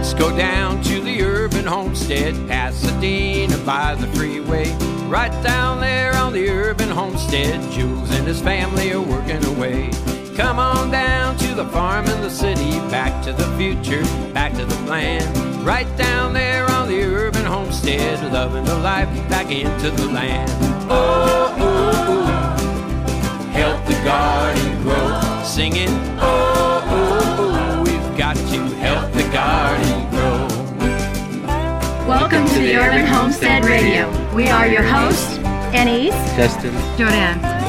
Let's 0.00 0.14
go 0.14 0.34
down 0.34 0.82
to 0.84 1.02
the 1.02 1.22
urban 1.22 1.66
homestead, 1.66 2.34
Pasadena 2.48 3.58
by 3.66 3.94
the 3.96 4.06
freeway. 4.16 4.74
Right 5.08 5.30
down 5.44 5.78
there 5.78 6.16
on 6.16 6.32
the 6.32 6.48
urban 6.48 6.88
homestead, 6.88 7.60
Jules 7.70 8.10
and 8.12 8.26
his 8.26 8.40
family 8.40 8.94
are 8.94 9.02
working 9.02 9.44
away. 9.44 9.90
Come 10.36 10.58
on 10.58 10.90
down 10.90 11.36
to 11.36 11.54
the 11.54 11.66
farm 11.66 12.06
in 12.06 12.22
the 12.22 12.30
city, 12.30 12.70
back 12.90 13.22
to 13.24 13.34
the 13.34 13.44
future, 13.58 14.02
back 14.32 14.54
to 14.54 14.64
the 14.64 14.74
plan. 14.86 15.22
Right 15.62 15.94
down 15.98 16.32
there 16.32 16.64
on 16.70 16.88
the 16.88 17.02
urban 17.02 17.44
homestead, 17.44 18.32
loving 18.32 18.64
the 18.64 18.78
life 18.78 19.06
back 19.28 19.50
into 19.50 19.90
the 19.90 20.06
land. 20.06 20.50
Oh, 20.90 21.54
oh, 21.58 22.22
help 23.52 23.84
the 23.84 24.02
garden 24.02 24.82
grow, 24.82 25.42
singing. 25.44 25.90
Oh, 26.22 26.79
Welcome 32.30 32.54
to 32.54 32.60
the 32.60 32.76
Urban 32.76 33.06
Homestead 33.06 33.64
Radio. 33.64 34.08
We 34.32 34.48
are 34.50 34.64
your 34.68 34.84
hosts, 34.84 35.38
Anais, 35.74 36.10
Justin. 36.36 36.72
Jordanne. 36.96 37.59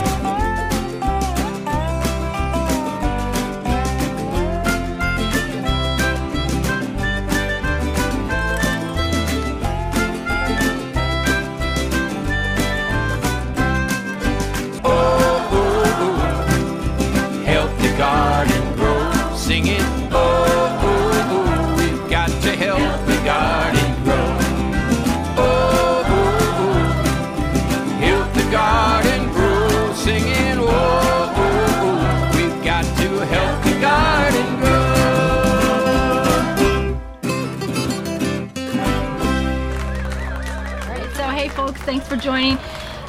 Joining 42.32 42.60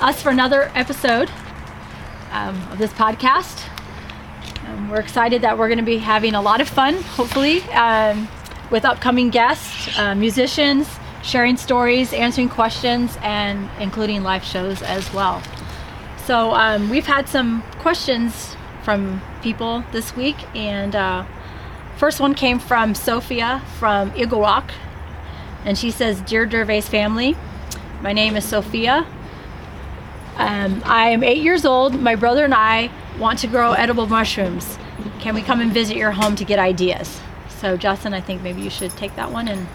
us 0.01 0.21
for 0.21 0.31
another 0.31 0.73
episode 0.75 1.31
um, 2.33 2.61
of 2.73 2.79
this 2.79 2.93
podcast. 2.93 3.69
Um, 4.67 4.91
we're 4.91 4.99
excited 4.99 5.43
that 5.43 5.57
we're 5.57 5.69
going 5.69 5.79
to 5.79 5.85
be 5.85 5.99
having 5.99 6.35
a 6.35 6.43
lot 6.43 6.61
of 6.61 6.69
fun, 6.69 6.95
hopefully, 7.03 7.63
um, 7.71 8.27
with 8.73 8.85
upcoming 8.85 9.31
guests, 9.31 9.97
uh, 9.97 10.17
musicians, 10.17 10.89
sharing 11.23 11.57
stories, 11.57 12.13
answering 12.13 12.49
questions, 12.49 13.17
and 13.23 13.71
including 13.79 14.25
live 14.25 14.43
shows 14.43 14.83
as 14.83 15.15
well. 15.15 15.41
So 16.27 16.53
um, 16.55 16.91
we've 16.91 17.07
had 17.07 17.29
some 17.29 17.63
questions 17.79 18.57
from 18.83 19.23
people 19.41 19.85
this 19.93 20.17
week, 20.17 20.37
and 20.57 20.97
uh, 20.97 21.25
first 21.97 22.19
one 22.19 22.35
came 22.35 22.59
from 22.59 22.97
Sophia 22.97 23.63
from 23.79 24.13
Eagle 24.17 24.41
Rock, 24.41 24.73
and 25.65 25.79
she 25.79 25.93
says, 25.93 26.21
"Dear 26.23 26.45
Dervaes 26.45 26.89
family, 26.89 27.37
my 28.03 28.13
name 28.13 28.37
is 28.37 28.45
Sophia. 28.45 29.07
Um, 30.37 30.83
I 30.85 31.11
am 31.11 31.23
eight 31.23 31.43
years 31.43 31.65
old. 31.65 32.01
My 32.01 32.15
brother 32.17 32.45
and 32.45 32.55
I 32.55 32.91
want 33.19 33.39
to 33.41 33.47
grow 33.47 33.73
edible 33.73 34.07
mushrooms. 34.07 34.79
Can 35.21 35.35
we 35.35 35.43
come 35.43 35.61
and 35.61 35.73
visit 35.73 35.97
your 35.97 36.13
home 36.13 36.37
to 36.37 36.45
get 36.45 36.59
ideas?" 36.59 37.21
So 37.49 37.77
Justin, 37.77 38.13
I 38.13 38.21
think 38.21 38.43
maybe 38.43 38.61
you 38.63 38.71
should 38.71 38.91
take 38.93 39.15
that 39.17 39.31
one 39.31 39.47
and 39.49 39.69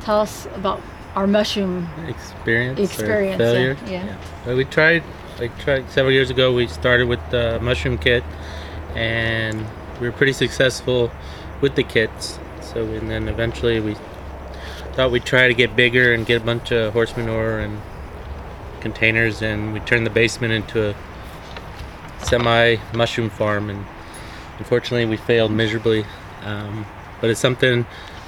tell 0.00 0.20
us 0.20 0.46
about 0.54 0.80
our 1.14 1.26
mushroom 1.26 1.88
Experience. 2.06 2.78
or 2.78 2.82
Experience, 2.82 3.40
yeah, 3.40 3.52
failure. 3.52 3.76
yeah. 3.86 4.16
Well, 4.46 4.56
we 4.56 4.64
tried, 4.64 5.02
like, 5.40 5.58
tried 5.58 5.90
several 5.90 6.12
years 6.12 6.30
ago. 6.30 6.52
We 6.52 6.66
started 6.66 7.08
with 7.08 7.20
the 7.30 7.58
mushroom 7.60 7.98
kit, 7.98 8.22
and 8.94 9.66
we 10.00 10.08
were 10.08 10.12
pretty 10.12 10.32
successful 10.32 11.10
with 11.60 11.74
the 11.74 11.82
kits. 11.82 12.38
So, 12.60 12.84
and 12.84 13.10
then 13.10 13.28
eventually 13.28 13.80
we 13.80 13.96
thought 14.94 15.10
we'd 15.10 15.24
try 15.24 15.48
to 15.48 15.54
get 15.54 15.74
bigger 15.76 16.12
and 16.12 16.26
get 16.26 16.42
a 16.42 16.44
bunch 16.44 16.72
of 16.72 16.92
horse 16.92 17.16
manure 17.16 17.58
and 17.60 17.80
containers, 18.80 19.42
and 19.42 19.72
we 19.72 19.80
turned 19.80 20.06
the 20.06 20.10
basement 20.10 20.52
into 20.52 20.90
a 20.90 20.94
semi 22.24 22.76
mushroom 22.94 23.30
farm. 23.30 23.70
And 23.70 23.84
unfortunately, 24.58 25.06
we 25.06 25.16
failed 25.16 25.52
miserably. 25.52 26.04
Um, 26.44 26.86
but 27.20 27.30
it's 27.30 27.40
something 27.40 27.86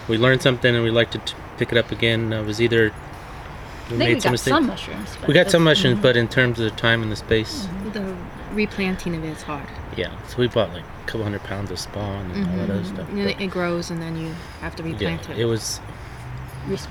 we 0.08 0.18
learned 0.18 0.42
something, 0.42 0.74
and 0.74 0.84
we 0.84 0.90
like 0.90 1.10
to 1.12 1.18
t- 1.18 1.34
pick 1.58 1.72
it 1.72 1.78
up 1.78 1.90
again. 1.92 2.32
Uh, 2.32 2.42
it 2.42 2.46
was 2.46 2.60
either 2.60 2.92
we 3.90 3.96
made 3.96 4.14
we 4.14 4.20
some 4.20 4.32
mistakes. 4.32 4.54
some 4.56 4.66
mushrooms. 4.66 5.16
We 5.26 5.34
got 5.34 5.50
some 5.50 5.64
mushrooms, 5.64 6.00
but 6.00 6.16
in 6.16 6.28
terms 6.28 6.58
of 6.60 6.70
the 6.70 6.76
time 6.76 7.02
and 7.02 7.10
the 7.10 7.16
space, 7.16 7.66
The 7.92 8.14
replanting 8.52 9.14
of 9.16 9.24
it 9.24 9.28
is 9.28 9.42
hard. 9.42 9.66
yeah. 9.96 10.10
So 10.28 10.38
we 10.38 10.48
bought 10.48 10.72
like 10.72 10.82
a 10.84 11.06
couple 11.06 11.22
hundred 11.22 11.42
pounds 11.44 11.70
of 11.70 11.78
spawn 11.78 12.30
and 12.32 12.50
all 12.50 12.56
that 12.58 12.70
other 12.70 12.84
stuff. 12.84 13.08
You 13.10 13.16
know, 13.16 13.24
but 13.32 13.40
it 13.40 13.46
grows 13.48 13.90
and 13.90 14.00
then 14.02 14.16
you 14.16 14.32
have 14.60 14.76
to 14.76 14.82
yeah, 14.82 14.90
replant 14.92 15.30
it. 15.30 15.38
it 15.38 15.44
was 15.46 15.80
Res- 16.68 16.88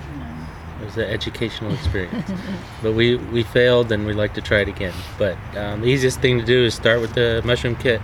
it 0.82 0.86
was 0.86 0.98
an 0.98 1.04
educational 1.04 1.74
experience. 1.74 2.32
but 2.82 2.94
we 2.94 3.16
we 3.16 3.44
failed, 3.44 3.92
and 3.92 4.06
we'd 4.06 4.16
like 4.16 4.34
to 4.34 4.42
try 4.42 4.62
it 4.62 4.68
again. 4.68 4.94
But 5.18 5.38
um, 5.56 5.82
the 5.82 5.88
easiest 5.88 6.20
thing 6.20 6.40
to 6.40 6.46
do 6.46 6.66
is 6.66 6.74
start 6.74 7.02
with 7.02 7.14
the 7.14 7.42
mushroom 7.46 7.76
kit 7.76 8.02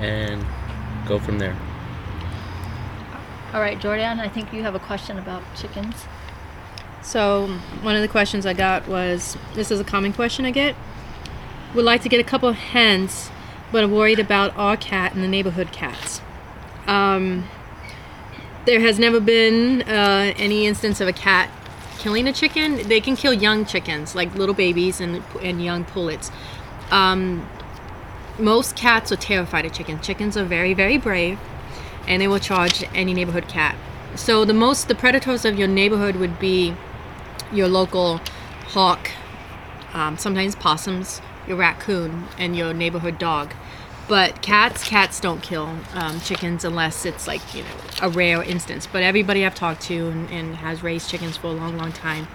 and 0.00 0.44
go 1.06 1.18
from 1.18 1.38
there. 1.38 1.56
All 3.52 3.60
right, 3.60 3.78
Jordanne, 3.78 4.18
I 4.18 4.28
think 4.28 4.52
you 4.52 4.62
have 4.62 4.74
a 4.74 4.80
question 4.80 5.16
about 5.18 5.42
chickens. 5.56 6.06
So 7.02 7.46
one 7.82 7.94
of 7.94 8.02
the 8.02 8.08
questions 8.08 8.46
I 8.46 8.52
got 8.52 8.88
was 8.88 9.36
this 9.54 9.70
is 9.70 9.78
a 9.78 9.84
common 9.84 10.12
question 10.12 10.44
I 10.44 10.50
get. 10.50 10.74
Would 11.74 11.84
like 11.84 12.02
to 12.02 12.08
get 12.08 12.18
a 12.18 12.24
couple 12.24 12.48
of 12.48 12.56
hens, 12.56 13.30
but 13.70 13.84
I'm 13.84 13.92
worried 13.92 14.18
about 14.18 14.56
our 14.56 14.76
cat 14.76 15.14
and 15.14 15.22
the 15.22 15.28
neighborhood 15.28 15.70
cats. 15.70 16.20
Um, 16.86 17.48
there 18.64 18.80
has 18.80 18.98
never 18.98 19.20
been 19.20 19.82
uh, 19.82 20.32
any 20.36 20.66
instance 20.66 21.00
of 21.00 21.08
a 21.08 21.12
cat 21.12 21.50
killing 21.98 22.26
a 22.26 22.32
chicken. 22.32 22.86
They 22.88 23.00
can 23.00 23.16
kill 23.16 23.32
young 23.32 23.64
chickens, 23.64 24.14
like 24.14 24.34
little 24.34 24.54
babies 24.54 25.00
and 25.00 25.22
and 25.42 25.62
young 25.62 25.84
pullets. 25.84 26.30
Um, 26.90 27.48
most 28.38 28.76
cats 28.76 29.12
are 29.12 29.16
terrified 29.16 29.64
of 29.64 29.72
chickens. 29.72 30.06
Chickens 30.06 30.36
are 30.36 30.44
very 30.44 30.74
very 30.74 30.98
brave, 30.98 31.38
and 32.06 32.20
they 32.20 32.28
will 32.28 32.38
charge 32.38 32.84
any 32.94 33.14
neighborhood 33.14 33.48
cat. 33.48 33.76
So 34.16 34.44
the 34.44 34.54
most 34.54 34.88
the 34.88 34.94
predators 34.94 35.44
of 35.44 35.58
your 35.58 35.68
neighborhood 35.68 36.16
would 36.16 36.38
be 36.38 36.74
your 37.52 37.68
local 37.68 38.20
hawk, 38.68 39.10
um, 39.92 40.18
sometimes 40.18 40.54
possums, 40.54 41.20
your 41.46 41.56
raccoon, 41.56 42.28
and 42.38 42.56
your 42.56 42.72
neighborhood 42.72 43.18
dog. 43.18 43.54
But 44.06 44.42
cats, 44.42 44.84
cats 44.86 45.18
don't 45.18 45.42
kill 45.42 45.78
um, 45.94 46.20
chickens 46.20 46.64
unless 46.64 47.06
it's 47.06 47.26
like 47.26 47.54
you 47.54 47.62
know 47.62 47.70
a 48.02 48.10
rare 48.10 48.42
instance. 48.42 48.86
But 48.86 49.02
everybody 49.02 49.46
I've 49.46 49.54
talked 49.54 49.80
to 49.82 50.08
and, 50.08 50.30
and 50.30 50.56
has 50.56 50.82
raised 50.82 51.08
chickens 51.08 51.36
for 51.36 51.46
a 51.48 51.52
long, 51.52 51.78
long 51.78 51.92
time, 51.92 52.28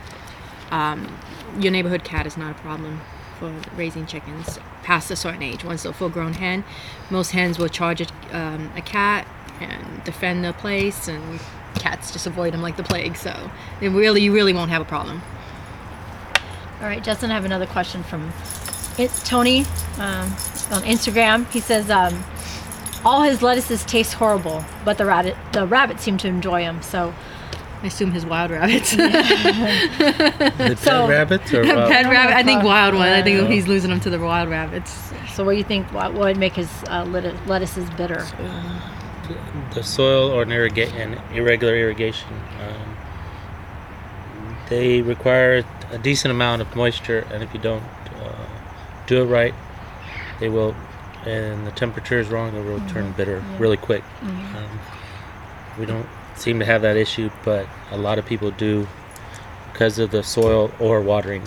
um, 0.71 1.15
your 1.59 1.71
neighborhood 1.71 2.03
cat 2.03 2.25
is 2.25 2.37
not 2.37 2.51
a 2.51 2.59
problem 2.59 3.01
for 3.37 3.53
raising 3.75 4.05
chickens 4.05 4.59
past 4.83 5.11
a 5.11 5.15
certain 5.15 5.43
age. 5.43 5.63
Once 5.63 5.85
a 5.85 5.93
full-grown 5.93 6.33
hen, 6.33 6.63
most 7.09 7.31
hens 7.31 7.59
will 7.59 7.69
charge 7.69 8.01
a, 8.01 8.07
um, 8.31 8.71
a 8.75 8.81
cat 8.81 9.27
and 9.61 10.03
defend 10.03 10.43
the 10.43 10.53
place, 10.53 11.07
and 11.07 11.39
cats 11.75 12.11
just 12.11 12.25
avoid 12.25 12.51
them 12.53 12.61
like 12.61 12.77
the 12.77 12.83
plague. 12.83 13.15
So 13.15 13.51
really, 13.79 14.21
you 14.21 14.33
really 14.33 14.53
won't 14.53 14.71
have 14.71 14.81
a 14.81 14.85
problem. 14.85 15.21
All 16.81 16.87
right, 16.87 17.03
Justin, 17.03 17.29
I 17.29 17.35
have 17.35 17.45
another 17.45 17.67
question 17.67 18.03
from 18.03 18.31
it, 18.99 19.11
Tony 19.25 19.61
um, 19.97 20.25
on 20.71 20.83
Instagram. 20.83 21.49
He 21.51 21.59
says, 21.59 21.89
um, 21.89 22.23
all 23.05 23.21
his 23.23 23.41
lettuces 23.41 23.83
taste 23.85 24.13
horrible, 24.13 24.63
but 24.85 24.97
the 24.97 25.05
rabbit, 25.05 25.35
the 25.53 25.65
rabbits 25.65 26.03
seem 26.03 26.17
to 26.19 26.27
enjoy 26.27 26.61
them. 26.61 26.81
So, 26.81 27.13
I 27.81 27.87
assume 27.87 28.11
his 28.11 28.25
wild 28.25 28.51
rabbits. 28.51 28.91
The 28.95 30.75
So- 30.81 31.07
pet 31.07 31.09
rabbits 31.09 31.53
or 31.53 31.63
wild? 31.63 31.89
Pet 31.91 32.05
rabbit. 32.05 32.35
I 32.35 32.43
think 32.43 32.63
wild 32.63 32.93
one. 32.95 33.07
I 33.07 33.21
think 33.21 33.41
Yeah. 33.41 33.47
he's 33.47 33.67
losing 33.67 33.89
them 33.89 34.01
to 34.01 34.09
the 34.09 34.19
wild 34.19 34.49
rabbits. 34.49 34.91
so 35.33 35.45
what 35.45 35.53
do 35.53 35.57
you 35.57 35.63
think? 35.63 35.91
What 35.93 36.13
would 36.13 36.37
make 36.37 36.53
his 36.53 36.69
uh, 36.87 37.05
lettuces 37.47 37.89
bitter? 37.91 38.25
the 39.75 39.83
soil 39.83 40.31
or 40.31 40.41
an, 40.41 40.49
irriga- 40.49 40.91
an 40.93 41.13
irregular 41.33 41.75
irrigation. 41.75 42.27
Um, 42.59 42.97
they 44.69 45.01
require 45.01 45.63
a 45.91 45.97
decent 45.99 46.31
amount 46.31 46.61
of 46.63 46.75
moisture, 46.75 47.27
and 47.31 47.43
if 47.43 47.53
you 47.53 47.59
don't 47.59 47.83
do 49.09 49.23
it 49.23 49.25
right, 49.25 49.53
they 50.39 50.49
will, 50.49 50.75
and 51.25 51.65
the 51.65 51.71
temperature 51.71 52.19
is 52.19 52.29
wrong, 52.29 52.53
they 52.53 52.61
will 52.61 52.79
turn 52.87 53.11
bitter 53.13 53.43
really 53.57 53.77
quick. 53.77 54.03
Um, 54.21 54.79
we 55.79 55.85
don't 55.85 56.07
seem 56.35 56.59
to 56.59 56.65
have 56.65 56.83
that 56.83 56.95
issue, 56.95 57.31
but 57.43 57.67
a 57.91 57.97
lot 57.97 58.19
of 58.19 58.25
people 58.25 58.51
do 58.51 58.87
because 59.73 59.97
of 59.97 60.11
the 60.11 60.21
soil 60.21 60.71
or 60.79 61.01
watering. 61.01 61.41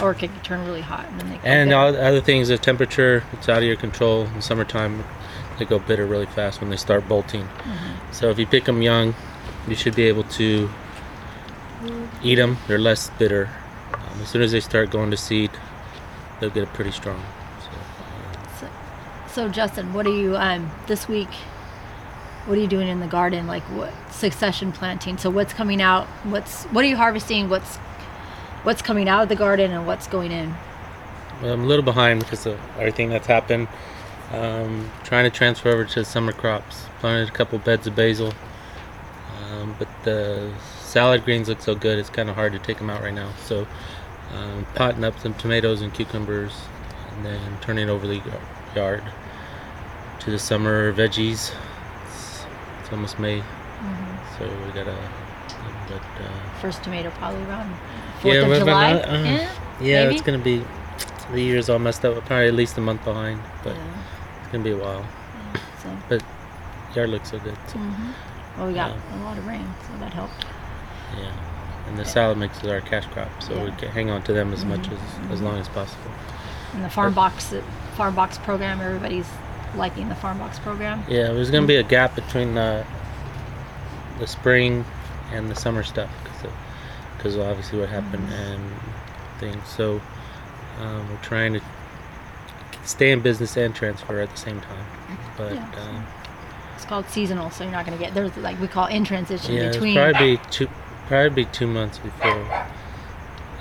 Or 0.00 0.12
it 0.12 0.18
could 0.18 0.42
turn 0.42 0.64
really 0.64 0.80
hot 0.80 1.06
and 1.08 1.20
then 1.20 1.30
they 1.30 1.40
And 1.44 1.72
all 1.72 1.92
the 1.92 2.02
other 2.02 2.20
things, 2.20 2.48
the 2.48 2.56
temperature, 2.58 3.24
it's 3.32 3.48
out 3.48 3.58
of 3.58 3.64
your 3.64 3.76
control. 3.76 4.26
In 4.34 4.40
summertime, 4.40 5.04
they 5.58 5.64
go 5.64 5.78
bitter 5.78 6.06
really 6.06 6.26
fast 6.26 6.60
when 6.60 6.70
they 6.70 6.76
start 6.76 7.08
bolting. 7.08 7.48
So 8.12 8.30
if 8.30 8.38
you 8.38 8.46
pick 8.46 8.64
them 8.64 8.82
young, 8.82 9.14
you 9.68 9.74
should 9.74 9.94
be 9.94 10.04
able 10.04 10.24
to 10.24 10.70
eat 12.22 12.36
them. 12.36 12.56
They're 12.68 12.78
less 12.78 13.10
bitter. 13.10 13.50
Um, 13.92 14.22
as 14.22 14.28
soon 14.28 14.42
as 14.42 14.52
they 14.52 14.60
start 14.60 14.90
going 14.90 15.10
to 15.10 15.16
seed, 15.16 15.50
they'll 16.40 16.50
get 16.50 16.64
it 16.64 16.72
pretty 16.72 16.90
strong. 16.92 17.22
So, 18.60 18.68
So 19.28 19.48
Justin, 19.48 19.92
what 19.92 20.06
are 20.06 20.14
you 20.14 20.36
um 20.36 20.70
this 20.86 21.08
week? 21.08 21.30
What 22.46 22.56
are 22.58 22.60
you 22.60 22.68
doing 22.68 22.88
in 22.88 23.00
the 23.00 23.06
garden? 23.08 23.46
Like 23.46 23.62
what 23.64 23.92
succession 24.10 24.72
planting? 24.72 25.18
So 25.18 25.30
what's 25.30 25.52
coming 25.52 25.80
out? 25.82 26.06
What's 26.24 26.64
what 26.66 26.84
are 26.84 26.88
you 26.88 26.96
harvesting? 26.96 27.48
What's 27.48 27.76
what's 28.62 28.82
coming 28.82 29.08
out 29.08 29.22
of 29.24 29.28
the 29.28 29.36
garden 29.36 29.70
and 29.72 29.86
what's 29.86 30.06
going 30.06 30.32
in? 30.32 30.54
well, 31.42 31.52
I'm 31.52 31.64
a 31.64 31.66
little 31.66 31.84
behind 31.84 32.20
because 32.20 32.46
of 32.46 32.58
everything 32.78 33.10
that's 33.10 33.26
happened. 33.26 33.68
Um, 34.32 34.90
trying 35.04 35.24
to 35.24 35.30
transfer 35.36 35.68
over 35.70 35.84
to 35.84 36.04
summer 36.04 36.32
crops. 36.32 36.86
Planted 37.00 37.28
a 37.28 37.32
couple 37.32 37.58
beds 37.58 37.86
of 37.86 37.94
basil, 37.94 38.32
um, 39.38 39.76
but 39.78 39.88
the 40.02 40.52
salad 40.80 41.24
greens 41.24 41.48
look 41.48 41.60
so 41.60 41.74
good. 41.74 41.98
It's 41.98 42.10
kind 42.10 42.28
of 42.28 42.34
hard 42.34 42.52
to 42.52 42.58
take 42.58 42.78
them 42.78 42.90
out 42.90 43.02
right 43.02 43.14
now. 43.14 43.30
So, 43.44 43.66
um, 44.36 44.66
potting 44.74 45.04
up 45.04 45.18
some 45.18 45.34
tomatoes 45.34 45.80
and 45.82 45.92
cucumbers, 45.92 46.52
and 47.12 47.24
then 47.24 47.40
turning 47.60 47.88
over 47.88 48.06
the 48.06 48.20
yard 48.74 49.02
to 50.20 50.30
the 50.30 50.38
summer 50.38 50.92
veggies. 50.92 51.52
It's, 52.06 52.44
it's 52.80 52.92
almost 52.92 53.18
May, 53.18 53.42
so 54.38 54.44
we 54.66 54.72
gotta. 54.72 54.96
But 55.88 56.02
uh, 56.02 56.58
First 56.60 56.82
tomato 56.82 57.10
probably 57.10 57.42
around 57.44 57.72
Fourth 58.20 58.34
Yeah, 58.34 58.40
of 58.40 58.58
July. 58.58 58.90
about- 58.90 59.08
uh, 59.08 59.48
yeah, 59.80 60.02
it's 60.10 60.22
gonna 60.22 60.38
be. 60.38 60.64
The 61.32 61.40
year's 61.40 61.68
all 61.68 61.78
messed 61.78 62.04
up. 62.04 62.14
Probably 62.26 62.48
at 62.48 62.54
least 62.54 62.76
a 62.78 62.80
month 62.80 63.04
behind, 63.04 63.40
but 63.62 63.74
Yeah. 63.76 63.82
it's 64.42 64.52
gonna 64.52 64.64
be 64.64 64.70
a 64.72 64.76
while. 64.76 65.04
So, 65.82 65.96
But 66.08 66.22
yard 66.94 67.10
looks 67.10 67.30
so 67.30 67.38
good. 67.38 67.56
So, 67.68 67.78
well, 68.58 68.66
we 68.68 68.74
got 68.74 68.90
Yeah. 68.90 69.22
a 69.22 69.24
lot 69.24 69.38
of 69.38 69.46
rain, 69.46 69.66
so 69.86 69.98
that 70.00 70.12
helped. 70.12 70.44
yeah, 71.16 71.30
and 71.88 71.98
the 71.98 72.04
salad 72.04 72.38
mix 72.38 72.58
is 72.62 72.68
our 72.68 72.80
cash 72.80 73.06
crop, 73.06 73.28
so 73.42 73.50
we 73.54 73.56
Yeah. 73.60 73.66
Mm-hmm. 73.66 73.76
can 73.78 73.88
hang 73.90 74.10
on 74.10 74.22
to 74.24 74.32
them 74.32 74.52
as 74.52 74.64
much 74.64 74.88
as 74.88 74.98
as 75.30 75.40
long 75.42 75.58
as 75.58 75.68
possible. 75.68 76.10
And 76.74 76.84
the 76.84 76.90
farm 76.90 77.14
box 77.14 77.54
farm 77.96 78.14
box 78.14 78.38
program, 78.38 78.80
everybody's 78.80 79.28
liking 79.76 80.08
the 80.08 80.14
farm 80.14 80.38
box 80.38 80.58
program. 80.58 81.02
Yeah, 81.08 81.32
there's 81.32 81.50
gonna 81.50 81.66
be 81.66 81.76
a 81.76 81.82
gap 81.82 82.14
between 82.14 82.54
the 82.54 82.84
the 84.18 84.26
spring 84.26 84.84
and 85.32 85.50
the 85.50 85.54
summer 85.54 85.82
stuff 85.82 86.10
because 86.24 86.52
because 87.16 87.36
obviously 87.38 87.78
what 87.80 87.88
happened 87.88 88.28
Mm-hmm. 88.28 88.32
and 88.52 88.72
things. 89.40 89.68
So 89.68 90.00
um, 90.80 91.08
we're 91.10 91.16
trying 91.22 91.52
to 91.54 91.60
stay 92.84 93.10
in 93.12 93.20
business 93.20 93.56
and 93.56 93.74
transfer 93.74 94.20
at 94.20 94.30
the 94.30 94.36
same 94.36 94.60
time. 94.60 94.86
But 95.36 95.54
Yeah. 95.54 95.62
um, 95.88 96.06
It's 96.76 96.84
called 96.86 97.06
seasonal, 97.10 97.50
so 97.50 97.64
you're 97.64 97.72
not 97.72 97.84
going 97.86 97.98
to 97.98 98.02
get 98.02 98.14
there's 98.14 98.34
like 98.38 98.58
we 98.60 98.68
call 98.68 98.86
in 98.86 99.04
transition 99.04 99.54
yeah, 99.54 99.62
it's 99.64 99.76
between. 99.76 99.94
probably 99.96 100.36
be 100.36 100.42
two 100.50 100.68
probably 101.06 101.44
be 101.44 101.50
two 101.50 101.66
months 101.66 101.98
before 101.98 102.66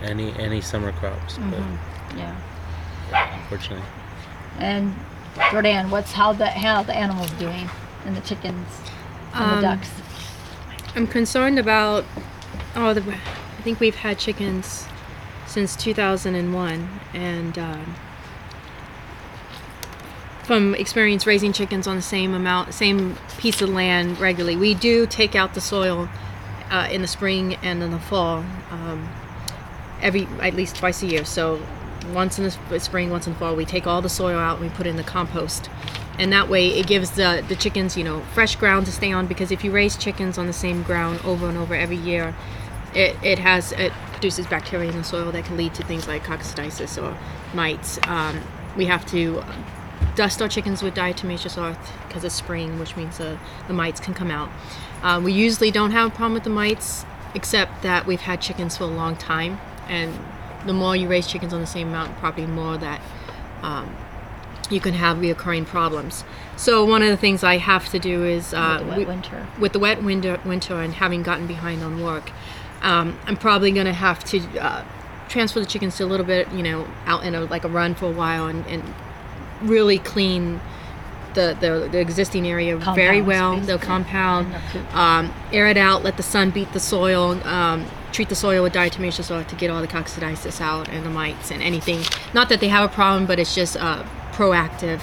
any 0.02 0.34
any 0.40 0.62
summer 0.62 0.92
crops. 0.94 1.38
Mhm. 1.38 1.78
Yeah. 2.18 2.36
Unfortunately, 3.42 3.86
And 4.60 4.96
Jordanne, 5.52 5.90
what's 5.90 6.14
how 6.14 6.34
the 6.34 6.48
how 6.48 6.84
the 6.84 6.96
animals 6.96 7.30
doing 7.32 7.70
and 8.06 8.16
the 8.16 8.22
chickens 8.22 8.68
and 9.34 9.44
Um, 9.44 9.56
the 9.56 9.62
ducks? 9.62 9.90
I'm 10.96 11.08
concerned 11.08 11.60
about. 11.60 12.06
Oh, 12.76 12.94
the, 12.94 13.02
I 13.14 13.62
think 13.62 13.80
we've 13.80 13.96
had 13.96 14.18
chickens 14.20 14.86
since 15.46 15.76
2001, 15.76 16.90
and 17.14 17.58
um, 17.58 17.96
from 20.44 20.76
experience 20.76 21.26
raising 21.26 21.54
chickens 21.54 21.88
on 21.88 21.96
the 21.96 22.02
same 22.02 22.34
amount, 22.34 22.74
same 22.74 23.18
piece 23.38 23.62
of 23.62 23.70
land 23.70 24.20
regularly, 24.20 24.56
we 24.58 24.74
do 24.74 25.06
take 25.08 25.36
out 25.36 25.54
the 25.54 25.62
soil 25.62 26.08
uh, 26.70 26.88
in 26.92 27.02
the 27.02 27.08
spring 27.08 27.56
and 27.56 27.82
in 27.84 27.92
the 27.92 28.00
fall, 28.00 28.44
um, 28.72 29.10
every 30.02 30.28
at 30.42 30.54
least 30.54 30.76
twice 30.76 31.02
a 31.04 31.08
year. 31.08 31.26
So 31.26 31.62
once 32.14 32.38
in 32.38 32.46
the 32.70 32.80
spring, 32.80 33.10
once 33.10 33.28
in 33.28 33.34
the 33.34 33.40
fall, 33.40 33.56
we 33.56 33.66
take 33.66 33.88
all 33.88 34.02
the 34.02 34.10
soil 34.10 34.38
out 34.38 34.60
and 34.60 34.70
we 34.70 34.76
put 34.76 34.88
in 34.88 34.96
the 34.96 35.04
compost. 35.04 35.70
And 36.18 36.32
that 36.32 36.48
way, 36.48 36.70
it 36.70 36.88
gives 36.88 37.12
the, 37.12 37.44
the 37.48 37.56
chickens, 37.56 37.98
you 37.98 38.04
know, 38.04 38.22
fresh 38.34 38.56
ground 38.56 38.86
to 38.86 38.92
stay 38.92 39.12
on. 39.12 39.28
Because 39.28 39.52
if 39.52 39.64
you 39.66 39.72
raise 39.72 39.98
chickens 39.98 40.38
on 40.38 40.48
the 40.48 40.54
same 40.54 40.82
ground 40.84 41.20
over 41.26 41.50
and 41.50 41.58
over 41.58 41.76
every 41.76 41.98
year, 41.98 42.34
it, 42.94 43.18
it 43.22 43.40
has 43.40 43.74
it 43.74 43.92
produces 44.14 44.48
bacteria 44.48 44.90
in 44.90 44.98
the 44.98 45.04
soil 45.04 45.32
that 45.32 45.44
can 45.44 45.58
lead 45.58 45.74
to 45.76 45.84
things 45.84 46.08
like 46.08 46.24
coccidiosis 46.24 47.02
or 47.02 47.18
mites. 47.54 48.00
Um, 48.08 48.40
we 48.78 48.86
have 48.86 49.06
to 49.08 49.44
dust 50.16 50.42
our 50.42 50.48
chickens 50.48 50.82
with 50.82 50.94
diatomaceous 50.96 51.62
earth 51.62 51.92
because 52.08 52.24
it's 52.24 52.36
spring, 52.36 52.80
which 52.80 52.96
means 52.96 53.18
the, 53.18 53.38
the 53.68 53.74
mites 53.74 54.00
can 54.00 54.14
come 54.14 54.32
out. 54.32 54.50
Uh, 55.04 55.20
we 55.24 55.32
usually 55.34 55.72
don't 55.72 55.92
have 55.92 56.08
a 56.08 56.10
problem 56.16 56.34
with 56.34 56.44
the 56.44 56.50
mites, 56.50 57.06
except 57.34 57.84
that 57.84 58.06
we've 58.06 58.22
had 58.22 58.42
chickens 58.42 58.78
for 58.78 58.86
a 58.86 58.88
long 58.88 59.16
time, 59.16 59.60
and 59.88 60.18
the 60.66 60.74
more 60.74 60.96
you 60.96 61.08
raise 61.08 61.28
chickens 61.28 61.54
on 61.54 61.62
the 61.62 61.68
same 61.68 61.90
amount 61.90 62.18
property, 62.18 62.48
more 62.48 62.78
that 62.78 63.02
um, 63.62 63.96
you 64.70 64.80
can 64.80 64.94
have 64.96 65.18
reoccurring 65.18 65.66
problems. 65.66 66.24
So 66.56 66.84
one 66.86 67.04
of 67.04 67.10
the 67.10 67.18
things 67.18 67.44
I 67.44 67.58
have 67.58 67.90
to 67.90 68.00
do 68.00 68.24
is 68.24 68.54
uh, 68.54 68.78
With 68.80 68.82
the 68.82 68.88
wet 68.90 68.98
we- 68.98 69.06
winter. 69.06 69.48
with 69.60 69.74
the 69.74 69.80
wet 69.80 70.04
winter, 70.04 70.40
winter 70.46 70.82
and 70.82 70.94
having 70.94 71.22
gotten 71.24 71.46
behind 71.46 71.84
on 71.84 72.02
work, 72.02 72.32
um, 72.82 73.20
I'm 73.28 73.38
probably 73.38 73.72
going 73.72 73.86
to 73.86 73.94
have 73.94 74.24
to 74.26 74.40
uh, 74.60 74.84
transfer 75.28 75.60
the 75.60 75.66
chickens 75.66 75.98
to 75.98 76.04
a 76.04 76.08
little 76.08 76.26
bit, 76.26 76.52
you 76.52 76.64
know, 76.64 76.88
out 77.06 77.24
in 77.24 77.36
a 77.36 77.42
like 77.42 77.64
a 77.64 77.68
run 77.70 77.94
for 77.96 78.06
a 78.06 78.12
while 78.12 78.48
and, 78.48 78.66
and 78.68 78.82
really 79.62 80.00
clean 80.00 80.60
the, 81.36 81.56
the, 81.60 81.90
the 81.92 82.00
existing 82.00 82.48
area 82.48 82.78
very 82.78 83.22
Compounds, 83.22 83.28
well. 83.28 83.52
The 83.54 83.60
basically. 83.60 83.88
compound, 83.88 84.56
um, 84.94 85.34
air 85.52 85.68
it 85.68 85.78
out, 85.78 86.04
let 86.04 86.18
the 86.18 86.24
sun 86.24 86.50
beat 86.50 86.72
the 86.74 86.80
soil, 86.80 87.42
um, 87.46 87.86
treat 88.12 88.30
the 88.30 88.36
soil 88.36 88.64
with 88.64 88.74
diatomaceous 88.74 89.30
earth 89.30 89.48
to 89.50 89.56
get 89.56 89.70
all 89.70 89.82
the 89.82 89.88
coccidiosis 89.88 90.62
out 90.62 90.90
and 90.90 91.06
the 91.06 91.10
mites 91.10 91.52
and 91.52 91.62
anything. 91.62 92.02
Not 92.34 92.50
that 92.50 92.62
they 92.62 92.70
have 92.70 92.90
a 92.90 92.94
problem, 92.94 93.26
but 93.26 93.38
it's 93.40 93.54
just 93.54 93.76
uh, 93.78 94.04
proactive. 94.32 95.02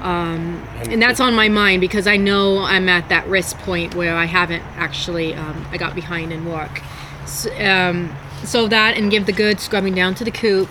Um, 0.00 0.66
and 0.88 1.02
that's 1.02 1.20
on 1.20 1.34
my 1.34 1.48
mind 1.48 1.80
because 1.80 2.06
I 2.06 2.16
know 2.16 2.60
I'm 2.60 2.88
at 2.88 3.08
that 3.10 3.26
risk 3.26 3.58
point 3.58 3.94
where 3.94 4.16
I 4.16 4.24
haven't 4.24 4.62
actually, 4.76 5.34
um, 5.34 5.66
I 5.70 5.76
got 5.76 5.94
behind 5.94 6.32
in 6.32 6.46
work. 6.46 6.80
So, 7.26 7.52
um, 7.60 8.14
so 8.44 8.66
that 8.68 8.96
and 8.96 9.10
give 9.10 9.26
the 9.26 9.32
good 9.32 9.60
scrubbing 9.60 9.94
down 9.94 10.14
to 10.14 10.24
the 10.24 10.30
coop. 10.30 10.70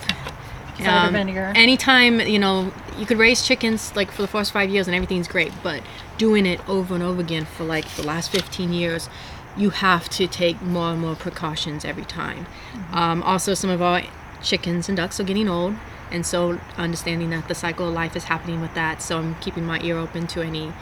Cider 0.80 1.12
vinegar. 1.12 1.52
Anytime, 1.56 2.22
you 2.22 2.40
know, 2.40 2.72
you 3.00 3.06
could 3.06 3.18
raise 3.18 3.46
chickens 3.46 3.96
like 3.96 4.12
for 4.12 4.22
the 4.22 4.28
first 4.28 4.52
five 4.52 4.70
years 4.70 4.88
and 4.88 4.96
everything's 4.96 5.28
great, 5.28 5.54
but 5.64 5.82
doing 6.18 6.46
it 6.46 6.68
over 6.68 6.94
and 6.94 7.04
over 7.04 7.22
again 7.22 7.46
for 7.46 7.64
like 7.64 7.88
the 7.96 8.04
last 8.04 8.30
15 8.30 8.74
years, 8.74 9.10
you 9.56 9.70
have 9.70 10.10
to 10.10 10.28
take 10.28 10.62
more 10.62 10.92
and 10.92 11.02
more 11.02 11.16
precautions 11.16 11.86
every 11.86 12.06
time. 12.06 12.46
Um, 12.92 13.24
also, 13.24 13.54
some 13.54 13.70
of 13.70 13.82
our 13.82 14.02
chickens 14.44 14.90
and 14.90 14.98
ducks 14.98 15.20
are 15.20 15.24
getting 15.24 15.48
old, 15.48 15.76
and 16.12 16.26
so 16.26 16.60
understanding 16.78 17.30
that 17.30 17.48
the 17.48 17.56
cycle 17.56 17.88
of 17.88 17.94
life 17.94 18.16
is 18.16 18.26
happening 18.26 18.62
with 18.62 18.74
that. 18.74 19.02
So 19.02 19.18
I'm 19.18 19.36
keeping 19.36 19.66
my 19.66 19.80
ear 19.82 19.98
open 19.98 20.28
to 20.28 20.42
any 20.42 20.74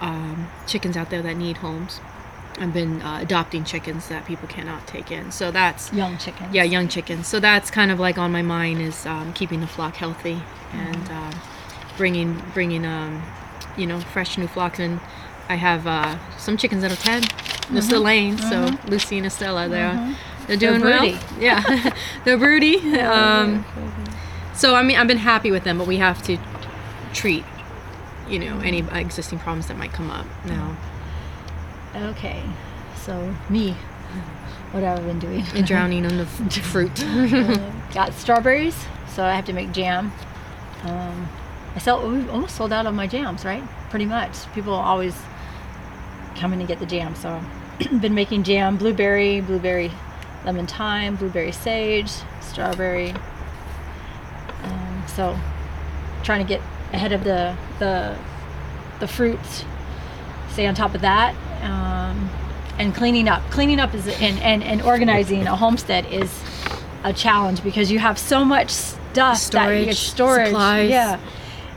um, 0.00 0.48
chickens 0.66 0.96
out 0.96 1.10
there 1.10 1.22
that 1.22 1.36
need 1.36 1.58
homes. 1.58 2.00
I've 2.58 2.72
been 2.72 3.02
uh, 3.02 3.18
adopting 3.20 3.64
chickens 3.64 4.08
that 4.08 4.24
people 4.24 4.48
cannot 4.48 4.86
take 4.86 5.10
in. 5.10 5.30
So 5.30 5.50
that's 5.50 5.92
Young 5.92 6.16
chickens. 6.18 6.54
yeah, 6.54 6.62
young 6.62 6.88
chickens. 6.88 7.26
So 7.26 7.38
that's 7.38 7.70
kind 7.70 7.90
of 7.90 8.00
like 8.00 8.16
on 8.18 8.32
my 8.32 8.42
mind 8.42 8.80
is 8.80 9.04
um, 9.06 9.32
keeping 9.34 9.60
the 9.60 9.66
flock 9.66 9.94
healthy 9.96 10.40
and 10.72 11.10
uh, 11.10 11.32
bringing 11.96 12.42
bringing 12.54 12.86
um, 12.86 13.22
you 13.76 13.86
know 13.86 14.00
fresh 14.00 14.38
new 14.38 14.46
flocks. 14.46 14.78
And 14.78 15.00
I 15.48 15.56
have 15.56 15.86
uh, 15.86 16.16
some 16.38 16.56
chickens 16.56 16.82
that 16.82 16.92
are 16.92 16.96
ten. 16.96 17.22
They're 17.70 17.82
still 17.82 18.00
laying. 18.02 18.38
So 18.38 18.70
Lucy 18.86 19.18
and 19.18 19.26
Estella, 19.26 19.68
they're 19.68 20.16
they're 20.46 20.56
doing 20.56 20.80
well. 20.80 21.04
Yeah, 21.38 21.92
they're 22.24 22.38
broody. 22.38 22.98
Um, 23.00 23.64
so 24.54 24.74
I 24.74 24.82
mean, 24.82 24.96
I've 24.96 25.08
been 25.08 25.18
happy 25.18 25.50
with 25.50 25.64
them, 25.64 25.76
but 25.78 25.86
we 25.86 25.98
have 25.98 26.22
to 26.24 26.38
treat 27.12 27.44
you 28.28 28.38
know 28.38 28.60
any 28.60 28.78
existing 28.92 29.38
problems 29.40 29.66
that 29.68 29.76
might 29.76 29.92
come 29.92 30.10
up 30.10 30.26
now. 30.46 30.76
Okay. 31.96 32.42
So 32.96 33.34
me, 33.48 33.72
what 34.72 34.82
have 34.82 34.98
I 34.98 35.02
been 35.02 35.18
doing? 35.18 35.42
Drowning 35.64 36.04
on 36.04 36.16
the 36.16 36.24
f- 36.24 36.52
fruit. 36.64 36.94
Got 37.94 38.12
strawberries, 38.12 38.76
so 39.14 39.24
I 39.24 39.34
have 39.34 39.46
to 39.46 39.52
make 39.52 39.72
jam. 39.72 40.12
Um, 40.82 41.28
I 41.74 41.78
sell. 41.78 42.08
We 42.08 42.28
almost 42.28 42.56
sold 42.56 42.72
out 42.72 42.86
of 42.86 42.94
my 42.94 43.06
jams, 43.06 43.44
right? 43.44 43.62
Pretty 43.90 44.06
much. 44.06 44.52
People 44.52 44.74
always 44.74 45.14
come 46.36 46.52
in 46.52 46.58
and 46.58 46.68
get 46.68 46.78
the 46.80 46.86
jam. 46.86 47.14
So, 47.14 47.40
been 48.00 48.14
making 48.14 48.42
jam: 48.42 48.76
blueberry, 48.76 49.40
blueberry, 49.40 49.90
lemon 50.44 50.66
thyme, 50.66 51.16
blueberry 51.16 51.52
sage, 51.52 52.10
strawberry. 52.40 53.14
Um, 54.62 55.04
so, 55.06 55.38
trying 56.22 56.44
to 56.44 56.48
get 56.48 56.60
ahead 56.92 57.12
of 57.12 57.24
the 57.24 57.56
the 57.78 58.18
the 59.00 59.08
fruits. 59.08 59.64
Stay 60.50 60.66
on 60.66 60.74
top 60.74 60.94
of 60.94 61.02
that. 61.02 61.34
Um, 61.66 62.30
and 62.78 62.94
cleaning 62.94 63.28
up. 63.28 63.42
Cleaning 63.50 63.80
up 63.80 63.94
is 63.94 64.06
and, 64.06 64.38
and, 64.40 64.62
and 64.62 64.82
organizing 64.82 65.46
a 65.46 65.56
homestead 65.56 66.04
is 66.12 66.30
a 67.04 67.12
challenge 67.12 67.62
because 67.62 67.90
you 67.90 67.98
have 67.98 68.18
so 68.18 68.44
much 68.44 68.70
stuff 68.70 69.50
that 69.50 69.70
you 69.70 69.92
Storage, 69.94 69.96
storage. 69.96 70.46
supplies. 70.48 70.90
Yeah. 70.90 71.18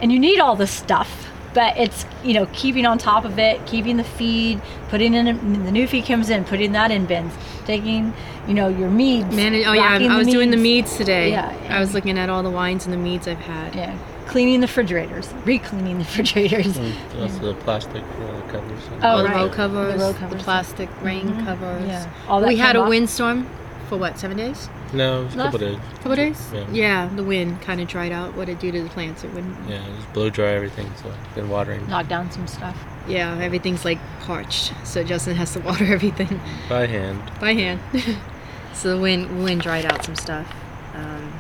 And 0.02 0.12
you 0.12 0.20
need 0.20 0.40
all 0.40 0.56
the 0.56 0.68
stuff. 0.68 1.28
but 1.54 1.76
it's 1.78 2.06
you 2.24 2.34
know 2.34 2.46
keeping 2.54 2.86
on 2.86 2.98
top 2.98 3.26
of 3.26 3.40
it, 3.40 3.66
keeping 3.66 3.98
the 3.98 4.04
feed, 4.04 4.62
putting 4.90 5.14
in 5.14 5.26
the 5.66 5.72
new 5.72 5.88
feed 5.88 6.06
comes 6.06 6.30
in, 6.30 6.44
putting 6.46 6.74
that 6.74 6.92
in 6.92 7.06
bins, 7.06 7.34
taking 7.66 8.14
you 8.48 8.54
know 8.54 8.68
your 8.68 8.90
meads. 8.90 9.34
Man, 9.36 9.54
oh 9.66 9.74
yeah, 9.74 9.98
I 10.14 10.18
was 10.18 10.28
doing 10.28 10.52
the 10.52 10.58
meads. 10.58 10.92
meads 10.92 10.98
today. 10.98 11.32
Yeah, 11.32 11.54
I 11.70 11.80
was 11.80 11.94
looking 11.94 12.18
at 12.20 12.30
all 12.30 12.44
the 12.44 12.50
wines 12.52 12.86
and 12.86 12.94
the 12.94 12.98
meads 12.98 13.28
I've 13.28 13.40
had. 13.40 13.74
Yeah, 13.76 13.98
cleaning 14.30 14.62
the 14.62 14.68
refrigerators, 14.68 15.34
re-cleaning 15.46 15.98
the 15.98 16.04
refrigerators. 16.06 16.78
Mm, 16.78 16.94
and 17.14 17.22
also 17.22 17.54
the 17.54 17.60
plastic 17.62 18.04
uh, 18.04 18.08
for 18.14 18.24
all 18.24 18.32
oh, 18.32 18.42
the 18.42 18.52
covers. 18.52 18.84
Oh, 19.02 19.08
all 19.08 19.18
the 19.18 19.24
right. 19.26 19.36
row 19.36 19.50
covers, 19.50 19.94
The 19.94 20.00
row 20.00 20.12
the, 20.14 20.20
covers. 20.20 20.44
plastic 20.44 20.90
rain 21.02 21.28
mm-hmm. 21.28 21.46
covers. 21.46 21.88
Yeah, 21.88 22.12
all 22.28 22.42
that 22.42 22.48
we 22.48 22.56
had 22.56 22.76
a 22.76 22.82
off. 22.82 22.90
windstorm 22.90 23.50
for 23.90 23.98
what, 23.98 24.20
seven 24.20 24.38
days? 24.38 24.70
No, 24.94 25.26
it's 25.26 25.34
a 25.34 25.38
couple 25.38 25.60
Last- 25.60 25.80
days. 25.82 25.98
couple 25.98 26.16
days? 26.16 26.52
Yeah. 26.72 27.10
the 27.16 27.24
wind 27.24 27.62
kind 27.62 27.82
of 27.82 27.88
dried 27.88 28.12
out. 28.12 28.36
What 28.36 28.50
it 28.50 28.60
do 28.60 28.72
to 28.72 28.84
the 28.84 28.90
plants? 28.90 29.24
It 29.24 29.34
wouldn't. 29.34 29.70
Yeah, 29.70 29.86
it 29.86 29.96
just 29.96 30.14
blow 30.14 30.30
dry 30.30 30.50
everything. 30.50 30.92
So 31.02 31.12
been 31.36 31.50
watering 31.50 31.88
Knock 31.88 32.08
down 32.08 32.32
some 32.32 32.48
stuff. 32.48 32.78
Yeah, 33.08 33.38
everything's 33.40 33.84
like 33.84 34.00
parched. 34.22 34.74
So 34.84 35.04
Justin 35.04 35.36
has 35.36 35.54
to 35.54 35.60
water 35.70 35.92
everything 35.92 36.40
by 36.70 36.86
hand. 36.86 37.22
by 37.40 37.54
hand. 37.54 37.80
so 38.74 38.96
the 38.96 39.02
wind 39.02 39.44
wind 39.44 39.62
dried 39.62 39.86
out 39.86 40.06
some 40.06 40.16
stuff. 40.16 40.52
Um, 40.94 41.34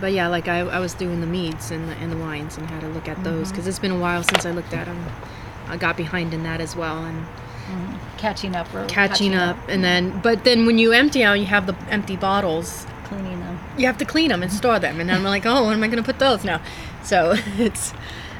but 0.00 0.12
yeah, 0.12 0.28
like 0.28 0.48
I, 0.48 0.60
I 0.60 0.78
was 0.80 0.94
doing 0.94 1.20
the 1.20 1.26
meads 1.26 1.70
and 1.70 1.88
the, 1.88 1.94
and 1.94 2.10
the 2.10 2.16
wines 2.16 2.56
and 2.56 2.68
had 2.68 2.80
to 2.80 2.88
look 2.88 3.08
at 3.08 3.22
those 3.24 3.50
because 3.50 3.66
it's 3.66 3.78
been 3.78 3.90
a 3.90 3.98
while 3.98 4.22
since 4.22 4.46
I 4.46 4.50
looked 4.50 4.72
at 4.72 4.86
them. 4.86 5.04
I 5.68 5.76
got 5.76 5.96
behind 5.96 6.34
in 6.34 6.42
that 6.42 6.60
as 6.60 6.76
well 6.76 7.04
and 7.04 7.26
Catching 8.18 8.54
up. 8.54 8.72
Or 8.74 8.86
catching 8.86 9.34
up. 9.34 9.56
And 9.68 9.82
then, 9.82 10.20
but 10.20 10.44
then 10.44 10.66
when 10.66 10.78
you 10.78 10.92
empty 10.92 11.24
out, 11.24 11.34
you 11.34 11.46
have 11.46 11.66
the 11.66 11.76
empty 11.90 12.16
bottles. 12.16 12.86
cleaning 13.04 13.40
them. 13.40 13.58
You 13.76 13.86
have 13.86 13.98
to 13.98 14.04
clean 14.04 14.28
them 14.28 14.42
and 14.42 14.52
store 14.52 14.78
them. 14.78 15.00
And 15.00 15.08
then 15.08 15.16
I'm 15.16 15.24
like, 15.24 15.44
oh, 15.44 15.64
when 15.66 15.74
am 15.74 15.82
I 15.82 15.88
going 15.88 16.02
to 16.02 16.04
put 16.04 16.18
those 16.18 16.44
now? 16.44 16.60
So 17.02 17.34
it's 17.58 17.92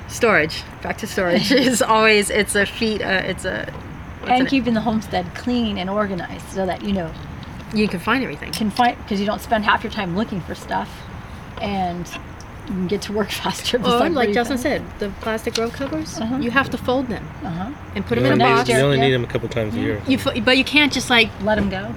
storage. 0.09 0.63
Back 0.83 0.99
to 0.99 1.07
storage 1.07 1.51
is 1.53 1.83
always 1.83 2.31
it's 2.31 2.55
a 2.55 2.67
feat. 2.67 3.03
Uh, 3.03 3.23
it's 3.25 3.45
a 3.45 3.73
and 4.25 4.47
it? 4.47 4.51
keeping 4.51 4.75
the 4.75 4.81
homestead 4.81 5.35
clean 5.35 5.79
and 5.79 5.91
organized 5.91 6.49
so 6.51 6.65
that 6.65 6.85
you 6.85 6.93
know 6.93 7.13
you 7.75 7.89
can 7.89 7.99
find 7.99 8.23
everything. 8.23 8.53
can 8.53 8.71
find 8.71 8.97
because 8.99 9.19
you 9.19 9.27
don't 9.27 9.41
spend 9.41 9.65
half 9.65 9.83
your 9.83 9.91
time 9.91 10.17
looking 10.17 10.41
for 10.41 10.55
stuff 10.55 10.89
and 11.63 12.07
you 12.67 12.73
can 12.75 12.87
get 12.89 13.03
to 13.03 13.13
work 13.13 13.31
faster. 13.43 13.79
Or 13.79 14.09
like 14.11 14.33
Justin 14.33 14.59
said, 14.59 14.83
the 14.99 15.09
plastic 15.21 15.57
row 15.59 15.71
covers, 15.71 16.19
Uh-huh. 16.19 16.37
you 16.39 16.51
have 16.51 16.69
to 16.71 16.79
fold 16.79 17.09
them 17.09 17.25
uh-huh. 17.45 17.71
and 17.95 18.05
put 18.07 18.19
You 18.19 18.25
them 18.25 18.35
in 18.35 18.41
a 18.41 18.45
box. 18.45 18.69
need, 18.69 18.75
you 18.77 18.81
only 18.83 18.97
Yeah. 18.99 19.05
need 19.05 19.13
them 19.13 19.25
a 19.25 19.27
couple 19.27 19.49
times 19.49 19.75
a 19.75 19.81
year. 19.81 20.03
You, 20.07 20.19
fo- 20.19 20.41
but 20.41 20.57
you 20.59 20.65
can't 20.65 20.93
just 20.93 21.09
like 21.11 21.31
let 21.43 21.55
them 21.57 21.69
go. 21.71 21.95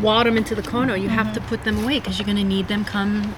wad 0.00 0.26
them 0.26 0.36
into 0.36 0.54
the 0.54 0.62
corner. 0.62 0.94
You 0.96 1.08
have 1.08 1.32
to 1.34 1.40
put 1.40 1.64
them 1.64 1.82
away 1.82 1.98
because 2.00 2.18
you're 2.18 2.26
going 2.26 2.36
to 2.38 2.44
need 2.44 2.68
them 2.68 2.84
come 2.84 3.34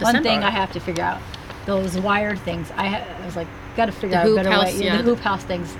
Mm-hmm. 0.00 0.14
One 0.14 0.22
thing 0.22 0.42
I 0.42 0.48
have 0.50 0.72
to 0.72 0.80
figure 0.80 1.04
out 1.04 1.20
those 1.66 1.98
wired 1.98 2.38
things. 2.38 2.70
I, 2.74 2.86
ha- 2.88 3.04
I 3.22 3.26
was 3.26 3.36
like, 3.36 3.46
got 3.76 3.86
to 3.86 3.92
figure 3.92 4.16
The 4.16 4.16
out 4.16 4.24
a 4.24 4.28
hoop 4.28 4.36
better 4.36 4.50
house, 4.50 4.72
way. 4.78 4.84
yeah. 4.86 4.96
The 4.96 5.02
hoop 5.02 5.18
house 5.20 5.44
things. 5.44 5.76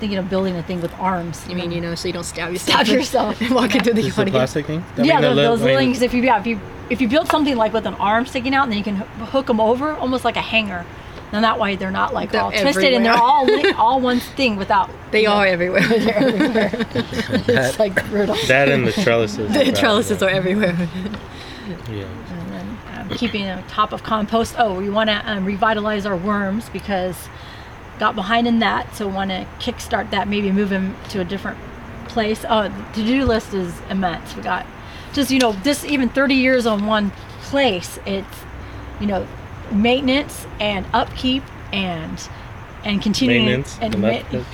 Thinking 0.00 0.18
of 0.18 0.28
building 0.28 0.56
a 0.56 0.62
thing 0.64 0.80
with 0.82 0.92
arms. 0.98 1.46
You 1.48 1.54
mean 1.54 1.70
you 1.70 1.80
know 1.80 1.94
so 1.94 2.08
you 2.08 2.12
don't 2.14 2.24
stab 2.24 2.50
yourself? 2.52 2.86
Stab 2.86 2.86
yourself. 2.88 3.40
and 3.40 3.54
walk 3.60 3.74
into 3.76 3.90
the 3.92 4.02
This 4.02 4.06
is 4.06 4.16
the 4.16 4.26
plastic 4.26 4.66
thing. 4.66 4.82
I 4.96 5.02
yeah, 5.02 5.20
mean, 5.20 5.22
the 5.22 5.28
those, 5.28 5.36
li- 5.36 5.42
those 5.44 5.62
I 5.62 5.64
mean, 5.66 5.76
things. 5.78 6.02
If 6.02 6.12
you 6.14 6.22
yeah, 6.22 6.40
if 6.40 6.46
you 6.48 6.58
if 6.90 7.00
you 7.00 7.08
build 7.08 7.28
something 7.28 7.56
like 7.56 7.72
with 7.72 7.86
an 7.86 7.94
arm 7.94 8.26
sticking 8.26 8.54
out, 8.54 8.64
and 8.64 8.72
then 8.72 8.78
you 8.78 8.84
can 8.84 8.96
hook 8.96 9.46
them 9.46 9.60
over, 9.60 9.92
almost 9.92 10.24
like 10.24 10.36
a 10.36 10.42
hanger. 10.42 10.84
And 11.32 11.44
that 11.44 11.60
way 11.60 11.76
they're 11.76 11.92
not 11.92 12.12
like 12.12 12.32
They're 12.32 12.40
all 12.40 12.50
twisted, 12.50 12.92
and 12.92 13.04
they're 13.04 13.14
all 13.14 13.44
li- 13.46 13.70
all 13.78 14.00
one 14.00 14.18
thing 14.18 14.56
without. 14.56 14.90
They 15.12 15.26
are 15.26 15.46
everywhere. 15.46 15.82
They're 15.88 16.16
everywhere. 16.16 16.68
that, 17.46 17.76
like 17.78 18.04
brutal. 18.08 18.36
that 18.48 18.68
and 18.68 18.84
the 18.86 18.92
trellises. 18.92 19.52
the 19.52 19.72
trellises 19.72 20.22
are 20.22 20.28
everywhere. 20.28 20.76
Yeah. 21.88 22.04
and 22.04 22.52
then 22.52 22.78
um, 22.94 23.08
keeping 23.16 23.48
on 23.48 23.62
top 23.68 23.92
of 23.92 24.02
compost. 24.02 24.56
Oh, 24.58 24.74
we 24.74 24.90
want 24.90 25.08
to 25.08 25.22
um, 25.30 25.44
revitalize 25.44 26.04
our 26.04 26.16
worms 26.16 26.68
because 26.68 27.28
got 28.00 28.16
behind 28.16 28.48
in 28.48 28.58
that, 28.58 28.96
so 28.96 29.06
want 29.06 29.30
to 29.30 29.46
kickstart 29.60 30.10
that. 30.10 30.26
Maybe 30.26 30.50
move 30.50 30.70
them 30.70 30.96
to 31.10 31.20
a 31.20 31.24
different 31.24 31.58
place. 32.08 32.44
Oh, 32.48 32.64
the 32.64 33.02
to-do 33.02 33.24
list 33.24 33.54
is 33.54 33.72
immense. 33.88 34.34
We 34.34 34.42
got 34.42 34.66
just 35.12 35.30
you 35.30 35.38
know 35.38 35.52
this 35.52 35.84
even 35.84 36.08
30 36.08 36.34
years 36.34 36.66
on 36.66 36.86
one 36.86 37.10
place. 37.42 37.98
It's 38.06 38.26
you 39.00 39.06
know 39.06 39.26
maintenance 39.72 40.46
and 40.60 40.86
upkeep 40.92 41.42
and 41.72 42.20
and 42.84 43.00
continuing 43.02 43.44
Maintenance. 43.46 43.78
and, 43.80 43.94
and 43.94 44.02
ma- 44.02 44.08
that- 44.08 44.46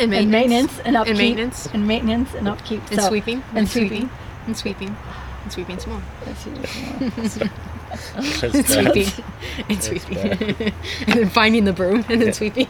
And 0.00 0.12
and 0.14 0.30
maintenance 0.30 0.78
and 0.80 0.96
upkeep 0.96 1.16
maintenance. 1.16 1.66
and 1.72 1.86
maintenance 1.86 2.34
and 2.34 2.48
upkeep 2.48 2.82
And 2.90 3.00
So- 3.00 3.08
sweeping. 3.08 3.42
and 3.54 3.68
sweeping. 3.68 4.10
And 4.46 4.56
sweeping. 4.56 4.96
And 5.44 5.52
sweeping 5.52 5.78
some 5.78 5.92
more. 5.94 6.02
Let's 6.26 6.40
see. 6.40 6.50
that's 7.90 8.54
And 8.54 8.66
sweeping. 8.66 9.24
And 9.68 9.82
sweeping. 9.82 10.18
and 11.06 11.14
then 11.18 11.28
finding 11.30 11.64
the 11.64 11.72
broom 11.72 12.04
and 12.08 12.20
then 12.20 12.28
Yeah. 12.28 12.32
sweeping. 12.32 12.68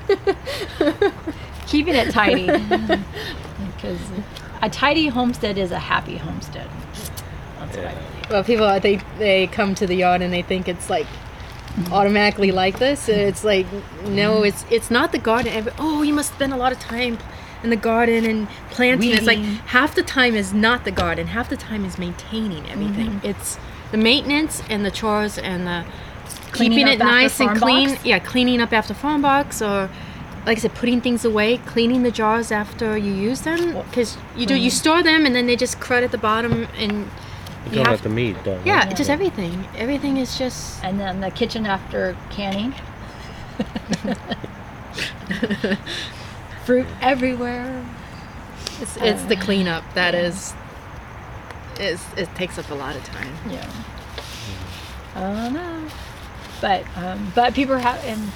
keeping 1.66 1.94
it 1.94 2.10
tidy 2.10 2.46
because 3.76 3.98
a 4.62 4.68
tidy 4.70 5.08
homestead 5.08 5.56
is 5.58 5.70
a 5.72 5.78
happy 5.78 6.16
homestead 6.16 6.68
that's 7.72 7.76
what 7.76 7.86
I 7.86 7.90
Yeah. 7.90 7.98
believe. 7.98 8.30
well, 8.30 8.44
people 8.44 8.80
they 8.80 9.00
they 9.18 9.46
come 9.46 9.74
to 9.76 9.86
the 9.86 9.94
yard 9.94 10.22
and 10.22 10.32
they 10.32 10.42
think 10.42 10.68
it's 10.68 10.90
like 10.90 11.06
automatically 11.90 12.52
like 12.52 12.78
this. 12.78 13.08
It's 13.08 13.44
like 13.44 13.66
no, 14.04 14.42
it's 14.42 14.64
it's 14.70 14.90
not 14.90 15.12
the 15.12 15.18
garden. 15.18 15.68
Oh, 15.78 16.02
you 16.02 16.14
must 16.14 16.34
spend 16.34 16.52
a 16.52 16.56
lot 16.56 16.72
of 16.72 16.78
time 16.78 17.18
in 17.62 17.70
the 17.70 17.76
garden 17.76 18.24
and 18.24 18.48
planting. 18.70 19.10
It's 19.12 19.26
like 19.26 19.38
half 19.38 19.94
the 19.94 20.02
time 20.02 20.34
is 20.34 20.52
not 20.52 20.84
the 20.84 20.90
garden. 20.90 21.28
Half 21.28 21.50
the 21.50 21.56
time 21.56 21.84
is 21.84 21.98
maintaining 21.98 22.68
everything. 22.70 23.10
Mm-hmm. 23.10 23.26
It's 23.26 23.58
the 23.92 23.98
maintenance 23.98 24.62
and 24.68 24.84
the 24.84 24.90
chores 24.90 25.38
and 25.38 25.66
the 25.66 25.84
Cleaning 26.52 26.78
keeping 26.78 26.92
it 26.92 26.98
nice 26.98 27.40
and 27.40 27.56
clean. 27.56 27.90
box? 27.90 28.04
Yeah, 28.04 28.18
cleaning 28.18 28.60
up 28.60 28.72
after 28.72 28.94
farm 28.94 29.22
box 29.22 29.62
or. 29.62 29.90
Like 30.46 30.56
I 30.56 30.60
said, 30.62 30.74
putting 30.74 31.02
things 31.02 31.26
away, 31.26 31.58
cleaning 31.58 32.02
the 32.02 32.10
jars 32.10 32.50
after 32.50 32.96
you 32.96 33.12
use 33.12 33.42
them, 33.42 33.74
because 33.90 34.16
you 34.34 34.46
do 34.46 34.54
you 34.54 34.70
mm-hmm. 34.70 34.74
store 34.74 35.02
them 35.02 35.26
and 35.26 35.36
then 35.36 35.46
they 35.46 35.54
just 35.54 35.78
crud 35.80 36.02
at 36.02 36.12
the 36.12 36.18
bottom, 36.18 36.66
and 36.78 37.10
You're 37.66 37.74
you 37.74 37.84
talking 37.84 37.84
have 37.84 37.86
about 37.94 38.02
the 38.02 38.08
meat, 38.08 38.36
though. 38.44 38.56
right? 38.56 38.66
yeah, 38.66 38.92
just 38.92 39.10
everything. 39.10 39.66
Everything 39.76 40.16
is 40.16 40.36
just 40.38 40.82
and 40.84 40.98
then 40.98 41.20
the 41.20 41.30
kitchen 41.30 41.66
after 41.66 42.16
canning 42.30 42.74
fruit 46.64 46.86
everywhere 47.00 47.84
it's, 48.80 48.96
it's 48.98 49.22
the 49.24 49.36
cleanup 49.36 49.84
that 49.94 50.14
is 50.14 50.54
is 51.78 52.02
it 52.16 52.32
takes 52.34 52.58
up 52.58 52.70
a 52.70 52.74
lot 52.74 52.96
of 52.96 53.04
time. 53.04 53.32
yeah 53.48 53.70
i 55.14 55.20
don't 55.20 55.52
know 55.54 55.88
but 56.60 56.84
um, 56.96 57.32
but 57.34 57.54
people 57.54 57.74
are 57.74 57.78
ha- 57.80 58.00
and 58.04 58.30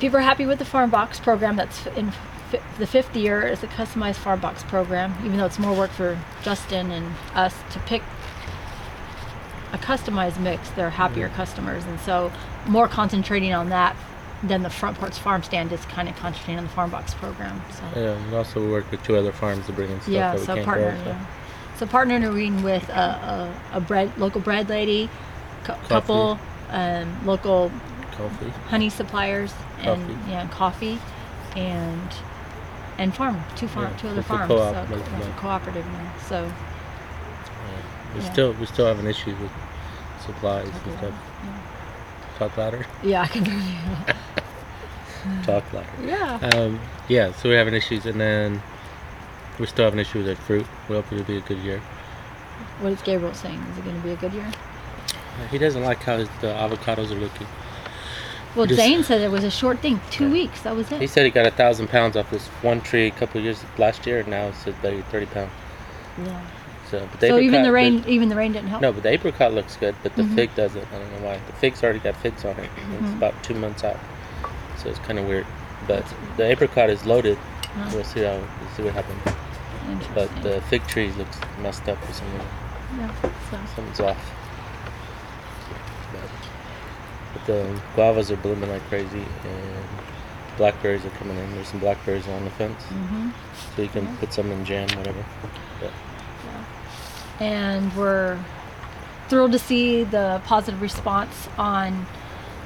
people 0.00 0.16
are 0.18 0.22
happy 0.22 0.46
with 0.46 0.58
the 0.58 0.64
farm 0.64 0.90
box 0.90 1.18
program 1.20 1.56
that's 1.56 1.86
in 1.88 2.12
fi- 2.50 2.60
the 2.78 2.86
fifth 2.86 3.14
year 3.16 3.42
is 3.46 3.62
a 3.62 3.66
customized 3.68 4.16
farm 4.16 4.40
box 4.40 4.62
program 4.64 5.14
even 5.24 5.36
though 5.38 5.46
it's 5.46 5.58
more 5.58 5.76
work 5.76 5.90
for 5.90 6.18
justin 6.42 6.90
and 6.90 7.14
us 7.34 7.54
to 7.72 7.78
pick 7.80 8.02
a 9.72 9.78
customized 9.78 10.38
mix 10.40 10.68
they're 10.70 10.90
happier 10.90 11.28
customers 11.30 11.84
and 11.84 11.98
so 12.00 12.30
more 12.66 12.88
concentrating 12.88 13.52
on 13.52 13.68
that 13.68 13.96
than 14.42 14.62
the 14.62 14.70
front 14.70 14.96
porch 14.98 15.16
farm 15.18 15.42
stand 15.42 15.70
is 15.72 15.84
kind 15.86 16.08
of 16.08 16.16
concentrating 16.16 16.58
on 16.58 16.64
the 16.64 16.70
farm 16.70 16.90
box 16.90 17.14
program 17.14 17.62
so 17.72 18.00
Yeah, 18.00 18.10
and 18.16 18.34
also 18.34 18.60
we 18.64 18.70
work 18.70 18.90
with 18.90 19.02
two 19.04 19.16
other 19.16 19.32
farms 19.32 19.66
to 19.66 19.72
bring 19.72 19.90
in 19.90 20.00
stuff 20.00 20.12
yeah 20.12 20.32
that 20.32 20.40
we 20.40 20.46
so 20.46 20.54
can't 20.54 20.66
partner 20.66 20.90
grow. 20.92 21.04
so- 21.04 21.10
yeah. 21.10 21.26
so 21.76 21.86
partnering 21.86 22.62
with 22.64 22.88
a, 22.88 22.92
a, 23.72 23.76
a 23.76 23.80
bread 23.80 24.10
local 24.18 24.40
bread 24.40 24.68
lady 24.68 25.08
cou- 25.64 25.74
couple 25.88 26.38
um, 26.70 27.26
local 27.26 27.70
Coffee. 28.12 28.50
honey 28.68 28.90
suppliers 28.90 29.52
and 29.80 30.00
Coffee. 30.08 30.30
yeah 30.30 30.48
coffee 30.48 30.98
and 31.56 32.10
and 33.00 33.14
farm 33.14 33.42
two 33.56 33.66
farm 33.66 33.90
Yeah, 33.90 33.96
two 33.98 34.08
other 34.08 34.20
it's 34.20 34.28
a 34.28 34.32
farms 34.32 34.48
co-op, 34.48 34.88
so 34.88 34.94
it's 35.18 35.26
a 35.26 35.30
cooperative 35.32 35.86
now 35.86 36.12
so. 36.28 36.52
We 38.14 38.20
Yeah. 38.20 38.32
still 38.32 38.52
we 38.52 38.66
still 38.66 38.86
having 38.86 39.06
issues 39.06 39.38
with 39.40 39.50
supplies 40.24 40.68
and 40.84 40.98
stuff. 40.98 41.14
Talk 42.38 42.56
louder. 42.56 42.86
yeah 43.02 43.22
i 43.22 43.26
can 43.26 43.44
hear 43.44 43.54
you 43.54 44.14
Talk 45.44 45.64
louder. 45.72 45.88
yeah 46.04 46.38
Um, 46.54 46.80
yeah, 47.08 47.32
so 47.32 47.48
we're 47.48 47.58
having 47.58 47.74
issues, 47.74 48.06
and 48.06 48.20
then 48.20 48.62
we 49.58 49.66
still 49.66 49.84
have 49.84 49.92
an 49.92 49.98
issue 49.98 50.18
with 50.18 50.28
our 50.30 50.36
fruit. 50.36 50.66
We 50.88 50.94
hope 50.96 51.12
it'll 51.12 51.24
be 51.24 51.36
a 51.36 51.40
good 51.42 51.58
year. 51.58 51.80
what 52.80 52.92
is 52.92 53.02
gabriel 53.02 53.34
saying 53.34 53.60
is 53.72 53.78
it 53.78 53.84
going 53.84 53.96
to 53.96 54.02
be 54.02 54.12
a 54.12 54.16
good 54.16 54.32
year 54.32 54.46
Uh, 55.40 55.46
He 55.48 55.58
doesn't 55.58 55.82
like 55.84 56.02
how 56.02 56.16
his, 56.18 56.28
the 56.40 56.48
avocados 56.48 57.10
are 57.10 57.20
looking. 57.26 57.46
Well 58.56 58.66
Just- 58.66 58.80
zane 58.80 59.02
said 59.04 59.20
it 59.20 59.30
was 59.30 59.44
a 59.44 59.50
short 59.50 59.78
thing 59.80 60.00
two 60.10 60.26
Yeah. 60.26 60.32
weeks 60.32 60.60
that 60.62 60.74
was 60.76 60.90
it 60.92 61.00
He 61.00 61.06
said 61.06 61.24
he 61.24 61.30
got 61.30 61.46
a 61.46 61.50
thousand 61.50 61.88
pounds 61.88 62.16
off 62.16 62.30
this 62.30 62.46
one 62.62 62.80
tree 62.80 63.06
a 63.06 63.10
couple 63.10 63.38
of 63.38 63.44
years 63.44 63.64
last 63.78 64.06
year, 64.06 64.20
and 64.20 64.28
now 64.28 64.46
it's 64.48 64.66
at 64.66 64.74
thirty 65.10 65.26
pounds. 65.26 65.50
yeah. 66.24 66.40
So, 66.90 67.06
but 67.08 67.20
the 67.20 67.28
so 67.28 67.38
even 67.38 67.62
the 67.62 67.70
rain 67.70 68.02
even 68.08 68.28
the 68.28 68.34
rain 68.34 68.50
didn't 68.52 68.68
help 68.68 68.82
No, 68.82 68.92
but 68.92 69.04
the 69.04 69.10
apricot 69.10 69.52
looks 69.54 69.76
good, 69.76 69.94
but 70.02 70.16
the 70.16 70.22
Mhm. 70.24 70.34
fig 70.34 70.54
doesn't. 70.56 70.84
I 70.92 70.98
don't 70.98 71.12
know 71.20 71.28
why. 71.28 71.38
The 71.46 71.52
fig's 71.54 71.84
already 71.84 72.00
got 72.00 72.16
figs 72.16 72.44
on 72.44 72.50
it. 72.58 72.68
and 72.76 73.04
It's 73.06 73.14
about 73.14 73.40
two 73.44 73.54
months 73.54 73.84
out, 73.84 73.96
so 74.76 74.88
it's 74.88 74.98
kind 74.98 75.18
of 75.20 75.26
weird. 75.26 75.46
But 75.86 76.04
the 76.36 76.44
apricot 76.46 76.90
is 76.90 77.06
loaded. 77.06 77.38
We'll 77.92 78.02
see 78.02 78.22
how 78.24 78.32
we'll 78.32 78.70
see 78.76 78.82
what 78.82 78.94
happens. 78.94 79.22
But 80.14 80.42
the 80.42 80.60
fig 80.62 80.84
tree 80.88 81.12
looks 81.16 81.38
messed 81.62 81.88
up 81.88 82.04
for 82.04 82.12
some 82.12 82.26
reason. 82.32 82.46
yeah, 82.98 83.10
so. 83.50 83.56
Something's 83.76 84.00
off. 84.00 84.16
But 86.12 86.28
the 87.46 87.80
guavas 87.96 88.30
are 88.30 88.36
blooming 88.36 88.70
like 88.70 88.82
crazy, 88.82 89.24
and 89.44 89.84
blackberries 90.56 91.04
are 91.04 91.10
coming 91.10 91.36
in. 91.36 91.52
There's 91.54 91.68
some 91.68 91.80
blackberries 91.80 92.26
on 92.28 92.44
the 92.44 92.50
fence, 92.50 92.82
hmm 92.84 93.30
so 93.76 93.82
you 93.82 93.88
can 93.88 94.16
put 94.16 94.32
some 94.32 94.50
in 94.50 94.64
jam, 94.64 94.88
whatever. 94.96 95.24
But 95.80 95.92
and 97.40 97.94
we're 97.96 98.38
thrilled 99.28 99.52
to 99.52 99.58
see 99.58 100.04
the 100.04 100.42
positive 100.44 100.82
response 100.82 101.48
on 101.56 102.06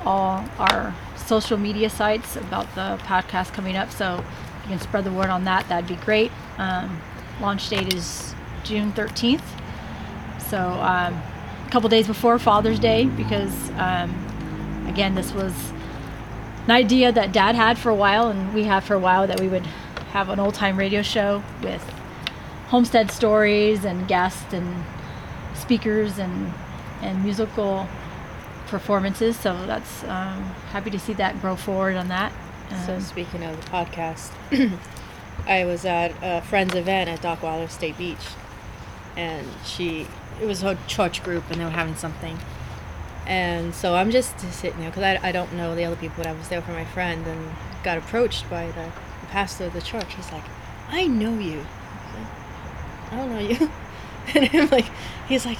all 0.05 0.45
our 0.59 0.95
social 1.17 1.57
media 1.57 1.89
sites 1.91 2.37
about 2.37 2.75
the 2.75 2.99
podcast 3.05 3.53
coming 3.53 3.77
up. 3.77 3.91
So 3.91 4.25
if 4.59 4.63
you 4.65 4.69
can 4.71 4.81
spread 4.81 5.05
the 5.05 5.13
word 5.13 5.31
on 5.31 5.45
that, 5.45 5.69
that'd 5.69 5.89
be 5.89 5.97
great. 6.05 6.33
Um, 6.59 7.01
launch 7.41 7.69
date 7.69 7.93
is 7.93 8.35
June 8.65 8.93
13th. 8.93 9.43
So 10.49 10.59
um, 10.59 11.15
a 11.67 11.69
couple 11.71 11.89
days 11.89 12.07
before 12.07 12.39
Father's 12.39 12.79
Day, 12.79 13.07
because 13.07 13.71
um, 13.73 14.24
again, 14.89 15.15
this 15.15 15.33
was 15.33 15.53
an 16.65 16.71
idea 16.71 17.13
that 17.13 17.33
Dad 17.33 17.55
had 17.55 17.79
for 17.79 17.91
a 17.91 17.95
while, 17.95 18.29
and 18.29 18.55
we 18.55 18.65
had 18.65 18.85
for 18.85 18.95
a 18.95 18.99
while 18.99 19.27
that 19.27 19.41
we 19.41 19.49
would 19.49 19.67
have 20.13 20.29
an 20.29 20.39
old 20.39 20.55
time 20.55 20.77
radio 20.77 21.03
show 21.03 21.43
with 21.63 21.83
homestead 22.69 23.11
stories 23.11 23.85
and 23.85 24.09
guests 24.09 24.53
and 24.53 24.85
speakers 25.55 26.19
and 26.19 26.53
and 27.03 27.23
musical 27.23 27.87
performances. 28.67 29.37
So 29.39 29.67
that's 29.67 30.03
um, 30.05 30.43
happy 30.73 30.91
to 30.91 30.99
see 30.99 31.13
that 31.15 31.41
grow 31.41 31.57
forward 31.57 31.97
on 31.97 32.09
that. 32.09 32.33
So 32.87 32.95
Um, 32.95 33.01
speaking 33.01 33.45
of 33.45 33.63
the 33.63 33.71
podcast, 33.71 34.31
I 35.47 35.65
was 35.67 35.85
at 35.85 36.13
a 36.23 36.41
friend's 36.43 36.75
event 36.75 37.11
at 37.11 37.21
Dockweiler 37.21 37.69
State 37.71 37.99
Beach, 37.99 38.25
and 39.17 39.47
she 39.65 40.07
it 40.41 40.47
was 40.47 40.63
a 40.63 40.77
church 40.89 41.23
group, 41.23 41.45
and 41.51 41.61
they 41.61 41.65
were 41.65 41.71
having 41.71 41.95
something, 41.95 42.39
and 43.27 43.75
so 43.75 43.95
I'm 43.95 44.11
just 44.11 44.39
sitting 44.53 44.81
there 44.81 44.91
because 44.91 45.03
I, 45.03 45.29
I 45.29 45.33
don't 45.33 45.53
know 45.55 45.75
the 45.75 45.85
other 45.85 45.97
people, 45.97 46.17
but 46.19 46.27
I 46.27 46.33
was 46.33 46.49
there 46.49 46.63
for 46.63 46.73
my 46.73 46.85
friend, 46.85 47.27
and 47.27 47.51
got 47.83 47.99
approached 47.99 48.49
by 48.51 48.67
the, 48.69 48.91
the 49.21 49.27
pastor 49.29 49.65
of 49.65 49.73
the 49.73 49.83
church. 49.83 50.15
He's 50.15 50.31
like, 50.33 50.45
"I 50.89 51.07
know 51.07 51.39
you." 51.39 51.65
I 52.13 52.19
like, 52.19 53.13
I 53.13 53.17
don't 53.17 53.31
know 53.31 53.39
you, 53.39 53.71
and 54.35 54.51
I'm 54.53 54.69
like, 54.71 54.87
he's 55.29 55.47
like, 55.47 55.59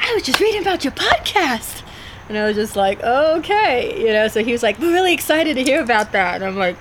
I 0.00 0.14
was 0.14 0.22
just 0.22 0.40
reading 0.40 0.62
about 0.62 0.84
your 0.84 0.92
podcast. 0.92 1.82
And 2.28 2.38
I 2.38 2.46
was 2.46 2.56
just 2.56 2.76
like, 2.76 3.02
okay, 3.02 3.98
you 4.00 4.12
know. 4.12 4.28
So 4.28 4.42
he 4.42 4.52
was 4.52 4.62
like, 4.62 4.78
we're 4.78 4.92
really 4.92 5.12
excited 5.12 5.54
to 5.56 5.62
hear 5.62 5.82
about 5.82 6.12
that. 6.12 6.36
And 6.36 6.44
I'm 6.44 6.56
like, 6.56 6.76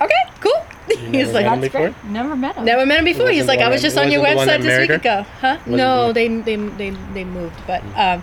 okay, 0.00 0.14
cool. 0.40 0.52
He's 1.12 1.32
like, 1.32 1.44
met 1.46 1.54
him 1.54 1.60
that's 1.60 1.72
before? 1.72 1.90
great. 1.90 2.04
Never 2.04 2.34
met 2.36 2.56
him. 2.56 2.64
never 2.64 2.84
met 2.86 2.98
him 2.98 3.04
before. 3.04 3.30
He's 3.30 3.46
like, 3.46 3.60
I 3.60 3.68
was 3.68 3.82
just 3.82 3.96
on 3.96 4.10
your 4.10 4.20
wasn't 4.20 4.40
the 4.40 4.46
one 4.46 4.48
website 4.48 4.62
this 4.62 4.88
week 4.88 4.98
ago, 5.00 5.26
huh? 5.40 5.58
Wasn't 5.58 5.76
No, 5.76 6.12
they 6.12 6.28
they 6.28 6.56
they 6.56 6.90
they 6.90 7.24
moved, 7.24 7.56
but 7.66 7.82
um, 7.96 8.22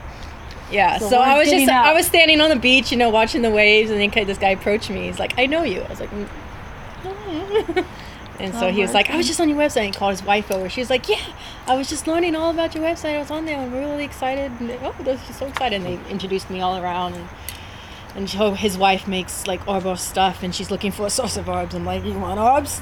yeah. 0.72 0.98
So 0.98 1.10
So, 1.10 1.20
I 1.20 1.38
was 1.38 1.50
just. 1.50 1.70
I 1.70 1.94
was 1.94 2.06
standing 2.08 2.42
on 2.42 2.50
the 2.50 2.56
beach, 2.56 2.92
you 2.92 2.98
know, 2.98 3.10
watching 3.10 3.42
the 3.42 3.50
waves, 3.52 3.92
and 3.92 4.00
then 4.00 4.26
this 4.28 4.38
guy 4.38 4.50
approached 4.50 4.90
me. 4.90 5.08
He's 5.08 5.20
like, 5.20 5.38
I 5.38 5.46
know 5.46 5.64
you. 5.64 5.82
I 5.82 5.90
was 5.90 6.00
like. 6.00 6.10
"Mm." 6.12 7.86
And 8.40 8.54
so 8.54 8.68
Oh, 8.68 8.72
he 8.72 8.82
was 8.82 8.94
like, 8.94 9.10
I 9.10 9.18
was 9.18 9.28
just 9.28 9.42
on 9.42 9.50
your 9.50 9.58
website. 9.58 9.86
And 9.86 9.94
he 9.94 10.00
called 10.00 10.12
his 10.12 10.24
wife 10.24 10.50
over. 10.50 10.70
She 10.70 10.80
was 10.80 10.90
like, 10.90 11.10
Yeah, 11.10 11.20
I 11.68 11.76
was 11.76 11.90
just 11.90 12.08
learning 12.08 12.38
all 12.38 12.50
about 12.52 12.74
your 12.74 12.86
website. 12.86 13.16
I 13.16 13.20
was 13.20 13.30
on 13.32 13.44
there 13.44 13.58
and 13.58 13.70
we're 13.70 13.82
really 13.82 14.06
excited. 14.06 14.50
And 14.62 14.70
they, 14.70 14.78
oh, 14.82 14.96
they're 15.02 15.18
just 15.18 15.38
so 15.40 15.46
excited. 15.48 15.82
And 15.82 15.86
they 15.86 16.10
introduced 16.10 16.50
me 16.50 16.62
all 16.62 16.82
around. 16.82 17.16
And, 17.16 17.28
and 18.16 18.30
so 18.30 18.54
his 18.54 18.78
wife 18.78 19.10
makes 19.10 19.46
like 19.46 19.68
arbor 19.68 19.98
stuff 19.98 20.42
and 20.42 20.56
she's 20.56 20.72
looking 20.72 20.92
for 20.92 21.06
a 21.06 21.10
source 21.10 21.36
of 21.36 21.50
herbs. 21.50 21.76
I'm 21.76 21.84
like, 21.84 22.06
You 22.06 22.18
want 22.18 22.40
herbs? 22.40 22.80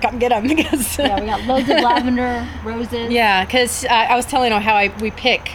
Come 0.00 0.18
get 0.18 0.30
them. 0.30 0.48
Because 0.48 0.98
yeah, 0.98 1.20
we 1.20 1.26
got 1.26 1.42
loads 1.44 1.68
of 1.68 1.76
lavender, 1.82 2.48
roses. 2.64 3.10
yeah, 3.10 3.44
because 3.44 3.84
uh, 3.84 3.88
I 3.88 4.16
was 4.16 4.24
telling 4.24 4.50
her 4.50 4.60
how 4.60 4.76
I 4.76 4.88
we 5.02 5.10
pick, 5.10 5.50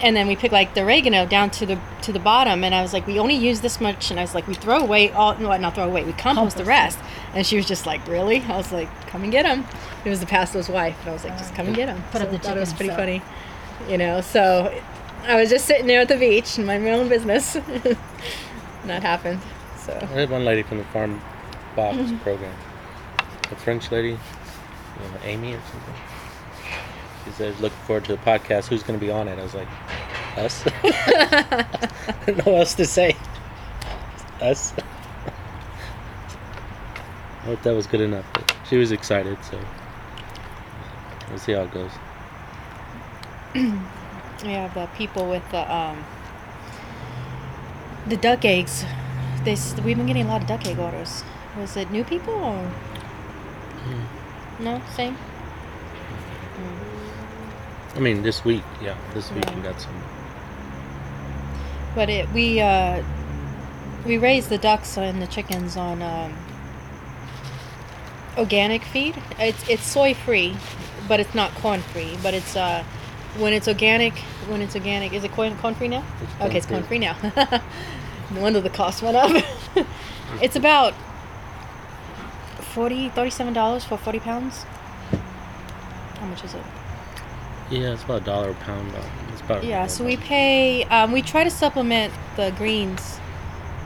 and 0.00 0.14
then 0.16 0.26
we 0.26 0.36
pick 0.36 0.52
like 0.52 0.74
the 0.74 0.82
oregano 0.82 1.24
down 1.26 1.50
to 1.50 1.66
the 1.66 1.78
to 2.02 2.12
the 2.12 2.18
bottom, 2.18 2.64
and 2.64 2.74
I 2.74 2.82
was 2.82 2.92
like, 2.92 3.06
we 3.06 3.18
only 3.18 3.34
use 3.34 3.60
this 3.60 3.80
much, 3.80 4.10
and 4.10 4.18
I 4.20 4.22
was 4.22 4.34
like, 4.34 4.46
we 4.46 4.54
throw 4.54 4.78
away 4.80 5.10
all, 5.10 5.36
no, 5.38 5.56
not 5.56 5.74
throw 5.74 5.84
away, 5.84 6.04
we 6.04 6.12
compost, 6.12 6.56
the 6.56 6.64
rest, 6.64 6.98
and 7.34 7.46
she 7.46 7.56
was 7.56 7.66
just 7.66 7.86
like, 7.86 8.06
really? 8.08 8.40
I 8.42 8.56
was 8.56 8.72
like, 8.72 8.88
come 9.08 9.22
and 9.22 9.32
get 9.32 9.44
them. 9.44 9.64
It 10.04 10.10
was 10.10 10.20
the 10.20 10.26
pastor's 10.26 10.68
wife, 10.68 10.96
and 11.00 11.10
I 11.10 11.12
was 11.12 11.24
like, 11.24 11.38
just 11.38 11.54
come 11.54 11.66
and 11.66 11.74
get 11.76 11.86
them. 11.86 12.02
Put 12.12 12.22
up 12.22 12.30
the 12.30 12.36
I 12.36 12.38
thought 12.40 12.56
it 12.56 12.60
was 12.60 12.72
pretty 12.74 12.90
so- 12.90 12.96
funny, 12.96 13.22
you 13.88 13.96
know. 13.98 14.20
So 14.20 14.78
I 15.26 15.36
was 15.40 15.48
just 15.48 15.64
sitting 15.64 15.86
there 15.86 16.00
at 16.00 16.08
the 16.08 16.16
beach, 16.16 16.58
and 16.58 16.66
mind 16.66 16.84
my 16.84 16.90
own 16.90 17.08
business. 17.08 17.56
and 17.56 17.64
that 18.84 19.02
happened. 19.02 19.40
So 19.78 19.96
I 20.00 20.06
had 20.06 20.30
one 20.30 20.44
lady 20.44 20.62
from 20.62 20.78
the 20.78 20.84
farm 20.84 21.20
box 21.76 21.96
program, 22.22 22.54
a 23.50 23.56
French 23.56 23.90
lady, 23.90 24.08
you 24.10 24.16
know, 24.16 25.18
Amy 25.24 25.54
or 25.54 25.60
something. 25.70 25.94
She 27.24 27.30
said, 27.32 27.58
"Looking 27.60 27.78
forward 27.86 28.04
to 28.06 28.12
the 28.16 28.22
podcast. 28.22 28.68
Who's 28.68 28.82
going 28.82 28.98
to 28.98 29.04
be 29.04 29.10
on 29.10 29.28
it?" 29.28 29.38
I 29.38 29.42
was 29.42 29.54
like, 29.54 29.68
"Us." 30.36 30.64
I 30.84 32.14
don't 32.26 32.38
know 32.38 32.52
what 32.52 32.60
else 32.60 32.74
to 32.74 32.84
say. 32.86 33.16
Us. 34.40 34.72
I 37.42 37.46
hope 37.46 37.62
that 37.62 37.74
was 37.74 37.86
good 37.86 38.00
enough. 38.00 38.26
But 38.32 38.54
she 38.68 38.76
was 38.76 38.92
excited, 38.92 39.38
so 39.44 39.58
we'll 41.28 41.38
see 41.38 41.52
how 41.52 41.62
it 41.62 41.72
goes. 41.72 41.90
we 43.54 44.52
have 44.52 44.74
the 44.74 44.86
people 44.96 45.28
with 45.28 45.48
the 45.50 45.74
um 45.74 46.04
the 48.06 48.16
duck 48.16 48.44
eggs. 48.44 48.84
This 49.44 49.74
we've 49.80 49.96
been 49.96 50.06
getting 50.06 50.26
a 50.26 50.28
lot 50.28 50.42
of 50.42 50.48
duck 50.48 50.66
egg 50.66 50.78
orders. 50.78 51.22
Was 51.56 51.76
it 51.76 51.90
new 51.90 52.04
people 52.04 52.34
or 52.34 52.70
no 54.58 54.82
same? 54.94 55.16
I 57.96 58.00
mean, 58.00 58.22
this 58.22 58.44
week, 58.44 58.62
yeah, 58.82 58.96
this 59.14 59.30
week 59.30 59.44
Yeah. 59.44 59.54
we 59.56 59.62
got 59.62 59.80
some. 59.80 59.94
But 61.94 62.08
it 62.10 62.28
we 62.32 62.60
uh 62.60 63.02
we 64.04 64.18
raise 64.18 64.48
the 64.48 64.58
ducks 64.58 64.96
and 64.98 65.22
the 65.22 65.26
chickens 65.26 65.76
on 65.76 66.02
um, 66.02 66.34
organic 68.36 68.82
feed. 68.82 69.14
It's 69.38 69.68
it's 69.68 69.84
soy 69.86 70.14
free, 70.14 70.56
but 71.08 71.20
it's 71.20 71.34
not 71.34 71.54
corn 71.54 71.80
free. 71.80 72.18
But 72.22 72.34
it's 72.34 72.56
uh 72.56 72.82
when 73.38 73.52
it's 73.52 73.68
organic 73.68 74.14
when 74.48 74.60
it's 74.60 74.74
organic 74.74 75.12
is 75.12 75.22
it 75.24 75.32
corn 75.32 75.56
corn 75.58 75.74
free 75.74 75.88
now? 75.88 76.02
It's 76.22 76.32
okay, 76.42 76.56
it's 76.58 76.66
corn 76.66 76.80
corn-free. 76.82 76.98
now. 76.98 77.16
no 78.32 78.40
wonder 78.40 78.60
the 78.60 78.70
cost 78.70 79.02
went 79.02 79.16
up. 79.16 79.30
it's 80.42 80.56
about 80.56 80.94
40 82.74 83.10
$37 83.10 83.84
for 83.84 83.96
forty 83.96 84.18
pounds. 84.18 84.64
How 86.18 86.26
much 86.26 86.42
is 86.42 86.54
it? 86.54 86.62
Yeah, 87.74 87.92
it's 87.92 88.04
about 88.04 88.22
a 88.22 88.24
dollar 88.24 88.50
a 88.50 88.54
pound. 88.54 88.92
But 88.92 89.04
it's 89.32 89.40
about 89.40 89.64
Yeah, 89.64 89.88
so 89.88 90.04
we 90.04 90.16
pay. 90.16 90.84
Um, 90.84 91.10
we 91.10 91.22
try 91.22 91.42
to 91.42 91.50
supplement 91.50 92.14
the 92.36 92.52
greens 92.56 93.18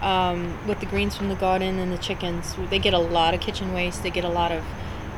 um, 0.02 0.58
with 0.66 0.80
the 0.80 0.86
greens 0.86 1.16
from 1.16 1.30
the 1.30 1.34
garden 1.34 1.78
and 1.78 1.90
the 1.90 1.96
chickens. 1.96 2.54
They 2.68 2.78
get 2.78 2.92
a 2.92 2.98
lot 2.98 3.32
of 3.32 3.40
kitchen 3.40 3.72
waste. 3.72 4.02
They 4.02 4.10
get 4.10 4.24
a 4.24 4.28
lot 4.28 4.52
of 4.52 4.62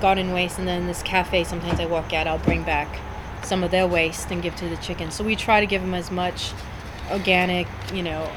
garden 0.00 0.32
waste, 0.32 0.58
and 0.58 0.68
then 0.68 0.86
this 0.86 1.02
cafe. 1.02 1.42
Sometimes 1.42 1.80
I 1.80 1.86
walk 1.86 2.12
out. 2.12 2.28
I'll 2.28 2.38
bring 2.38 2.62
back 2.62 3.00
some 3.42 3.64
of 3.64 3.72
their 3.72 3.88
waste 3.88 4.30
and 4.30 4.40
give 4.40 4.54
to 4.56 4.68
the 4.68 4.76
chickens. 4.76 5.16
So 5.16 5.24
we 5.24 5.34
try 5.34 5.58
to 5.58 5.66
give 5.66 5.82
them 5.82 5.94
as 5.94 6.12
much 6.12 6.52
organic, 7.10 7.66
you 7.92 8.04
know, 8.04 8.30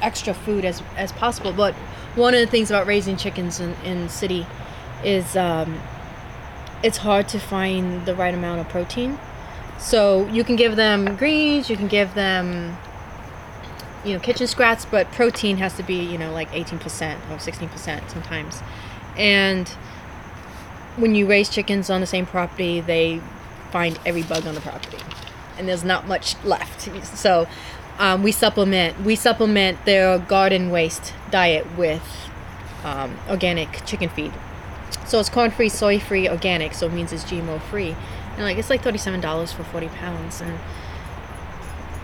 extra 0.00 0.34
food 0.34 0.64
as 0.64 0.82
as 0.96 1.12
possible. 1.12 1.52
But 1.52 1.74
one 2.16 2.34
of 2.34 2.40
the 2.40 2.46
things 2.46 2.72
about 2.72 2.88
raising 2.88 3.16
chickens 3.16 3.60
in 3.60 3.74
in 3.84 4.08
city 4.08 4.48
is 5.04 5.36
um, 5.36 5.80
it's 6.82 6.98
hard 6.98 7.28
to 7.28 7.38
find 7.38 8.04
the 8.04 8.16
right 8.16 8.34
amount 8.34 8.60
of 8.60 8.68
protein. 8.68 9.16
So 9.80 10.26
you 10.28 10.44
can 10.44 10.56
give 10.56 10.76
them 10.76 11.16
greens, 11.16 11.70
you 11.70 11.76
can 11.76 11.88
give 11.88 12.14
them, 12.14 12.76
you 14.04 14.12
know, 14.12 14.20
kitchen 14.20 14.46
scraps, 14.46 14.84
but 14.84 15.10
protein 15.10 15.56
has 15.56 15.74
to 15.76 15.82
be, 15.82 15.94
you 15.94 16.18
know, 16.18 16.32
like 16.32 16.50
18% 16.52 16.76
or 17.30 17.36
16% 17.36 18.10
sometimes. 18.10 18.62
And 19.16 19.68
when 20.96 21.14
you 21.14 21.26
raise 21.26 21.48
chickens 21.48 21.88
on 21.90 22.00
the 22.00 22.06
same 22.06 22.26
property, 22.26 22.80
they 22.80 23.20
find 23.70 23.98
every 24.04 24.22
bug 24.22 24.46
on 24.46 24.54
the 24.54 24.60
property, 24.60 24.98
and 25.58 25.66
there's 25.66 25.84
not 25.84 26.06
much 26.06 26.36
left. 26.44 26.88
So 27.16 27.48
um, 27.98 28.22
we 28.22 28.32
supplement 28.32 29.00
we 29.00 29.14
supplement 29.14 29.84
their 29.84 30.18
garden 30.18 30.70
waste 30.70 31.12
diet 31.30 31.66
with 31.76 32.02
um, 32.84 33.16
organic 33.28 33.84
chicken 33.86 34.08
feed. 34.08 34.32
So 35.06 35.20
it's 35.20 35.28
corn 35.28 35.50
free, 35.50 35.68
soy 35.68 35.98
free, 35.98 36.28
organic. 36.28 36.74
So 36.74 36.86
it 36.86 36.92
means 36.92 37.12
it's 37.12 37.24
GMO 37.24 37.60
free, 37.60 37.94
and 38.32 38.42
like 38.42 38.58
it's 38.58 38.70
like 38.70 38.82
thirty 38.82 38.98
seven 38.98 39.20
dollars 39.20 39.52
for 39.52 39.64
forty 39.64 39.88
pounds, 39.88 40.40
and 40.40 40.58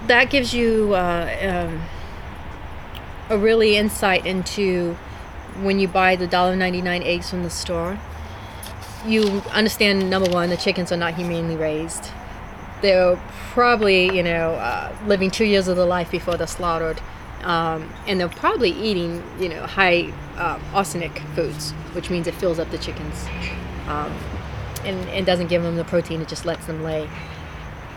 that 0.06 0.30
gives 0.30 0.54
you 0.54 0.94
uh, 0.94 1.68
um, 1.68 1.82
a 3.30 3.38
really 3.38 3.76
insight 3.76 4.26
into 4.26 4.94
when 5.60 5.78
you 5.78 5.88
buy 5.88 6.16
the 6.16 6.26
dollar 6.26 6.56
ninety 6.56 6.82
nine 6.82 7.02
eggs 7.02 7.30
from 7.30 7.42
the 7.42 7.50
store. 7.50 7.98
You 9.06 9.42
understand 9.52 10.10
number 10.10 10.30
one, 10.30 10.50
the 10.50 10.56
chickens 10.56 10.90
are 10.92 10.96
not 10.96 11.14
humanely 11.14 11.56
raised. 11.56 12.10
They're 12.82 13.16
probably 13.52 14.14
you 14.14 14.22
know 14.22 14.52
uh, 14.52 14.94
living 15.06 15.30
two 15.30 15.44
years 15.44 15.68
of 15.68 15.76
their 15.76 15.86
life 15.86 16.10
before 16.10 16.36
they're 16.36 16.46
slaughtered. 16.46 17.00
Um, 17.42 17.92
and 18.08 18.18
they're 18.18 18.28
probably 18.28 18.70
eating, 18.70 19.22
you 19.38 19.48
know, 19.48 19.66
high 19.66 20.12
uh, 20.36 20.58
arsenic 20.74 21.20
foods, 21.36 21.70
which 21.92 22.10
means 22.10 22.26
it 22.26 22.34
fills 22.34 22.58
up 22.58 22.70
the 22.70 22.78
chickens 22.78 23.24
um, 23.86 24.12
and, 24.86 25.08
and 25.10 25.26
doesn't 25.26 25.48
give 25.48 25.62
them 25.62 25.76
the 25.76 25.84
protein, 25.84 26.20
it 26.20 26.28
just 26.28 26.46
lets 26.46 26.66
them 26.66 26.82
lay. 26.82 27.08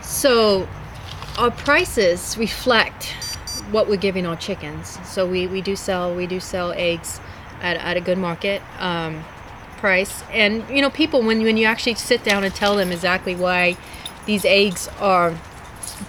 So 0.02 0.68
our 1.38 1.50
prices 1.50 2.36
reflect 2.36 3.14
what 3.70 3.88
we're 3.88 3.96
giving 3.96 4.26
our 4.26 4.36
chickens. 4.36 4.98
So 5.08 5.26
we, 5.26 5.46
we 5.46 5.60
do 5.60 5.76
sell 5.76 6.14
we 6.14 6.26
do 6.26 6.40
sell 6.40 6.72
eggs 6.72 7.20
at, 7.60 7.76
at 7.76 7.96
a 7.96 8.00
good 8.00 8.18
market 8.18 8.62
um, 8.78 9.24
price. 9.76 10.22
And 10.32 10.68
you 10.68 10.82
know, 10.82 10.90
people 10.90 11.22
when 11.22 11.42
when 11.42 11.56
you 11.56 11.66
actually 11.66 11.94
sit 11.94 12.24
down 12.24 12.44
and 12.44 12.54
tell 12.54 12.76
them 12.76 12.92
exactly 12.92 13.34
why 13.34 13.76
these 14.26 14.44
eggs 14.44 14.88
are 14.98 15.34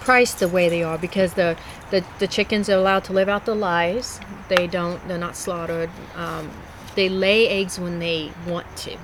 priced 0.00 0.40
the 0.40 0.48
way 0.48 0.68
they 0.68 0.82
are, 0.82 0.98
because 0.98 1.34
the 1.34 1.56
the, 1.90 2.04
the 2.18 2.26
chickens 2.26 2.68
are 2.68 2.76
allowed 2.76 3.04
to 3.04 3.12
live 3.12 3.28
out 3.28 3.46
their 3.46 3.54
lives. 3.54 4.20
They 4.48 4.66
don't 4.66 5.06
they're 5.08 5.18
not 5.18 5.36
slaughtered. 5.36 5.90
Um, 6.16 6.50
they 6.94 7.08
lay 7.08 7.48
eggs 7.48 7.78
when 7.78 8.00
they 8.00 8.32
want 8.46 8.66
to, 8.78 8.96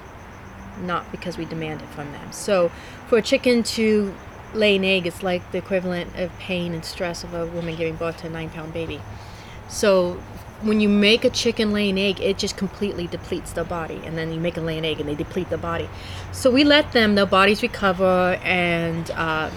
not 0.81 1.11
because 1.11 1.39
we 1.39 1.45
demand 1.45 1.83
it 1.83 1.89
from 1.89 2.13
them. 2.13 2.33
So 2.33 2.71
for 3.09 3.19
a 3.19 3.23
chicken 3.23 3.63
to 3.63 4.15
lay 4.55 4.77
an 4.77 4.85
egg 4.85 5.07
it's 5.07 5.23
like 5.23 5.53
the 5.53 5.59
equivalent 5.59 6.17
of 6.17 6.37
pain 6.39 6.73
and 6.73 6.83
stress 6.83 7.23
of 7.23 7.35
a 7.35 7.45
woman 7.47 7.77
giving 7.77 7.97
birth 7.97 8.19
to 8.19 8.27
a 8.27 8.31
nine 8.31 8.51
pound 8.51 8.73
baby. 8.73 9.01
So 9.69 10.19
when 10.63 10.81
you 10.81 10.89
make 10.89 11.25
a 11.25 11.31
chicken 11.31 11.73
lay 11.73 11.91
an 11.91 11.99
egg, 11.99 12.21
it 12.21 12.39
just 12.39 12.57
completely 12.57 13.07
depletes 13.07 13.53
their 13.53 13.65
body. 13.65 14.01
And 14.05 14.19
then 14.19 14.33
you 14.33 14.41
make 14.41 14.57
a 14.57 14.61
lay 14.61 14.79
an 14.79 14.85
egg 14.85 14.99
and 14.99 15.09
they 15.09 15.15
deplete 15.15 15.51
the 15.51 15.59
body. 15.59 15.89
So 16.33 16.51
we 16.51 16.65
let 16.65 16.93
them, 16.93 17.15
their 17.15 17.27
bodies 17.27 17.63
recover, 17.63 18.39
and 18.43 19.11
um, 19.13 19.53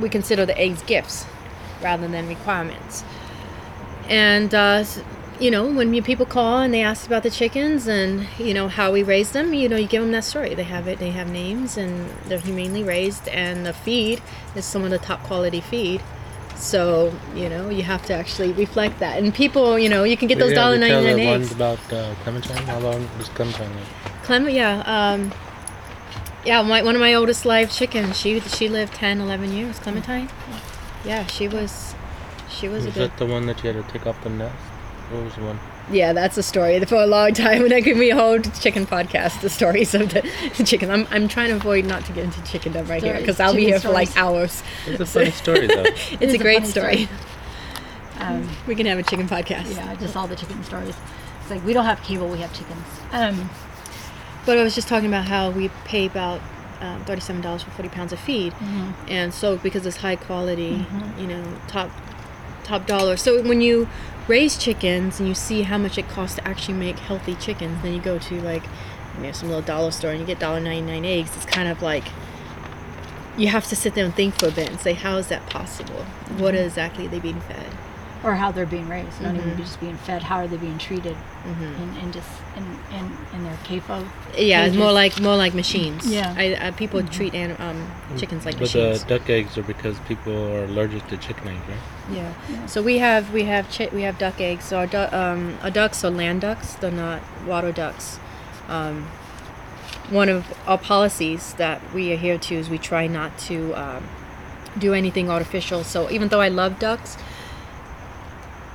we 0.00 0.08
consider 0.08 0.46
the 0.46 0.56
eggs 0.56 0.82
gifts 0.82 1.26
rather 1.82 2.06
than 2.06 2.28
requirements. 2.28 3.02
And, 4.08 4.54
uh, 4.54 4.84
you 5.40 5.50
know, 5.50 5.66
when 5.66 5.92
you, 5.92 6.02
people 6.02 6.26
call 6.26 6.58
and 6.60 6.72
they 6.72 6.82
ask 6.82 7.06
about 7.06 7.22
the 7.22 7.30
chickens 7.30 7.86
and, 7.86 8.26
you 8.38 8.54
know, 8.54 8.68
how 8.68 8.92
we 8.92 9.02
raise 9.02 9.32
them, 9.32 9.52
you 9.52 9.68
know, 9.68 9.76
you 9.76 9.86
give 9.86 10.02
them 10.02 10.12
that 10.12 10.24
story. 10.24 10.54
They 10.54 10.62
have 10.64 10.88
it, 10.88 10.98
they 10.98 11.10
have 11.10 11.30
names 11.30 11.76
and 11.76 12.10
they're 12.26 12.38
humanely 12.38 12.82
raised, 12.82 13.28
and 13.28 13.66
the 13.66 13.72
feed 13.72 14.22
is 14.54 14.64
some 14.64 14.82
of 14.84 14.90
the 14.90 14.98
top 14.98 15.22
quality 15.24 15.60
feed. 15.60 16.02
So, 16.56 17.12
you 17.34 17.50
know, 17.50 17.68
you 17.68 17.82
have 17.82 18.04
to 18.06 18.14
actually 18.14 18.52
reflect 18.52 18.98
that. 19.00 19.18
And 19.22 19.34
people, 19.34 19.78
you 19.78 19.90
know, 19.90 20.04
you 20.04 20.16
can 20.16 20.26
get 20.26 20.38
those 20.38 20.54
dollar 20.54 20.78
ninety 20.78 20.94
nine 20.94 21.04
tell 21.04 21.16
ninety 21.16 21.20
the 21.20 21.26
nine 21.26 21.40
ones 21.40 21.46
eggs. 21.46 21.54
about 21.54 21.92
uh, 21.92 22.14
Clementine. 22.22 22.66
How 22.66 22.78
long 22.78 23.08
was 23.18 23.28
Clementine? 23.28 23.68
live? 23.74 24.12
Clem, 24.22 24.48
yeah, 24.48 24.82
um, 24.86 25.32
yeah, 26.46 26.62
my, 26.62 26.82
one 26.82 26.94
of 26.94 27.00
my 27.00 27.12
oldest 27.14 27.44
live 27.44 27.70
chickens, 27.70 28.18
she 28.18 28.40
she 28.40 28.68
lived 28.68 28.94
10, 28.94 29.20
11 29.20 29.52
years. 29.52 29.78
Clementine, 29.78 30.30
yeah, 31.04 31.26
she 31.26 31.46
was, 31.46 31.94
she 32.48 32.68
was, 32.68 32.86
Was 32.86 32.96
a 32.96 32.98
good. 32.98 33.10
that 33.10 33.18
the 33.18 33.26
one 33.26 33.46
that 33.46 33.62
you 33.62 33.72
had 33.72 33.86
to 33.86 33.92
take 33.92 34.06
off 34.06 34.20
the 34.22 34.30
nest? 34.30 34.54
What 35.10 35.24
was 35.24 35.34
the 35.34 35.42
one? 35.42 35.58
Yeah, 35.90 36.12
that's 36.12 36.36
a 36.36 36.42
story 36.42 36.84
for 36.84 36.96
a 36.96 37.06
long 37.06 37.32
time. 37.32 37.62
And 37.66 37.70
that 37.70 37.84
could 37.84 37.98
be 37.98 38.10
a 38.10 38.16
whole 38.16 38.40
chicken 38.40 38.86
podcast, 38.86 39.40
the 39.40 39.48
stories 39.50 39.94
of 39.94 40.12
the, 40.12 40.28
the 40.56 40.64
chicken. 40.70 40.90
I'm, 40.90 41.06
I'm 41.10 41.28
trying 41.28 41.50
to 41.50 41.56
avoid 41.56 41.84
not 41.84 42.04
to 42.06 42.12
get 42.12 42.24
into 42.24 42.42
chicken 42.42 42.72
chickendom 42.72 42.88
right 42.88 43.02
here 43.02 43.16
because 43.18 43.38
I'll 43.38 43.54
be 43.54 43.66
chicken 43.66 43.72
here 43.74 43.80
for 43.80 43.90
like 43.90 44.16
hours. 44.16 44.62
It's 44.86 45.00
a 45.00 45.06
funny 45.06 45.30
story 45.30 45.66
though. 45.68 45.84
It's 45.84 46.22
is 46.22 46.32
a 46.32 46.36
a 46.36 46.38
great 46.38 46.66
story. 46.66 47.06
story. 47.06 47.08
Um, 48.18 48.48
We 48.66 48.74
can 48.74 48.86
have 48.86 48.98
a 48.98 49.02
chicken 49.02 49.28
podcast. 49.28 49.74
yeah, 49.76 49.94
just 49.94 50.16
all 50.16 50.26
the 50.26 50.36
chicken 50.36 50.62
stories. 50.64 50.96
It's 51.42 51.50
like 51.50 51.64
we 51.64 51.72
don't 51.72 51.84
have 51.84 52.02
cable, 52.02 52.28
we 52.28 52.38
have 52.38 52.52
chickens. 52.52 52.84
Um, 53.12 53.48
But 54.46 54.58
I 54.58 54.62
was 54.64 54.74
just 54.74 54.88
talking 54.88 55.08
about 55.08 55.26
how 55.26 55.50
we 55.50 55.68
pay 55.84 56.06
about 56.06 56.40
um, 56.80 57.04
thirty-seven 57.04 57.42
dollars 57.42 57.62
for 57.62 57.70
forty 57.72 57.88
pounds 57.88 58.12
of 58.12 58.18
feed, 58.20 58.52
and 59.08 59.32
so 59.32 59.56
because 59.58 59.86
it's 59.86 59.96
high 59.98 60.16
quality, 60.16 60.84
you 61.18 61.26
know, 61.26 61.42
top 61.68 61.90
top 62.66 62.86
dollar. 62.86 63.16
So 63.16 63.42
when 63.42 63.60
you 63.60 63.88
raise 64.28 64.58
chickens 64.58 65.20
and 65.20 65.28
you 65.28 65.34
see 65.34 65.62
how 65.62 65.78
much 65.78 65.96
it 65.98 66.08
costs 66.08 66.36
to 66.36 66.46
actually 66.46 66.74
make 66.74 66.98
healthy 66.98 67.34
chickens, 67.36 67.82
then 67.82 67.94
you 67.94 68.00
go 68.00 68.18
to 68.18 68.40
like 68.42 68.64
you 69.16 69.22
know 69.22 69.32
some 69.32 69.48
little 69.48 69.62
dollar 69.62 69.90
store 69.90 70.10
and 70.10 70.20
you 70.20 70.26
get 70.26 70.38
dollar 70.38 70.60
ninety-nine 70.60 71.04
eggs. 71.04 71.34
It's 71.36 71.46
kind 71.46 71.68
of 71.68 71.80
like 71.82 72.04
you 73.36 73.48
have 73.48 73.66
to 73.68 73.76
sit 73.76 73.94
there 73.94 74.04
and 74.04 74.14
think 74.14 74.38
for 74.38 74.48
a 74.48 74.50
bit 74.50 74.70
and 74.70 74.80
say, 74.80 74.94
how 74.94 75.16
is 75.18 75.28
that 75.28 75.46
possible? 75.46 76.04
What 76.38 76.54
mm-hmm. 76.54 76.64
exactly 76.64 77.06
are 77.06 77.08
they 77.08 77.20
being 77.20 77.40
fed? 77.40 77.70
Or 78.24 78.34
how 78.34 78.50
they're 78.50 78.66
being 78.66 78.88
raised, 78.88 79.20
not 79.20 79.34
Mm-hmm. 79.34 79.50
even 79.50 79.56
just 79.62 79.78
being 79.80 79.96
fed. 79.96 80.22
How 80.22 80.36
are 80.36 80.46
they 80.48 80.56
being 80.56 80.78
treated? 80.78 81.16
And, 81.44 81.96
and 81.98 82.12
just 82.12 82.28
in, 82.56 82.64
in, 82.96 83.16
in 83.34 83.44
their 83.44 83.56
CAFO. 83.64 84.08
Yeah, 84.36 84.64
it's 84.66 84.74
more 84.76 84.90
like 84.90 85.20
more 85.20 85.36
like 85.36 85.54
machines. 85.54 86.06
Yeah. 86.10 86.34
I, 86.36 86.56
I, 86.68 86.70
people 86.72 87.02
treat 87.04 87.34
an, 87.34 87.54
um, 87.60 87.88
chickens 88.18 88.44
like 88.44 88.58
But 88.58 88.70
the 88.70 89.04
duck 89.06 89.30
eggs 89.30 89.56
are 89.56 89.62
because 89.62 89.98
people 90.00 90.32
are 90.52 90.64
allergic 90.64 91.06
to 91.08 91.16
chicken 91.18 91.48
eggs, 91.48 91.60
right? 91.68 91.78
Yeah. 92.16 92.66
So 92.66 92.82
we 92.82 92.98
have 92.98 93.32
we 93.32 93.44
have 93.44 93.70
chi- 93.70 93.90
we 93.92 94.02
have 94.02 94.18
duck 94.18 94.40
eggs. 94.40 94.64
So 94.64 94.78
our, 94.78 94.86
du- 94.88 95.16
um, 95.16 95.56
our 95.62 95.70
ducks 95.70 96.04
are 96.04 96.10
land 96.10 96.40
ducks. 96.40 96.74
They're 96.74 96.90
not 96.90 97.22
water 97.46 97.70
ducks. 97.70 98.18
Um, 98.68 99.06
one 100.10 100.28
of 100.28 100.46
our 100.66 100.78
policies 100.78 101.54
that 101.54 101.80
we 101.94 102.12
adhere 102.12 102.38
to 102.38 102.54
is 102.56 102.68
we 102.68 102.78
try 102.78 103.06
not 103.06 103.36
to 103.50 103.74
um, 103.74 104.08
do 104.78 104.94
anything 104.94 105.30
artificial. 105.30 105.84
So 105.84 106.10
even 106.10 106.28
though 106.28 106.40
I 106.40 106.48
love 106.48 106.78
ducks, 106.78 107.16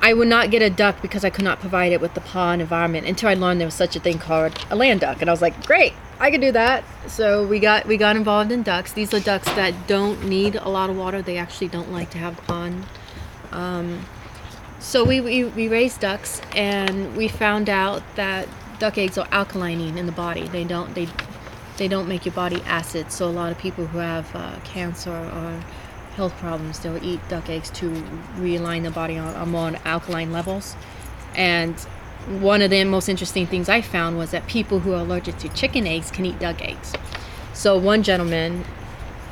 I 0.01 0.13
would 0.13 0.27
not 0.27 0.49
get 0.49 0.63
a 0.63 0.69
duck 0.69 1.01
because 1.01 1.23
I 1.23 1.29
could 1.29 1.43
not 1.43 1.59
provide 1.59 1.91
it 1.91 2.01
with 2.01 2.15
the 2.15 2.21
pond 2.21 2.61
environment 2.61 3.05
until 3.05 3.29
I 3.29 3.35
learned 3.35 3.59
there 3.59 3.67
was 3.67 3.75
such 3.75 3.95
a 3.95 3.99
thing 3.99 4.17
called 4.17 4.57
a 4.71 4.75
land 4.75 5.01
duck, 5.01 5.21
and 5.21 5.29
I 5.29 5.33
was 5.33 5.41
like, 5.41 5.65
great, 5.67 5.93
I 6.19 6.31
can 6.31 6.41
do 6.41 6.51
that. 6.53 6.83
So 7.07 7.45
we 7.45 7.59
got 7.59 7.85
we 7.85 7.97
got 7.97 8.15
involved 8.15 8.51
in 8.51 8.63
ducks. 8.63 8.93
These 8.93 9.13
are 9.13 9.19
ducks 9.19 9.45
that 9.53 9.87
don't 9.87 10.23
need 10.25 10.55
a 10.55 10.69
lot 10.69 10.89
of 10.89 10.97
water. 10.97 11.21
They 11.21 11.37
actually 11.37 11.67
don't 11.67 11.91
like 11.91 12.09
to 12.11 12.17
have 12.17 12.35
pond. 12.47 12.85
Um, 13.51 14.05
so 14.79 15.03
we, 15.03 15.21
we 15.21 15.45
we 15.45 15.67
raised 15.67 15.99
ducks, 16.01 16.41
and 16.55 17.15
we 17.15 17.27
found 17.27 17.69
out 17.69 18.01
that 18.15 18.47
duck 18.79 18.97
eggs 18.97 19.17
are 19.19 19.27
alkalining 19.27 19.97
in 19.97 20.07
the 20.07 20.11
body. 20.11 20.47
They 20.47 20.63
don't 20.63 20.95
they 20.95 21.07
they 21.77 21.87
don't 21.87 22.07
make 22.07 22.25
your 22.25 22.33
body 22.33 22.61
acid. 22.65 23.11
So 23.11 23.27
a 23.27 23.29
lot 23.29 23.51
of 23.51 23.59
people 23.59 23.85
who 23.85 23.99
have 23.99 24.35
uh, 24.35 24.55
cancer 24.63 25.11
or 25.11 25.63
health 26.21 26.37
problems, 26.37 26.79
they'll 26.79 27.03
eat 27.03 27.19
duck 27.29 27.49
eggs 27.49 27.71
to 27.71 27.89
realign 28.37 28.83
the 28.83 28.91
body 28.91 29.17
on, 29.17 29.33
on 29.33 29.49
more 29.49 29.73
alkaline 29.85 30.31
levels. 30.31 30.75
And 31.35 31.75
one 32.39 32.61
of 32.61 32.69
the 32.69 32.83
most 32.83 33.09
interesting 33.09 33.47
things 33.47 33.67
I 33.67 33.81
found 33.81 34.19
was 34.19 34.29
that 34.29 34.45
people 34.45 34.81
who 34.81 34.93
are 34.93 35.01
allergic 35.01 35.39
to 35.39 35.49
chicken 35.49 35.87
eggs 35.87 36.11
can 36.11 36.27
eat 36.27 36.37
duck 36.37 36.61
eggs. 36.61 36.93
So 37.53 37.75
one 37.75 38.03
gentleman, 38.03 38.63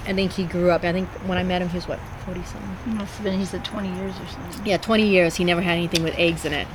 I 0.08 0.14
think 0.14 0.32
he 0.32 0.46
grew 0.46 0.72
up. 0.72 0.84
I 0.84 0.92
think 0.92 1.08
when 1.28 1.38
I 1.38 1.44
met 1.44 1.62
him, 1.62 1.70
he 1.70 1.76
was 1.76 1.88
what 1.88 2.00
forty 2.26 2.42
something. 2.42 2.96
Must 2.96 3.14
have 3.14 3.24
been, 3.24 3.38
he 3.38 3.46
said 3.46 3.64
20 3.64 3.96
years 3.96 4.16
or 4.16 4.26
something. 4.26 4.66
Yeah, 4.66 4.78
20 4.78 5.08
years 5.08 5.36
he 5.36 5.44
never 5.44 5.62
had 5.62 5.78
anything 5.78 6.02
with 6.02 6.16
eggs 6.18 6.44
in 6.44 6.54
it. 6.54 6.68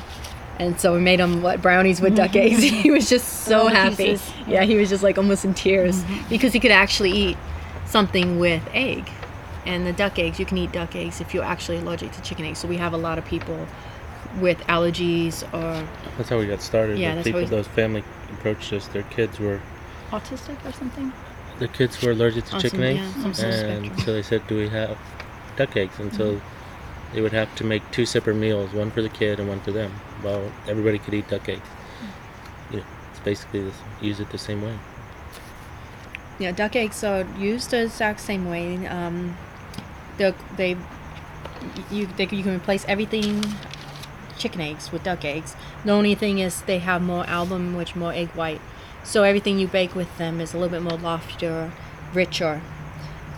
And 0.60 0.78
so 0.78 0.94
we 0.94 1.00
made 1.00 1.18
him 1.18 1.42
what 1.42 1.60
brownies 1.60 2.00
with 2.00 2.14
duck 2.14 2.36
eggs. 2.44 2.62
he 2.62 2.92
was 2.92 3.10
just 3.10 3.46
so 3.46 3.66
happy. 3.66 4.10
pieces. 4.10 4.32
Yeah, 4.46 4.62
he 4.62 4.76
was 4.76 4.90
just 4.90 5.02
like 5.02 5.18
almost 5.18 5.44
in 5.44 5.54
tears 5.54 5.96
mm-hmm. 5.96 6.28
because 6.28 6.52
he 6.52 6.60
could 6.60 6.70
actually 6.70 7.10
eat 7.10 7.36
something 7.86 8.38
with 8.38 8.62
egg. 8.72 9.10
And 9.66 9.86
the 9.86 9.92
duck 9.92 10.18
eggs, 10.18 10.38
you 10.38 10.46
can 10.46 10.58
eat 10.58 10.72
duck 10.72 10.94
eggs 10.94 11.20
if 11.20 11.32
you're 11.34 11.44
actually 11.44 11.78
allergic 11.78 12.12
to 12.12 12.22
chicken 12.22 12.44
eggs. 12.44 12.58
So 12.58 12.68
we 12.68 12.76
have 12.76 12.92
a 12.92 12.96
lot 12.98 13.18
of 13.18 13.24
people 13.24 13.66
with 14.40 14.58
allergies 14.66 15.42
or 15.54 15.86
That's 16.16 16.28
how 16.28 16.38
we 16.38 16.46
got 16.46 16.60
started. 16.60 16.98
Yeah, 16.98 17.10
the 17.10 17.22
that's 17.22 17.28
how 17.30 17.38
we- 17.38 17.44
those 17.46 17.68
family 17.68 18.04
approached 18.32 18.72
us. 18.72 18.88
Their 18.88 19.02
kids 19.04 19.38
were 19.38 19.60
Autistic 20.10 20.56
or 20.66 20.72
something? 20.72 21.12
their 21.58 21.68
kids 21.68 22.02
were 22.02 22.10
allergic 22.12 22.44
to 22.46 22.54
On 22.56 22.60
chicken 22.60 22.82
eggs, 22.82 23.00
yeah, 23.00 23.22
some 23.22 23.34
sort 23.34 23.48
of 23.54 23.54
and 23.60 23.84
spectrum. 23.86 24.04
so 24.04 24.12
they 24.12 24.22
said, 24.22 24.46
"Do 24.48 24.56
we 24.56 24.68
have 24.68 24.98
duck 25.56 25.76
eggs?" 25.76 25.98
And 26.00 26.12
so 26.12 26.24
Mm-hmm. 26.34 27.14
they 27.14 27.20
would 27.20 27.32
have 27.32 27.54
to 27.56 27.64
make 27.64 27.88
two 27.92 28.04
separate 28.04 28.34
meals, 28.34 28.72
one 28.72 28.90
for 28.90 29.02
the 29.02 29.08
kid 29.08 29.38
and 29.40 29.48
one 29.48 29.60
for 29.60 29.70
them. 29.70 29.92
Well, 30.22 30.50
everybody 30.68 30.98
could 30.98 31.14
eat 31.14 31.28
duck 31.28 31.48
eggs. 31.48 31.60
Mm. 31.62 32.74
Yeah, 32.76 32.80
it's 33.12 33.20
basically 33.20 33.60
this, 33.62 33.74
use 34.00 34.18
it 34.20 34.30
the 34.30 34.38
same 34.38 34.62
way. 34.62 34.74
Yeah, 36.40 36.50
duck 36.50 36.74
eggs 36.74 37.04
are 37.04 37.24
used 37.38 37.70
the 37.70 37.84
exact 37.84 38.18
same 38.20 38.50
way. 38.50 38.84
Um, 38.88 39.36
they 40.18 40.34
they 40.56 40.76
you 41.90 42.06
they, 42.06 42.24
you 42.24 42.42
can 42.42 42.56
replace 42.56 42.84
everything 42.86 43.44
chicken 44.38 44.60
eggs 44.60 44.92
with 44.92 45.02
duck 45.04 45.24
eggs. 45.24 45.56
The 45.84 45.92
only 45.92 46.14
thing 46.14 46.38
is 46.38 46.62
they 46.62 46.78
have 46.78 47.02
more 47.02 47.24
albumin, 47.26 47.76
which 47.76 47.96
more 47.96 48.12
egg 48.12 48.28
white. 48.30 48.60
So 49.02 49.22
everything 49.22 49.58
you 49.58 49.68
bake 49.68 49.94
with 49.94 50.16
them 50.18 50.40
is 50.40 50.54
a 50.54 50.58
little 50.58 50.70
bit 50.70 50.82
more 50.82 50.98
loftier, 50.98 51.72
richer. 52.12 52.60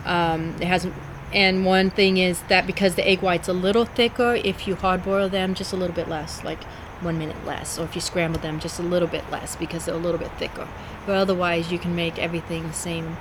Um, 0.04 0.54
it 0.60 0.66
has, 0.66 0.86
and 1.32 1.66
one 1.66 1.90
thing 1.90 2.18
is 2.18 2.40
that 2.48 2.66
because 2.66 2.94
the 2.94 3.06
egg 3.06 3.20
white's 3.20 3.48
a 3.48 3.52
little 3.52 3.84
thicker, 3.84 4.34
if 4.34 4.68
you 4.68 4.76
hard 4.76 5.04
boil 5.04 5.28
them, 5.28 5.54
just 5.54 5.72
a 5.72 5.76
little 5.76 5.94
bit 5.94 6.08
less, 6.08 6.44
like 6.44 6.62
one 7.00 7.18
minute 7.18 7.44
less, 7.44 7.78
or 7.78 7.84
if 7.84 7.94
you 7.94 8.00
scramble 8.00 8.40
them, 8.40 8.60
just 8.60 8.78
a 8.78 8.82
little 8.82 9.08
bit 9.08 9.28
less 9.30 9.56
because 9.56 9.84
they're 9.84 9.94
a 9.94 9.98
little 9.98 10.20
bit 10.20 10.30
thicker. 10.38 10.68
But 11.04 11.16
otherwise, 11.16 11.72
you 11.72 11.78
can 11.78 11.94
make 11.96 12.18
everything 12.18 12.68
the 12.68 12.72
same 12.72 13.16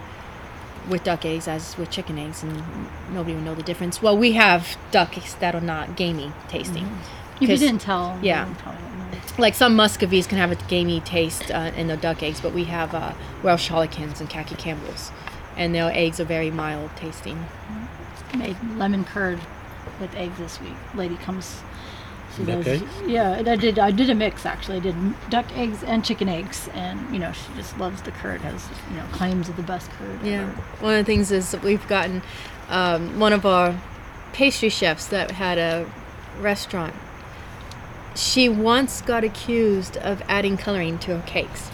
with 0.90 1.04
duck 1.04 1.26
eggs 1.26 1.48
as 1.48 1.78
with 1.78 1.90
chicken 1.90 2.18
eggs, 2.18 2.44
and 2.44 2.64
nobody 3.12 3.36
would 3.36 3.44
know 3.44 3.56
the 3.56 3.64
difference. 3.64 4.02
Well, 4.02 4.18
we 4.18 4.34
have 4.34 4.78
duck 4.92 5.18
eggs 5.18 5.36
that 5.36 5.56
are 5.56 5.62
not 5.62 5.96
gamey 5.96 6.32
tasting. 6.48 6.90
If 7.42 7.50
you 7.50 7.58
didn't 7.58 7.80
tell, 7.82 8.18
yeah. 8.22 8.46
probably 8.60 8.82
don't 8.82 9.12
know. 9.12 9.18
like 9.38 9.56
some 9.56 9.76
muscovies 9.76 10.28
can 10.28 10.38
have 10.38 10.52
a 10.52 10.56
gamey 10.68 11.02
taste 11.02 11.52
uh, 11.52 11.72
in 11.76 11.88
their 11.88 11.98
duck 11.98 12.24
eggs, 12.24 12.40
but 12.40 12.54
we 12.54 12.66
have 12.66 12.94
uh, 12.94 13.14
Welsh 13.44 13.68
Harlequins 13.68 14.22
and 14.22 14.30
khaki 14.30 14.56
Campbells, 14.56 15.12
and 15.58 15.76
their 15.76 15.92
eggs 15.92 16.20
are 16.20 16.26
very 16.26 16.52
mild 16.52 16.92
tasting. 16.96 17.46
made 18.38 18.58
lemon 18.76 19.04
curd 19.04 19.40
with 20.00 20.16
eggs 20.16 20.38
this 20.38 20.62
week. 20.62 20.76
Lady 20.94 21.16
comes. 21.16 21.62
She 22.36 22.44
Duck 22.44 22.64
does, 22.64 22.82
eggs? 22.82 22.92
Yeah, 23.08 23.44
I 23.46 23.56
did. 23.56 23.80
I 23.80 23.92
did 23.92 24.10
a 24.10 24.16
mix 24.16 24.46
actually. 24.46 24.78
I 24.78 24.80
did 24.82 24.96
duck 25.30 25.46
eggs 25.58 25.84
and 25.84 26.04
chicken 26.04 26.28
eggs, 26.28 26.70
and 26.74 27.14
you 27.14 27.20
know 27.20 27.32
she 27.32 27.54
just 27.56 27.78
loves 27.78 28.02
the 28.02 28.12
curd. 28.12 28.42
Has 28.42 28.68
you 28.90 28.98
know 28.98 29.06
claims 29.12 29.50
of 29.50 29.56
the 29.56 29.64
best 29.64 29.90
curd. 29.92 30.22
Yeah, 30.24 30.44
ever. 30.44 30.52
one 30.82 30.94
of 30.96 31.06
the 31.06 31.12
things 31.12 31.32
is 31.32 31.52
that 31.52 31.64
we've 31.64 31.88
gotten 31.88 32.22
um, 32.70 33.20
one 33.20 33.34
of 33.34 33.46
our 33.46 33.80
pastry 34.34 34.70
chefs 34.70 35.08
that 35.08 35.32
had 35.32 35.58
a 35.58 35.90
restaurant. 36.40 36.94
She 38.16 38.48
once 38.50 39.02
got 39.02 39.24
accused 39.24 39.98
of 39.98 40.22
adding 40.28 40.58
coloring 40.58 41.00
to 41.00 41.18
her 41.18 41.28
cakes 41.28 41.70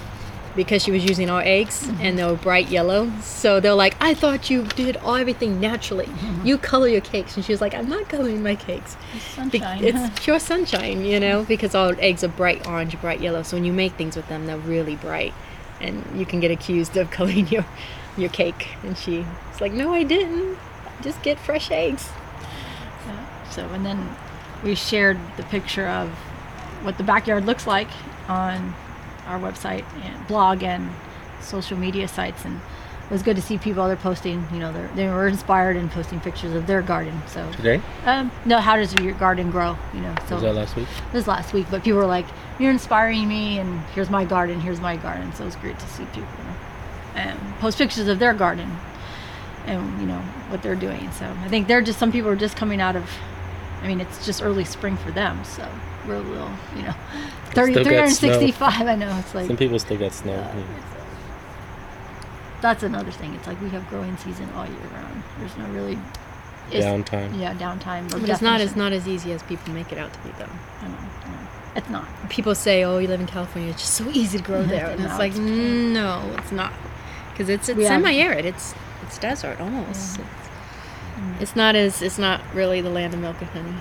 because 0.56 0.84
she 0.84 0.92
was 0.92 1.06
using 1.06 1.30
our 1.30 1.42
eggs 1.42 1.88
mm-hmm. 1.88 2.02
and 2.02 2.18
they 2.18 2.26
were 2.26 2.36
bright 2.36 2.70
yellow. 2.70 3.12
So 3.22 3.60
they're 3.60 3.74
like, 3.74 3.96
I 4.02 4.14
thought 4.14 4.50
you 4.50 4.64
did 4.64 4.98
all 4.98 5.16
everything 5.16 5.60
naturally. 5.60 6.06
Mm-hmm. 6.06 6.46
You 6.46 6.58
color 6.58 6.88
your 6.88 7.02
cakes. 7.02 7.36
And 7.36 7.46
she 7.46 7.52
was 7.52 7.62
like, 7.62 7.74
I'm 7.74 7.90
not 7.90 8.10
coloring 8.10 8.44
my 8.44 8.56
cakes. 8.56 8.98
Be- 9.14 9.20
Sunshine. 9.20 9.84
It's 9.84 10.20
pure 10.24 10.40
sunshine, 10.40 11.06
you 11.06 11.20
know, 11.20 11.44
because 11.44 11.76
all 11.76 11.94
eggs 12.00 12.24
are 12.24 12.30
bright 12.30 12.68
orange, 12.68 13.00
bright 13.02 13.22
yellow. 13.22 13.44
So 13.44 13.58
when 13.58 13.66
you 13.66 13.74
make 13.74 13.94
things 13.94 14.16
with 14.16 14.28
them, 14.28 14.46
they're 14.46 14.58
really 14.58 14.96
bright. 14.96 15.34
And 15.80 16.06
you 16.20 16.26
can 16.26 16.40
get 16.40 16.52
accused 16.52 16.98
of 16.98 17.12
coloring 17.12 17.48
your, 17.48 17.66
your 18.18 18.30
cake. 18.30 18.70
And 18.84 18.98
she's 18.98 19.26
like, 19.60 19.72
No, 19.72 19.94
I 19.94 20.04
didn't. 20.04 20.58
Just 21.02 21.24
get 21.24 21.40
fresh 21.40 21.72
eggs. 21.72 22.10
So, 23.52 23.68
and 23.70 23.86
then 23.86 24.16
we 24.64 24.76
shared 24.76 25.20
the 25.36 25.44
picture 25.44 25.88
of 25.88 26.10
what 26.84 26.98
the 26.98 27.04
backyard 27.04 27.46
looks 27.46 27.68
like 27.68 27.90
on 28.30 28.74
our 29.32 29.40
website 29.40 29.86
and 30.04 30.28
blog 30.28 30.62
and 30.64 30.90
social 31.42 31.78
media 31.78 32.08
sites. 32.08 32.46
And 32.46 32.58
it 32.58 33.12
was 33.12 33.24
good 33.24 33.36
to 33.38 33.42
see 33.42 33.58
people 33.58 33.88
they're 33.88 33.96
posting, 33.96 34.46
you 34.54 34.60
know, 34.60 34.72
they're, 34.72 34.90
they 34.96 35.08
were 35.08 35.28
inspired 35.28 35.76
and 35.78 35.90
posting 35.92 36.20
pictures 36.20 36.54
of 36.54 36.68
their 36.68 36.82
garden. 36.82 37.20
So, 37.28 37.50
Today? 37.54 37.82
um, 38.06 38.32
no, 38.46 38.60
how 38.60 38.76
does 38.76 38.94
your 38.96 39.14
garden 39.14 39.52
grow? 39.52 39.78
You 39.94 40.02
know, 40.02 40.16
so 40.28 40.36
Was 40.36 40.44
that 40.44 40.56
last 40.56 40.76
week? 40.76 40.88
this 41.12 41.28
last 41.28 41.54
week, 41.54 41.68
but 41.72 41.84
people 41.84 42.00
were 42.00 42.06
like, 42.06 42.26
"You're 42.60 42.72
inspiring 42.72 43.28
me," 43.28 43.60
and 43.60 43.82
here's 43.96 44.10
my 44.10 44.24
garden, 44.24 44.60
here's 44.62 44.80
my 44.80 44.96
garden. 44.98 45.34
So 45.34 45.44
it 45.44 45.48
was 45.48 45.56
great 45.58 45.78
to 45.80 45.88
see 45.90 46.06
people 46.06 46.28
um, 47.16 47.54
post 47.60 47.78
pictures 47.78 48.08
of 48.08 48.20
their 48.20 48.34
garden 48.34 48.72
and 49.66 50.00
you 50.00 50.08
know 50.08 50.20
what 50.50 50.62
they're 50.64 50.76
doing. 50.76 51.12
So 51.12 51.26
I 51.26 51.48
think 51.50 51.68
they're 51.68 51.82
just 51.82 52.00
some 52.00 52.12
people 52.12 52.30
are 52.30 52.36
just 52.38 52.56
coming 52.56 52.80
out 52.82 52.96
of. 52.96 53.10
I 53.84 53.88
mean, 53.88 54.00
it's 54.00 54.26
just 54.26 54.42
early 54.44 54.64
spring 54.64 54.96
for 54.96 55.12
them, 55.12 55.44
so 55.44 55.68
we're 56.08 56.18
you 56.76 56.84
know, 56.84 56.94
30, 57.52 57.74
Still 57.74 57.84
got 57.84 58.10
snow. 58.10 58.40
365. 58.40 58.82
I 58.88 58.96
know 58.96 59.18
it's 59.20 59.36
like 59.36 59.48
Some 59.48 59.58
people 59.58 59.80
still 59.80 59.98
got 59.98 60.14
snow. 60.14 60.34
uh, 60.34 60.56
that's 62.62 62.84
another 62.84 63.12
thing. 63.12 63.34
It's 63.34 63.48
like 63.48 63.60
we 63.62 63.70
have 63.70 63.88
growing 63.90 64.16
season 64.18 64.50
all 64.56 64.66
year 64.66 64.76
round. 64.94 65.24
There's 65.40 65.58
no 65.58 65.66
really 65.70 65.98
Downtime. 66.70 67.38
Yeah, 67.40 67.54
downtime. 67.56 68.14
or 68.14 68.20
But 68.20 68.30
it's 68.30 68.42
not 68.42 68.62
as 68.62 68.76
not 68.78 68.94
as 68.94 69.06
easy 69.08 69.34
as 69.34 69.44
people 69.44 69.74
make 69.74 69.92
it 69.92 69.98
out 69.98 70.14
to 70.14 70.20
be, 70.20 70.30
though. 70.40 70.46
I 70.82 70.88
know, 70.88 70.98
I 71.26 71.30
know. 71.30 71.38
It's 71.76 71.90
not. 71.90 72.08
People 72.30 72.56
say, 72.56 72.84
"Oh, 72.86 72.98
you 73.00 73.08
live 73.10 73.20
in 73.20 73.28
California; 73.28 73.72
it's 73.72 73.82
just 73.82 73.96
so 73.96 74.06
easy 74.14 74.38
to 74.38 74.44
grow 74.44 74.64
there," 74.76 74.88
and 74.92 75.00
No, 75.00 75.06
it's 75.10 75.20
like, 75.20 75.32
it's- 75.34 75.48
no, 75.48 76.22
it's 76.38 76.52
not, 76.54 76.72
because 77.32 77.50
it's 77.50 77.68
it's 77.68 77.78
We 77.78 77.84
have- 77.86 78.02
semi-arid. 78.02 78.46
It's 78.46 78.74
it's 79.04 79.18
desert 79.18 79.60
almost. 79.60 80.20
It's, 80.20 81.42
it's 81.42 81.56
not 81.58 81.76
as 81.76 82.02
it's 82.02 82.18
not 82.20 82.42
really 82.54 82.80
the 82.80 82.90
land 82.90 83.14
of 83.16 83.20
milk 83.20 83.36
and 83.42 83.50
honey. 83.50 83.74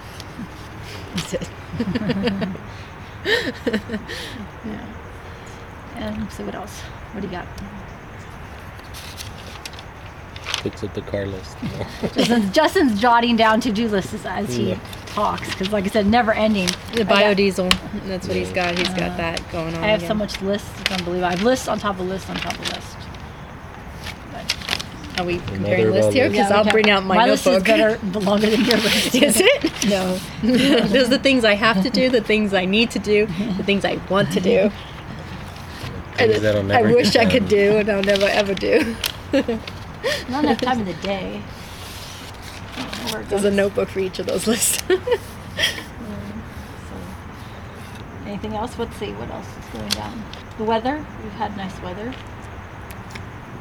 Is 1.17 1.35
it? 1.35 1.49
Yeah. 4.65 4.87
And 5.97 6.33
so 6.33 6.45
what 6.45 6.55
else? 6.55 6.81
What 7.13 7.21
do 7.21 7.27
you 7.27 7.33
got? 7.33 7.47
Fix 10.63 10.83
up 10.85 10.93
the 10.95 11.01
car 11.03 11.27
list. 11.27 11.57
Justin's, 12.15 12.51
Justin's 12.55 13.01
jotting 13.01 13.37
down 13.37 13.61
to-do 13.61 13.89
lists 13.89 14.13
as, 14.13 14.27
as 14.27 14.55
he 14.55 14.71
Yeah. 14.71 14.79
talks 15.07 15.49
because, 15.51 15.73
like 15.73 15.85
I 15.85 15.89
said, 15.89 16.07
never 16.07 16.33
ending. 16.33 16.69
The 16.93 17.01
I 17.03 17.05
got- 17.05 17.37
biodiesel. 17.37 18.07
That's 18.07 18.27
what 18.29 18.37
he's 18.37 18.53
got. 18.53 18.77
He's 18.77 18.89
got 18.91 19.13
uh, 19.13 19.17
that 19.17 19.53
going 19.53 19.75
on. 19.75 19.83
I 19.85 19.89
have 19.89 20.01
so 20.01 20.07
again. 20.07 20.19
much 20.19 20.41
lists. 20.43 20.69
It's 20.83 20.91
unbelievable. 20.93 21.27
I 21.27 21.31
have 21.31 21.43
lists 21.43 21.67
on 21.69 21.79
top 21.79 21.99
of 21.99 22.07
lists 22.07 22.29
on 22.29 22.37
top 22.37 22.53
of 22.55 22.69
lists. 22.73 22.97
Are 25.21 25.25
we 25.25 25.39
mother 25.39 25.53
comparing 25.57 25.87
of 25.89 25.93
lists 25.95 26.07
all 26.07 26.13
here? 26.13 26.25
lists. 26.29 26.39
Because 26.39 26.51
Yeah, 26.51 26.57
I'll 26.59 26.65
we 26.65 26.71
bring 26.71 26.91
out 26.91 27.05
my, 27.05 27.27
list 27.27 27.47
is 27.47 27.53
notebook. 27.65 27.67
better, 27.67 27.99
longer 28.21 28.51
than 28.51 28.65
your 28.65 28.77
list. 28.79 29.15
Is 29.15 29.41
it? 29.41 29.89
No. 29.89 30.19
There's 30.43 31.09
the 31.09 31.19
things 31.19 31.45
I 31.45 31.55
have 31.55 31.83
to 31.83 31.91
do, 31.91 32.09
the 32.11 32.21
things 32.23 32.55
I 32.55 32.65
need 32.65 32.91
to 32.93 32.99
do, 32.99 33.27
the 33.57 33.65
things 33.65 33.85
I 33.85 33.97
want 34.09 34.33
to 34.33 34.41
do. 34.41 34.71
And 36.19 36.31
Things 36.31 36.43
that'll 36.43 36.61
I 36.73 36.83
never 36.83 36.89
wish 36.95 37.13
get 37.13 37.27
I 37.27 37.31
could 37.31 37.49
done. 37.49 37.49
do, 37.49 37.77
and 37.79 37.91
I'll 37.91 38.03
never 38.03 38.27
ever 38.27 38.55
do. 38.55 38.97
Not 40.29 40.45
enough 40.45 40.61
time 40.61 40.81
in 40.81 40.87
the 40.87 40.95
day. 40.95 41.41
Where 43.13 43.23
There's 43.25 43.45
a 43.45 43.49
goes. 43.49 43.57
notebook 43.57 43.89
for 43.89 44.01
each 44.01 44.19
of 44.19 44.27
those 44.27 44.47
lists. 44.47 44.83
Anything 48.27 48.55
else? 48.55 48.79
Let's 48.79 48.97
see. 48.97 49.13
What 49.13 49.31
else 49.31 49.47
is 49.59 49.65
going 49.73 49.89
down? 49.91 50.23
The 50.59 50.65
weather. 50.65 51.05
We've 51.23 51.33
had 51.33 51.57
nice 51.57 51.81
weather. 51.83 52.15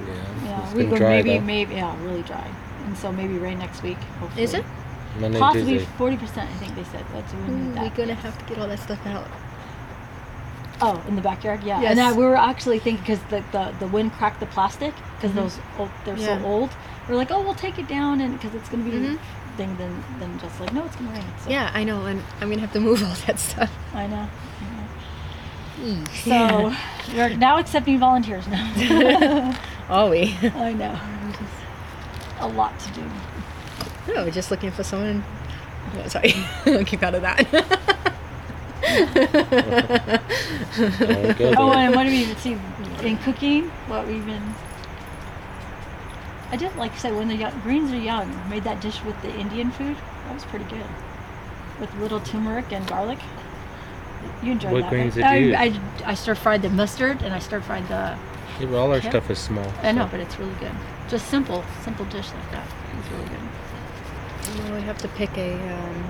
Yeah. 0.08 0.46
Yeah, 0.46 0.74
we 0.74 0.82
been 0.84 0.90
go 0.92 0.98
dry 0.98 1.10
maybe 1.22 1.38
though. 1.40 1.42
maybe 1.46 1.76
yeah, 1.76 2.04
really 2.04 2.24
dry. 2.24 2.48
And 2.86 2.98
so 2.98 3.12
maybe 3.12 3.38
rain 3.38 3.60
next 3.60 3.84
week. 3.84 3.98
Hopefully. 4.20 4.44
Is 4.44 4.54
it? 4.54 4.66
Monday, 5.20 5.40
Possibly 5.40 5.74
Tuesday. 5.80 5.92
forty 5.98 6.18
percent. 6.18 6.50
I 6.50 6.54
think 6.56 6.76
they 6.76 6.84
said. 6.86 7.04
That's 7.14 7.34
when 7.34 7.48
we 7.48 7.82
need 7.82 7.82
We're 7.92 7.96
gonna 7.98 8.14
have 8.16 8.38
to 8.38 8.46
get 8.46 8.60
all 8.60 8.68
that 8.68 8.80
stuff 8.80 9.06
out. 9.08 9.28
Oh, 10.82 11.04
in 11.10 11.16
the 11.18 11.22
backyard, 11.22 11.62
yeah. 11.64 11.82
Yes. 11.82 11.92
And 11.92 12.00
I, 12.00 12.14
we 12.14 12.24
were 12.24 12.38
actually 12.38 12.80
thinking 12.80 13.04
because 13.04 13.20
the, 13.30 13.44
the 13.52 13.74
the 13.80 13.88
wind 13.88 14.14
cracked 14.14 14.40
the 14.40 14.46
plastic 14.46 14.94
because 15.16 15.34
those 15.36 15.60
old, 15.78 15.90
they're 16.06 16.16
Yeah. 16.16 16.40
so 16.40 16.46
old. 16.46 16.70
We 17.08 17.14
are 17.16 17.18
like, 17.18 17.32
oh, 17.32 17.42
we'll 17.42 17.54
take 17.56 17.78
it 17.80 17.88
down 17.88 18.22
and 18.22 18.34
because 18.40 18.56
it's 18.56 18.70
gonna 18.70 18.84
be 18.84 18.92
Mhm. 18.92 19.20
thing. 19.58 19.76
Then 19.78 20.04
then 20.20 20.40
just 20.40 20.58
like, 20.62 20.72
no, 20.72 20.86
it's 20.86 20.96
gonna 20.96 21.12
rain. 21.12 21.24
So, 21.44 21.50
Yeah, 21.50 21.70
I 21.74 21.84
know, 21.84 22.06
and 22.06 22.24
I'm 22.40 22.50
gonna 22.50 22.62
have 22.62 22.72
to 22.74 22.80
move 22.80 23.04
all 23.04 23.16
that 23.28 23.40
stuff. 23.40 23.70
I 23.94 24.08
know. 24.08 24.30
I. 25.82 26.04
So 26.14 26.74
we're 27.16 27.36
now 27.38 27.58
accepting 27.58 28.00
volunteers 28.00 28.48
now. 28.48 29.58
Are 29.90 30.10
we? 30.10 30.36
I 30.44 30.74
know. 30.74 31.00
A 32.40 32.48
lot 32.48 32.78
to 32.80 32.92
do. 32.94 33.04
No, 34.14 34.24
we're 34.26 34.32
just 34.32 34.52
looking 34.52 34.72
for 34.72 34.84
someone. 34.84 35.24
Oh, 35.96 36.08
sorry, 36.08 36.34
I'll 36.66 36.84
keep 36.86 37.02
out 37.04 37.16
of 37.16 37.22
that. 37.22 37.50
Don't 41.00 41.38
go 41.38 41.54
Oh, 41.58 41.72
and 41.74 41.96
what 41.96 42.04
do 42.04 42.10
we 42.10 42.18
even 42.18 42.36
see 42.38 42.58
in 43.04 43.18
cooking? 43.20 43.70
What 43.88 44.08
we've 44.08 44.26
been. 44.26 44.56
I 46.52 46.56
did 46.56 46.76
like 46.76 46.94
I 46.94 46.98
said 46.98 47.16
when 47.16 47.28
the 47.28 47.36
young, 47.36 47.60
greens 47.62 47.92
are 47.92 47.98
young. 48.00 48.50
Made 48.50 48.64
that 48.64 48.82
dish 48.82 49.04
with 49.04 49.20
the 49.22 49.34
Indian 49.36 49.72
food. 49.72 49.96
That 50.26 50.34
was 50.34 50.46
pretty 50.46 50.66
good, 50.66 50.86
with 51.80 51.94
little 51.96 52.20
turmeric 52.20 52.72
and 52.72 52.88
garlic. 52.88 53.20
You 54.44 54.52
enjoyed 54.54 54.72
What 54.74 54.82
that. 54.84 54.90
greens 54.90 55.16
right? 55.18 55.40
did 55.40 55.50
you 55.50 55.56
I, 55.56 55.64
use? 55.66 55.78
I, 56.06 56.12
I 56.12 56.14
stir 56.16 56.36
fried 56.36 56.62
the 56.62 56.70
mustard 56.70 57.22
and 57.22 57.34
I 57.34 57.40
stir 57.40 57.62
fried 57.62 57.88
the. 57.88 58.18
Yeah, 58.60 58.66
but 58.68 58.76
all 58.76 58.92
our 58.92 58.98
Yeah. 59.00 59.10
stuff 59.10 59.30
is 59.30 59.40
small. 59.40 59.72
I 59.84 59.92
know, 59.92 60.06
so- 60.06 60.12
but 60.12 60.20
it's 60.20 60.38
really 60.40 60.56
good. 60.60 60.72
Just 61.10 61.28
simple, 61.30 61.64
simple 61.84 62.06
dish 62.06 62.28
like 62.34 62.52
that. 62.52 62.68
It's 63.00 63.10
really 63.12 63.26
good. 63.30 63.40
Well, 64.70 64.76
we 64.80 64.82
have 64.86 64.98
to 65.00 65.08
pick 65.10 65.36
a 65.38 65.54
um, 65.54 66.04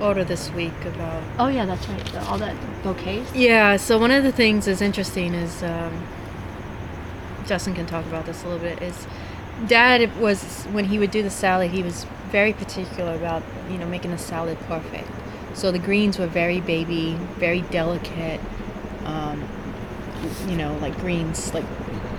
order 0.00 0.24
this 0.24 0.50
week 0.52 0.72
about. 0.86 1.22
Oh 1.38 1.48
yeah, 1.48 1.64
that's 1.66 1.86
right. 1.88 2.04
The, 2.06 2.22
all 2.26 2.38
that 2.38 2.56
bouquets. 2.82 3.34
Yeah, 3.34 3.76
so 3.76 3.98
one 3.98 4.10
of 4.10 4.22
the 4.24 4.32
things 4.32 4.66
that's 4.66 4.80
interesting 4.80 5.34
is 5.34 5.62
um, 5.62 6.06
Justin 7.46 7.74
can 7.74 7.86
talk 7.86 8.04
about 8.06 8.26
this 8.26 8.42
a 8.44 8.48
little 8.48 8.60
bit. 8.62 8.80
Is 8.82 9.06
Dad 9.66 10.14
was 10.20 10.64
when 10.72 10.86
he 10.86 10.98
would 10.98 11.10
do 11.10 11.22
the 11.22 11.30
salad, 11.30 11.70
he 11.70 11.82
was 11.82 12.06
very 12.30 12.52
particular 12.52 13.14
about 13.14 13.42
you 13.70 13.78
know 13.78 13.86
making 13.86 14.10
the 14.10 14.18
salad 14.18 14.58
perfect. 14.68 15.08
So 15.54 15.70
the 15.70 15.78
greens 15.78 16.18
were 16.18 16.26
very 16.26 16.60
baby, 16.60 17.14
very 17.38 17.60
delicate. 17.62 18.40
Um, 19.04 19.46
you 20.48 20.56
know, 20.56 20.76
like 20.78 20.96
greens, 21.00 21.52
like 21.52 21.64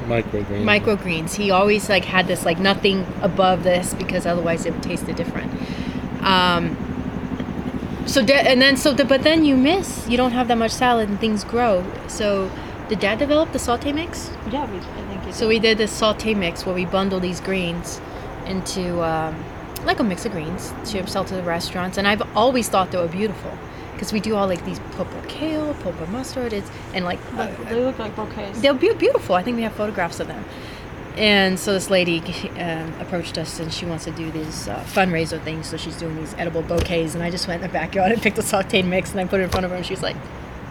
Microgreens. 0.07 0.63
microgreens. 0.63 1.35
He 1.35 1.51
always 1.51 1.89
like 1.89 2.05
had 2.05 2.27
this 2.27 2.45
like 2.45 2.59
nothing 2.59 3.05
above 3.21 3.63
this 3.63 3.93
because 3.93 4.25
otherwise 4.25 4.65
it 4.65 4.73
would 4.73 4.83
taste 4.83 5.05
different. 5.07 5.51
Um, 6.21 6.77
so 8.05 8.23
da- 8.25 8.33
and 8.33 8.61
then 8.61 8.75
so 8.75 8.93
the, 8.93 9.05
but 9.05 9.23
then 9.23 9.45
you 9.45 9.55
miss 9.55 10.07
you 10.09 10.17
don't 10.17 10.31
have 10.31 10.47
that 10.49 10.57
much 10.57 10.71
salad 10.71 11.09
and 11.09 11.19
things 11.19 11.43
grow. 11.43 11.85
So 12.07 12.51
did 12.89 12.99
Dad 12.99 13.19
develop 13.19 13.53
the 13.53 13.59
saute 13.59 13.93
mix? 13.93 14.29
Yeah, 14.51 14.69
we, 14.69 14.77
I 14.77 14.81
think 14.81 15.23
it's. 15.27 15.37
So 15.37 15.47
we 15.47 15.59
did 15.59 15.77
this 15.77 15.91
saute 15.91 16.33
mix 16.33 16.65
where 16.65 16.75
we 16.75 16.85
bundle 16.85 17.19
these 17.21 17.39
greens 17.39 18.01
into 18.45 19.01
um, 19.01 19.33
like 19.85 19.99
a 19.99 20.03
mix 20.03 20.25
of 20.25 20.31
greens 20.31 20.73
to 20.91 21.05
sell 21.07 21.25
to 21.25 21.35
the 21.35 21.43
restaurants, 21.43 21.97
and 21.97 22.07
I've 22.07 22.21
always 22.35 22.69
thought 22.69 22.91
they 22.91 22.97
were 22.97 23.07
beautiful 23.07 23.51
because 23.93 24.11
we 24.11 24.19
do 24.19 24.35
all 24.35 24.47
like 24.47 24.63
these 24.65 24.79
purple 24.91 25.21
kale, 25.27 25.73
purple 25.75 26.07
mustard, 26.07 26.53
it's 26.53 26.69
and 26.93 27.05
like 27.05 27.19
uh, 27.35 27.47
They 27.69 27.75
look 27.83 27.99
like 27.99 28.15
bouquets. 28.15 28.59
they're 28.61 28.73
be- 28.73 28.93
beautiful. 28.93 29.35
I 29.35 29.43
think 29.43 29.57
we 29.57 29.63
have 29.63 29.73
photographs 29.73 30.19
of 30.19 30.27
them. 30.27 30.43
And 31.15 31.59
so 31.59 31.73
this 31.73 31.91
lady 31.91 32.21
um, 32.57 32.91
approached 32.99 33.37
us, 33.37 33.59
and 33.59 33.71
she 33.71 33.85
wants 33.85 34.03
to 34.05 34.11
do 34.11 34.31
these 34.31 34.67
uh, 34.67 34.83
fundraiser 34.87 35.39
things. 35.43 35.67
So 35.67 35.77
she's 35.77 35.95
doing 35.95 36.15
these 36.15 36.33
edible 36.39 36.63
bouquets, 36.63 37.13
and 37.13 37.23
I 37.23 37.29
just 37.29 37.47
went 37.47 37.61
in 37.61 37.67
the 37.67 37.71
backyard 37.73 38.11
and 38.11 38.19
picked 38.21 38.39
a 38.39 38.41
sautéed 38.41 38.85
mix, 38.87 39.11
and 39.11 39.19
I 39.19 39.25
put 39.25 39.39
it 39.39 39.43
in 39.43 39.49
front 39.51 39.65
of 39.65 39.69
her, 39.71 39.77
and 39.77 39.85
she's 39.85 40.01
like, 40.01 40.15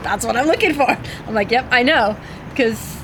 "That's 0.03 0.27
what 0.27 0.37
I'm 0.37 0.46
looking 0.48 0.75
for." 0.75 0.90
I'm 1.29 1.35
like, 1.35 1.53
"Yep, 1.53 1.66
I 1.70 1.85
know," 1.85 2.16
because 2.51 3.01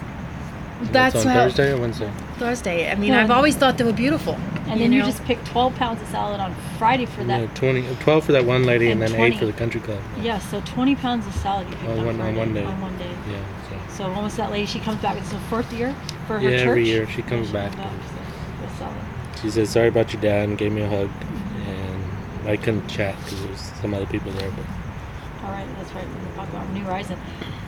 that's 0.81 1.15
That's 1.15 1.17
on 1.27 1.33
how 1.33 1.45
Thursday 1.45 1.73
or 1.73 1.81
Wednesday? 1.81 2.11
Thursday. 2.39 2.91
I 2.91 2.95
mean, 2.95 3.13
Yeah. 3.13 3.23
I've 3.25 3.31
always 3.31 3.57
thought 3.57 3.79
they 3.79 3.85
were 3.85 3.93
beautiful. 3.93 4.37
And 4.69 4.81
then 4.81 4.93
you 4.93 5.01
know? 5.01 5.07
just 5.07 5.25
pick 5.25 5.43
12 5.45 5.75
pounds 5.77 6.01
of 6.03 6.09
salad 6.09 6.41
on 6.41 6.55
Friday 6.79 7.07
for 7.07 7.25
that. 7.25 7.41
No, 7.41 7.47
20, 7.55 7.97
12 8.01 8.25
for 8.25 8.33
that 8.33 8.45
one 8.45 8.65
lady 8.65 8.91
and, 8.91 9.03
And 9.03 9.13
then 9.15 9.21
8 9.21 9.39
for 9.39 9.47
the 9.47 9.53
country 9.53 9.81
club. 9.81 10.01
Yeah, 10.21 10.39
so 10.39 10.61
20 10.61 10.95
pounds 10.97 11.27
of 11.27 11.35
salad 11.37 11.69
you 11.69 11.77
picked 11.77 11.91
On 11.91 11.99
on, 12.01 12.07
one- 12.07 12.21
on 12.21 12.37
one 12.37 12.55
day. 12.55 12.65
On 12.65 12.81
one 12.81 12.97
day. 12.99 13.11
Yeah. 13.31 13.89
So 13.89 14.05
almost 14.13 14.37
that 14.37 14.51
lady, 14.53 14.67
she 14.67 14.79
comes 14.79 15.01
back. 15.03 15.17
It's 15.17 15.31
the 15.31 15.39
fourth 15.51 15.73
year 15.73 15.95
for 16.27 16.39
So. 16.39 16.45
her 16.45 16.51
Yeah, 16.51 16.59
church. 16.59 16.69
every 16.69 16.87
year 16.87 17.09
she 17.09 17.23
comes 17.23 17.49
she 17.49 17.53
back. 17.53 17.73
so, 17.73 17.79
with 18.61 18.79
salad. 18.79 18.95
She 19.43 19.51
said 19.51 19.67
sorry 19.69 19.89
about 19.89 20.13
your 20.13 20.23
dad 20.23 20.49
and 20.49 20.57
gave 20.59 20.71
me 20.73 20.83
a 20.83 20.89
hug, 20.89 21.09
Mm-hmm. 21.09 21.71
and 21.71 22.49
I 22.49 22.57
couldn't 22.57 22.87
chat 22.89 23.17
because 23.25 23.43
there's 23.45 23.61
some 23.81 23.95
other 23.95 24.07
people 24.07 24.31
there. 24.33 24.51
But 24.51 24.65
All 25.47 25.51
right, 25.53 25.67
that's 25.79 25.93
right. 25.93 26.05
We're 26.07 26.37
talking 26.37 26.55
about 26.57 26.73
New 26.73 26.83
Horizon. 26.85 27.19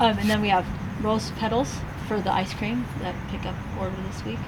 Um, 0.01 0.19
and 0.19 0.29
then 0.31 0.41
we 0.43 0.49
have 0.49 0.67
rose 1.03 1.31
petals 1.39 1.75
for 2.11 2.21
the 2.21 2.33
ice 2.33 2.53
cream 2.55 2.85
that 3.03 3.15
pick 3.31 3.47
up 3.47 3.55
order 3.81 3.95
this 4.11 4.25
week. 4.25 4.39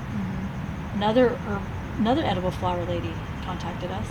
Another 0.96 1.26
er, 1.48 1.60
another 1.98 2.24
edible 2.24 2.50
flower 2.50 2.84
lady 2.86 3.12
contacted 3.44 3.90
us. 3.92 4.06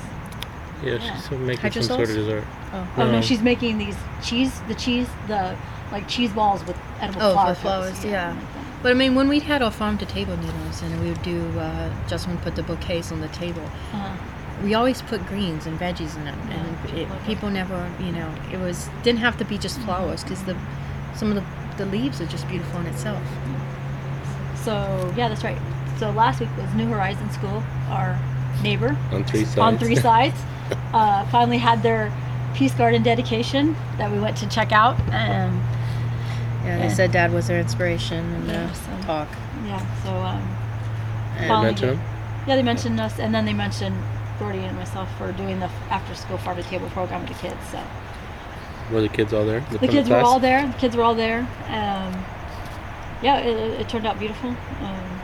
yeah, 0.81 0.93
Yeah. 0.93 1.15
she's 1.19 1.31
making 1.37 1.71
some 1.73 1.83
sort 1.83 2.09
of 2.09 2.15
dessert. 2.15 2.43
Oh, 2.73 2.87
Oh 2.97 3.05
no, 3.07 3.11
No. 3.17 3.21
she's 3.21 3.41
making 3.41 3.77
these 3.77 3.97
cheese, 4.23 4.53
the 4.69 4.75
cheese, 4.75 5.09
the 5.27 5.41
like 5.91 6.07
cheese 6.07 6.31
balls 6.31 6.63
with 6.65 6.77
edible 7.01 7.21
Oh, 7.21 7.33
flower 7.33 7.53
flowers, 7.55 8.05
yeah. 8.05 8.29
like 8.29 8.39
that. 8.39 8.65
But 8.83 8.89
I 8.93 8.95
mean, 9.01 9.13
when 9.19 9.27
we 9.27 9.39
had 9.51 9.61
our 9.61 9.69
farm 9.81 9.97
to 9.97 10.05
table 10.05 10.37
meetings 10.37 10.81
and 10.81 10.91
we 11.03 11.07
would 11.09 11.21
do, 11.21 11.37
uh, 11.59 11.89
just 12.07 12.27
when 12.27 12.37
put 12.37 12.55
the 12.55 12.63
bouquets 12.63 13.11
on 13.11 13.19
the 13.19 13.27
table, 13.43 13.65
Uh-huh. 13.93 14.09
we 14.63 14.73
always 14.79 15.01
put 15.11 15.19
greens 15.27 15.65
and 15.67 15.77
veggies 15.77 16.15
in 16.15 16.23
them, 16.29 16.39
and 16.57 16.67
Yeah, 16.87 17.01
it, 17.01 17.09
love 17.09 17.17
it. 17.21 17.25
people 17.31 17.49
never, 17.49 17.79
you 17.99 18.13
know, 18.17 18.29
it 18.53 18.59
was 18.67 18.89
didn't 19.03 19.19
have 19.27 19.35
to 19.41 19.45
be 19.45 19.57
just 19.57 19.77
flowers 19.81 20.23
because 20.23 20.41
the 20.49 20.55
some 21.19 21.27
of 21.31 21.35
the 21.35 21.43
the 21.82 21.88
leaves 21.88 22.22
are 22.22 22.28
just 22.28 22.48
beautiful 22.48 22.80
in 22.82 22.86
itself. 22.88 23.22
So 24.63 25.12
yeah, 25.17 25.28
that's 25.30 25.44
right. 25.44 25.58
So 25.98 26.12
last 26.12 26.39
week 26.39 26.50
was 26.58 26.72
New 26.76 26.88
Horizon 26.88 27.30
School, 27.32 27.63
our 27.89 28.20
neighbor 28.62 28.96
On 29.12 29.24
three 29.24 29.46
sides. 29.46 29.58
on 29.58 29.78
three 29.78 29.96
sides. 29.96 30.36
uh, 30.94 31.26
finally 31.30 31.58
had 31.58 31.82
their 31.84 32.13
peace 32.54 32.74
garden 32.74 33.02
dedication 33.02 33.76
that 33.98 34.12
we 34.12 34.20
went 34.20 34.38
to 34.38 34.48
check 34.48 34.72
out. 34.72 34.96
Um, 35.12 35.62
Yeah, 36.63 36.78
they 36.78 36.84
Yeah. 36.84 36.94
said 36.94 37.12
Dad 37.12 37.34
was 37.34 37.48
their 37.48 37.60
inspiration 37.60 38.24
in 38.36 38.46
the 38.48 38.54
Yeah, 38.54 38.72
so- 38.74 39.06
talk. 39.08 39.28
yeah, 39.65 39.82
so 40.04 40.12
um, 40.15 40.38
Did 41.34 41.41
you 41.41 41.48
Finally 41.48 41.65
mention 41.65 41.88
did. 41.89 41.98
them? 41.98 42.06
yeah, 42.48 42.56
they 42.56 42.62
mentioned 42.63 43.00
us, 43.02 43.17
and 43.20 43.34
then 43.34 43.46
they 43.46 43.54
mentioned 43.54 43.96
Gordy 44.38 44.60
and 44.60 44.78
myself 44.78 45.10
for 45.17 45.32
doing 45.32 45.60
the 45.60 45.70
after-school 45.89 46.38
farm 46.38 46.58
to 46.58 46.63
table 46.63 46.88
program 46.89 47.22
with 47.22 47.30
the 47.30 47.48
kids. 47.48 47.58
So 47.72 47.80
Were 48.91 49.01
the 49.01 49.10
kids 49.10 49.34
all 49.34 49.45
there? 49.45 49.62
the 49.71 49.80
from 49.80 49.88
kids 49.88 50.10
were 50.10 50.17
all 50.17 50.39
there. 50.39 50.67
The 50.67 50.73
kids 50.77 50.95
were 50.95 51.04
all 51.04 51.15
there. 51.15 51.39
Um, 51.67 52.25
yeah, 53.23 53.38
it, 53.39 53.80
it- 53.82 53.89
turned 53.89 54.06
out 54.06 54.19
beautiful. 54.19 54.49
Um, 54.49 55.21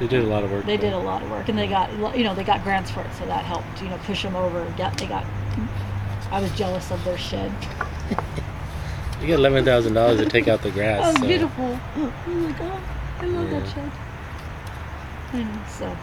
They 0.00 0.06
did 0.06 0.22
a 0.24 0.26
lot 0.26 0.44
of 0.44 0.50
work. 0.50 0.64
they 0.66 0.76
there. 0.76 0.90
did 0.90 0.96
a 0.96 0.98
lot 0.98 1.22
of 1.22 1.30
work, 1.30 1.48
and 1.48 1.56
they 1.58 1.66
got 1.68 1.90
you 2.16 2.24
know 2.24 2.34
they 2.34 2.44
got 2.44 2.62
grants 2.62 2.90
for 2.90 3.00
it, 3.02 3.12
so 3.18 3.24
that 3.26 3.44
helped 3.44 3.80
you 3.82 3.88
know 3.88 3.96
push 4.04 4.22
them 4.22 4.36
over. 4.36 4.64
Get 4.76 4.96
they 4.98 5.06
got. 5.06 5.24
I 6.30 6.40
was 6.40 6.50
jealous 6.52 6.90
of 6.90 7.02
their 7.04 7.16
shed. 7.18 7.52
You 9.20 9.26
get 9.28 9.38
eleven 9.38 9.64
thousand 9.64 9.94
dollars 9.94 10.18
to 10.18 10.26
take 10.26 10.48
out 10.48 10.60
the 10.62 10.70
grass. 10.70 11.00
Oh, 11.16 11.20
so- 11.20 11.26
beautiful! 11.26 11.78
Oh 11.96 12.12
my 12.26 12.52
god, 12.58 12.82
I 13.20 13.26
love 13.26 13.50
that 13.50 13.66
shed. 13.68 13.90
I 15.32 15.42
know, 15.42 15.62
so 15.68 15.96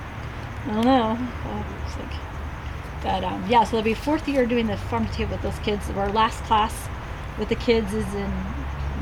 I 0.65 0.74
don't 0.74 0.86
know. 0.86 1.17
Uh, 1.46 1.63
it's 1.86 1.98
like, 1.98 2.31
but 3.02 3.24
um, 3.24 3.44
yeah, 3.48 3.64
so 3.64 3.72
they'll 3.78 3.84
be 3.84 3.94
fourth 3.94 4.28
year 4.28 4.46
doing 4.46 4.68
the 4.68 4.78
farm 4.78 5.06
to 5.08 5.12
table 5.14 5.32
with 5.34 5.42
those 5.42 5.60
kids. 5.60 5.90
Our 5.92 6.10
last 6.12 6.44
class 6.44 6.88
with 7.38 7.50
the 7.50 7.56
kids 7.56 7.94
is 7.94 8.12
in 8.14 8.32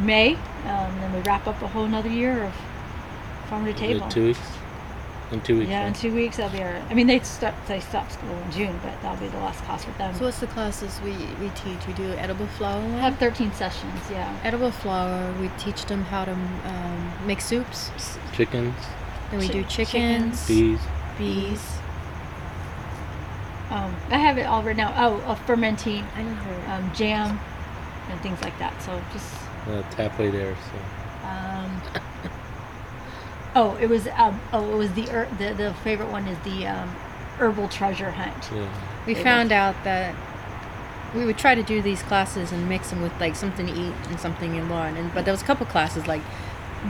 May, 0.02 0.36
um, 0.36 0.40
and 0.66 1.02
then 1.04 1.14
we 1.14 1.20
wrap 1.22 1.48
up 1.48 1.62
a 1.62 1.68
whole 1.68 1.84
another 1.86 2.10
year 2.10 2.44
of 2.44 2.54
farm 3.50 3.66
to 3.66 3.74
table. 3.74 4.08
Two 4.10 4.26
weeks. 4.28 4.40
In 5.32 5.42
two 5.42 5.60
weeks. 5.60 5.70
Yeah, 5.70 5.86
in 5.86 5.94
two 5.94 6.12
weeks 6.16 6.38
that'll 6.38 6.58
be 6.58 6.64
our. 6.64 6.76
I 6.90 6.94
mean, 6.96 7.06
they 7.06 7.20
start 7.20 7.54
they 7.68 7.80
stop 7.80 8.10
school 8.12 8.36
in 8.36 8.52
June, 8.52 8.80
but 8.82 9.00
that'll 9.04 9.20
be 9.20 9.28
the 9.28 9.38
last 9.38 9.64
class 9.64 9.86
with 9.86 9.96
them. 10.00 10.16
So 10.16 10.26
what's 10.26 10.40
the 10.40 10.48
classes 10.48 11.00
we, 11.04 11.12
we 11.12 11.50
teach? 11.50 11.86
We 11.86 11.94
do 11.94 12.10
edible 12.14 12.48
flower. 12.48 12.82
I 12.82 13.10
have 13.10 13.18
13 13.20 13.52
sessions. 13.54 13.94
Yeah. 14.10 14.36
edible 14.44 14.72
flower. 14.72 15.32
We 15.40 15.50
teach 15.60 15.86
them 15.86 16.04
how 16.06 16.26
to 16.26 16.32
um, 16.32 17.14
make 17.28 17.42
soups. 17.42 17.92
Chickens, 18.34 18.74
Then 19.30 19.40
we 19.40 19.48
Chi- 19.48 19.54
do 19.54 19.64
chickens, 19.66 20.48
bees. 20.48 20.80
bees. 21.20 21.79
Um, 23.70 23.96
I 24.10 24.18
have 24.18 24.38
it 24.38 24.44
all 24.44 24.64
written 24.64 24.80
out. 24.82 24.94
Oh, 24.98 25.22
a 25.32 25.36
fermenting 25.36 26.04
I 26.16 26.24
know 26.24 26.34
her. 26.34 26.74
um, 26.74 26.92
jam 26.94 27.40
and 28.10 28.20
things 28.22 28.42
like 28.42 28.58
that. 28.60 28.82
So 28.82 29.00
just. 29.14 29.34
Uh, 29.68 29.84
it's 29.86 29.96
halfway 29.96 30.30
there. 30.32 30.56
So 30.56 31.28
Um, 31.28 31.82
oh, 33.56 33.78
it 33.82 33.88
was. 33.90 34.08
Um, 34.18 34.40
oh, 34.54 34.72
it 34.72 34.76
was 34.78 34.92
the, 34.94 35.04
her- 35.04 35.28
the 35.38 35.54
the 35.54 35.74
favorite 35.84 36.10
one 36.10 36.28
is 36.28 36.38
the 36.40 36.68
um, 36.68 36.90
herbal 37.38 37.68
treasure 37.70 38.12
hunt. 38.12 38.50
yeah. 38.54 38.68
we 39.06 39.14
They 39.14 39.24
found 39.24 39.52
out 39.52 39.76
that 39.84 40.16
we 41.16 41.26
would 41.26 41.38
try 41.38 41.56
to 41.56 41.64
do 41.64 41.82
these 41.82 42.02
classes 42.04 42.52
and 42.52 42.70
mix 42.70 42.90
them 42.92 43.02
with 43.02 43.14
like 43.20 43.36
something 43.36 43.66
to 43.68 43.74
eat 43.74 43.94
and 44.10 44.20
something 44.20 44.56
in 44.56 44.70
one. 44.70 44.96
And 44.98 45.14
but 45.14 45.26
there 45.26 45.34
was 45.34 45.42
a 45.42 45.46
couple 45.46 45.66
classes 45.66 46.08
like 46.08 46.22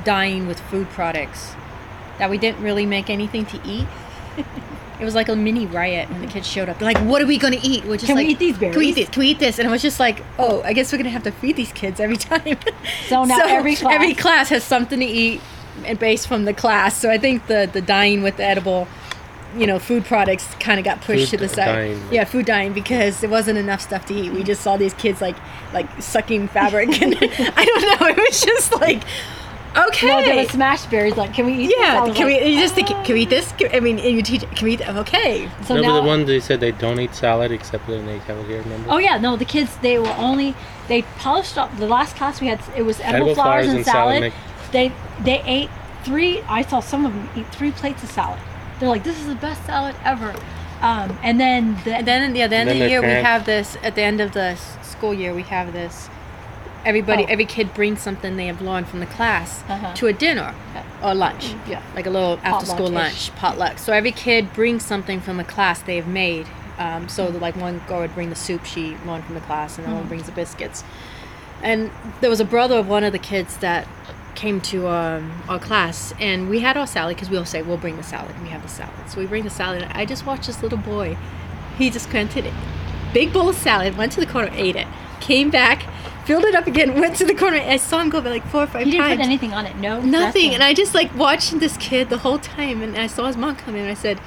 dying 0.04 0.48
with 0.48 0.60
food 0.60 0.90
products 0.90 1.54
that 2.20 2.30
we 2.30 2.38
didn't 2.38 2.62
really 2.62 2.86
make 2.86 3.10
anything 3.10 3.46
to 3.48 3.60
eat. 3.66 3.88
It 5.00 5.06
was 5.06 5.16
like 5.16 5.30
a 5.30 5.36
mini 5.36 5.66
riot 5.66 6.10
when 6.10 6.22
the 6.22 6.28
kids 6.28 6.46
showed 6.48 6.68
up. 6.70 6.78
They're 6.80 6.92
like, 6.94 6.98
"What 7.00 7.22
are 7.22 7.26
we 7.26 7.38
gonna 7.38 7.60
eat?" 7.64 7.86
We're 7.86 7.96
just 7.96 8.08
Can 8.08 8.18
we 8.18 8.26
eat 8.26 8.40
these 8.40 8.58
Can 8.58 8.70
we 8.70 8.74
berries?" 8.76 8.88
eat 8.90 8.96
this? 8.96 9.10
Can 9.10 9.20
we 9.22 9.28
eat 9.30 9.40
this? 9.40 9.58
And 9.60 9.68
I 9.68 9.72
was 9.72 9.82
just 9.82 10.00
like, 10.00 10.22
"Oh, 10.38 10.62
I 10.64 10.74
guess 10.74 10.92
we're 10.92 10.98
gonna 10.98 11.10
have 11.10 11.24
to 11.24 11.32
feed 11.32 11.56
these 11.56 11.72
kids 11.72 12.00
every 12.00 12.18
time." 12.18 12.58
So 13.08 13.24
now 13.24 13.40
every 13.46 13.76
class- 13.76 13.94
every 13.94 14.14
class 14.14 14.50
has 14.50 14.64
something 14.64 15.00
to 15.00 15.06
eat, 15.06 15.42
and 15.86 15.98
based 15.98 16.28
from 16.28 16.46
the 16.46 16.54
class. 16.54 16.98
So 16.98 17.10
I 17.10 17.18
think 17.18 17.48
the 17.48 17.70
the 17.72 17.82
dying 17.82 18.22
with 18.24 18.38
the 18.38 18.44
edible, 18.44 18.88
you 19.58 19.66
know, 19.66 19.80
food 19.80 20.06
products 20.06 20.46
kind 20.60 20.80
of 20.80 20.86
got 20.86 21.02
pushed 21.02 21.32
Food 21.32 21.40
to 21.40 21.48
the 21.48 21.50
side. 21.50 21.66
dying. 21.66 22.04
Yeah, 22.12 22.26
food 22.26 22.46
dying 22.46 22.74
because 22.74 23.22
there 23.22 23.30
wasn't 23.30 23.58
enough 23.58 23.82
stuff 23.82 24.06
to 24.08 24.14
eat. 24.14 24.32
We 24.34 24.44
just 24.44 24.62
saw 24.62 24.76
these 24.78 24.94
kids 24.96 25.22
like 25.22 25.38
like 25.74 25.88
sucking 26.02 26.50
fabric, 26.50 26.90
and 27.02 27.16
I 27.22 27.66
don't 27.66 28.02
know. 28.02 28.08
It 28.08 28.18
was 28.18 28.42
just 28.42 28.74
like, 28.80 29.02
okay. 29.76 30.08
No, 30.08 30.22
there 30.24 30.36
was 30.36 30.50
smash 30.50 30.86
berries. 30.88 31.18
Like, 31.18 31.34
can 31.34 31.46
we 31.46 31.54
eat? 31.54 31.76
yeah, 31.78 32.02
was 32.02 32.16
can 32.16 32.28
like, 32.28 32.42
we 32.42 32.54
you 32.54 32.60
just 32.60 32.76
think, 32.76 32.88
can 32.88 33.14
we 33.14 33.22
eat 33.22 33.30
this? 33.30 33.52
Can- 33.54 33.74
I 33.74 33.80
mean, 33.80 33.98
you 33.98 34.22
teach, 34.22 34.42
can 34.42 34.66
we 34.66 34.74
eat? 34.74 34.88
Okay, 34.88 35.50
So 35.64 35.76
remember 35.76 35.96
now, 35.96 36.02
the 36.02 36.08
one 36.08 36.26
they 36.26 36.40
said 36.40 36.60
they 36.60 36.72
don't 36.72 37.00
eat 37.00 37.14
salad 37.14 37.52
except 37.52 37.88
when 37.88 38.06
they 38.06 38.18
have 38.20 38.38
it 38.38 38.48
here. 38.48 38.62
Remember? 38.62 38.90
Oh 38.90 38.98
yeah, 38.98 39.18
no, 39.18 39.36
the 39.36 39.46
kids 39.46 39.76
they 39.78 40.00
were 40.00 40.16
only 40.18 40.56
they 40.88 41.04
polished 41.20 41.58
up 41.58 41.76
the 41.78 41.88
last 41.88 42.16
class 42.16 42.42
we 42.42 42.48
had. 42.48 42.60
It 42.76 42.84
was 42.84 43.00
edible, 43.00 43.16
Edible 43.30 43.36
flowers, 43.36 43.66
flowers 43.66 43.68
and 43.68 43.78
and 43.78 43.86
salad 43.86 44.20
salad. 44.32 44.34
They 44.72 44.92
they 45.24 45.42
ate 45.44 45.70
three. 46.04 46.42
I 46.42 46.62
saw 46.64 46.80
some 46.80 47.06
of 47.06 47.14
them 47.14 47.30
eat 47.36 47.48
three 47.54 47.72
plates 47.72 48.04
of 48.04 48.10
salad. 48.12 48.40
They're 48.80 48.90
like, 48.90 49.04
this 49.04 49.20
is 49.20 49.28
the 49.28 49.36
best 49.36 49.66
salad 49.66 49.96
ever. 50.04 50.34
Um, 50.82 51.18
and 51.24 51.40
then 51.40 51.78
the 51.84 51.98
And 51.98 52.08
then 52.08 52.36
yeah, 52.36 52.48
the 52.48 52.56
end 52.56 52.70
of 52.70 52.78
the 52.78 52.88
year 52.88 53.02
their 53.02 53.18
we 53.18 53.24
have 53.24 53.46
this. 53.46 53.78
At 53.84 53.96
the 53.96 54.02
end 54.02 54.22
of 54.22 54.32
the 54.32 54.56
school 54.82 55.14
year, 55.14 55.34
we 55.34 55.44
have 55.44 55.74
this. 55.74 56.10
Everybody, 56.86 57.24
Oh. 57.24 57.28
every 57.30 57.46
kid 57.46 57.74
brings 57.74 58.00
something 58.02 58.38
they 58.38 58.48
have 58.48 58.62
learned 58.62 58.88
from 58.88 59.00
the 59.02 59.06
class 59.06 59.64
Uh-huh. 59.68 59.94
to 59.96 60.08
a 60.08 60.14
dinner 60.14 60.54
or 61.04 61.14
lunch. 61.14 61.54
yeah. 61.68 61.82
like 61.96 62.06
a 62.06 62.10
little 62.10 62.40
after 62.44 62.66
school 62.66 62.88
Potluck-ish. 62.88 63.30
lunch 63.30 63.36
potluck. 63.36 63.80
So 63.80 63.92
every 63.94 64.12
kid 64.12 64.54
brings 64.54 64.86
something 64.86 65.20
from 65.20 65.38
the 65.38 65.44
class 65.44 65.82
they've 65.82 66.08
made. 66.08 66.48
Um, 66.78 67.10
so 67.10 67.28
that, 67.30 67.42
like 67.42 67.58
one 67.58 67.82
girl 67.90 68.00
would 68.00 68.16
bring 68.16 68.30
the 68.30 68.36
soup 68.38 68.64
she 68.64 68.96
learned 69.06 69.26
from 69.26 69.36
the 69.36 69.42
class, 69.42 69.78
and 69.78 69.86
the 69.86 69.92
one 69.94 70.08
brings 70.08 70.24
the 70.28 70.32
biscuits. 70.32 70.86
And 71.62 71.92
there 72.22 72.30
was 72.30 72.40
a 72.40 72.46
brother 72.46 72.78
of 72.78 72.88
one 72.88 73.04
of 73.04 73.12
the 73.12 73.20
kids 73.20 73.58
that 73.58 73.86
came 74.36 74.62
to 74.62 74.88
um, 74.88 75.44
our 75.50 75.60
class, 75.60 76.14
and 76.22 76.50
we 76.50 76.62
had 76.62 76.78
our 76.78 76.88
salad 76.88 77.18
because 77.18 77.30
we 77.30 77.36
all 77.36 77.44
say 77.44 77.62
we'll 77.62 77.76
bring 77.76 77.98
the 77.98 78.04
salad, 78.04 78.32
and 78.34 78.44
we 78.44 78.50
have 78.50 78.62
the 78.62 78.70
salad. 78.70 78.94
So 79.10 79.20
we 79.20 79.26
bring 79.26 79.44
the 79.44 79.50
salad. 79.50 79.82
And 79.82 79.92
I 79.92 80.06
just 80.06 80.26
watched 80.26 80.48
this 80.48 80.64
little 80.64 80.78
boy. 80.78 81.18
He 81.78 81.90
just 81.90 82.10
granted 82.10 82.46
it. 82.46 82.54
Big 83.14 83.34
bowl 83.34 83.50
of 83.50 83.56
salad, 83.58 83.98
went 83.98 84.14
to 84.14 84.22
the 84.22 84.26
corner, 84.26 84.50
ate 84.54 84.78
it, 84.78 84.88
came 85.22 85.50
back, 85.50 85.84
filled 86.26 86.44
it 86.46 86.56
up 86.56 86.68
again, 86.68 87.00
went 87.00 87.16
to 87.18 87.26
the 87.26 87.36
corner. 87.36 87.58
I 87.58 87.78
saw 87.78 88.00
him 88.00 88.10
go 88.10 88.22
by 88.22 88.30
like 88.30 88.46
four 88.48 88.64
or 88.64 88.68
five 88.68 88.84
times. 88.84 88.86
he 88.86 88.92
didn't 88.92 89.06
times. 89.08 89.18
put 89.18 89.26
anything 89.26 89.54
on 89.54 89.66
it. 89.66 89.76
No, 89.78 90.02
Nothing. 90.02 90.54
And 90.54 90.64
I 90.64 90.74
just 90.74 90.94
like 90.94 91.16
watched 91.16 91.60
this 91.60 91.78
kid 91.78 92.10
the 92.10 92.20
whole 92.20 92.40
time. 92.40 92.82
And 92.82 92.98
I 92.98 93.08
saw 93.08 93.28
his 93.28 93.38
mom 93.38 93.56
come 93.56 93.76
in 93.76 93.82
and 93.82 93.90
I 93.92 93.96
said, 93.96 94.20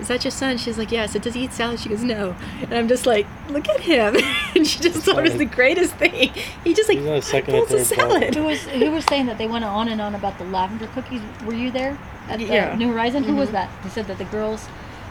Is 0.00 0.08
that 0.08 0.24
your 0.24 0.30
son? 0.30 0.56
She's 0.58 0.78
like, 0.78 0.90
Yeah. 0.92 1.02
I 1.02 1.06
said, 1.06 1.22
Does 1.22 1.34
he 1.34 1.44
eat 1.44 1.52
salad? 1.52 1.80
She 1.80 1.88
goes, 1.88 2.02
No. 2.02 2.36
And 2.62 2.72
I'm 2.74 2.88
just 2.88 3.06
like, 3.06 3.26
Look 3.50 3.68
at 3.68 3.80
him. 3.80 4.16
and 4.54 4.66
she 4.66 4.78
just 4.80 4.98
thought 5.04 5.18
it 5.18 5.22
was 5.22 5.36
the 5.36 5.44
greatest 5.44 5.94
thing. 5.94 6.30
He 6.64 6.74
just 6.74 6.88
like 6.88 6.98
He's 6.98 7.06
on 7.08 7.14
his 7.16 7.24
second 7.26 7.54
or 7.54 7.66
pulls 7.66 7.72
a 7.72 7.84
third 7.84 7.96
salad. 7.96 8.34
Who 8.34 8.44
was 8.44 8.60
who 8.62 8.90
was 8.90 9.04
saying 9.06 9.26
that 9.26 9.38
they 9.38 9.46
went 9.46 9.64
on 9.64 9.88
and 9.88 10.00
on 10.00 10.14
about 10.14 10.38
the 10.38 10.44
lavender 10.44 10.86
cookies? 10.88 11.22
Were 11.44 11.54
you 11.54 11.70
there 11.70 11.98
at 12.28 12.38
the 12.38 12.44
Yeah. 12.46 12.74
New 12.76 12.88
Horizon? 12.92 13.24
Who 13.24 13.30
Mm-hmm. 13.30 13.40
was 13.40 13.50
that? 13.50 13.70
They 13.82 13.90
said 13.90 14.06
that 14.06 14.18
the 14.18 14.24
girls 14.26 14.68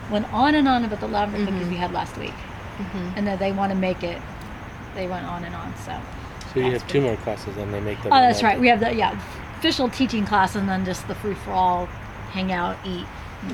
went 0.10 0.32
on 0.34 0.56
and 0.56 0.68
on 0.68 0.86
about 0.86 1.02
the 1.02 1.08
lavender 1.08 1.40
Mm-hmm. 1.46 1.54
cookies 1.58 1.70
we 1.70 1.76
had 1.76 1.92
last 1.92 2.18
week, 2.18 2.34
and 3.18 3.28
that 3.28 3.40
they 3.40 3.52
want 3.52 3.72
to 3.74 3.78
make 3.78 4.04
it. 4.04 4.22
They 4.98 5.08
went 5.08 5.26
on 5.28 5.44
and 5.44 5.54
on. 5.56 5.74
So. 5.78 5.98
So 6.54 6.60
you 6.60 6.72
have 6.72 6.88
two 6.88 7.02
more 7.02 7.16
classes 7.18 7.56
and 7.58 7.72
they 7.74 7.80
make 7.80 8.02
them. 8.02 8.12
Oh, 8.12 8.20
that's 8.20 8.42
right. 8.42 8.60
We 8.60 8.68
have 8.70 8.80
the 8.80 8.94
yeah 8.94 9.12
official 9.60 9.90
teaching 9.90 10.26
class, 10.26 10.56
and 10.56 10.68
then 10.68 10.86
just 10.86 11.08
the 11.08 11.16
free 11.16 11.36
for 11.36 11.52
all, 11.52 11.86
hang 12.32 12.52
out, 12.52 12.78
eat, 12.86 13.06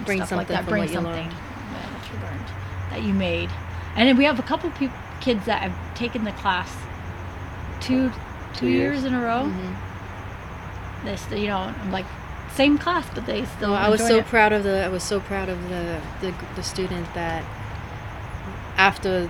Bring 0.05 0.19
stuff 0.19 0.31
like 0.31 0.47
something 0.47 0.55
that. 0.55 0.65
Bring 0.67 0.81
what 0.83 0.89
you 0.89 0.95
something 0.95 1.13
learned. 1.13 1.31
that 1.31 2.11
you 2.13 2.19
learned 2.19 2.47
that 2.91 3.03
you 3.03 3.13
made, 3.13 3.49
and 3.95 4.07
then 4.07 4.15
we 4.15 4.23
have 4.23 4.39
a 4.39 4.43
couple 4.43 4.69
peop 4.71 4.91
kids 5.19 5.45
that 5.45 5.61
have 5.61 5.95
taken 5.95 6.23
the 6.23 6.31
class 6.33 6.73
two 7.81 8.09
two 8.09 8.13
Two 8.53 8.69
years. 8.69 9.01
years. 9.01 9.05
in 9.05 9.13
a 9.13 9.21
row. 9.21 9.43
Mm-hmm. 9.49 11.05
They 11.05 11.15
still, 11.17 11.37
you 11.39 11.47
know, 11.47 11.57
I'm 11.57 11.91
like 11.91 12.05
same 12.55 12.77
class, 12.77 13.05
but 13.13 13.25
they 13.25 13.43
still. 13.45 13.69
No, 13.69 13.75
I 13.75 13.89
was 13.89 13.99
so 13.99 14.17
it. 14.19 14.25
proud 14.27 14.53
of 14.53 14.63
the. 14.63 14.85
I 14.85 14.87
was 14.89 15.03
so 15.03 15.19
proud 15.19 15.49
of 15.49 15.61
the, 15.69 15.99
the 16.21 16.33
the 16.55 16.63
student 16.63 17.13
that 17.15 17.43
after 18.77 19.29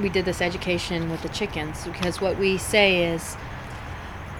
we 0.00 0.08
did 0.08 0.24
this 0.24 0.40
education 0.40 1.10
with 1.10 1.22
the 1.22 1.28
chickens, 1.28 1.84
because 1.84 2.20
what 2.20 2.38
we 2.38 2.58
say 2.58 3.04
is 3.12 3.34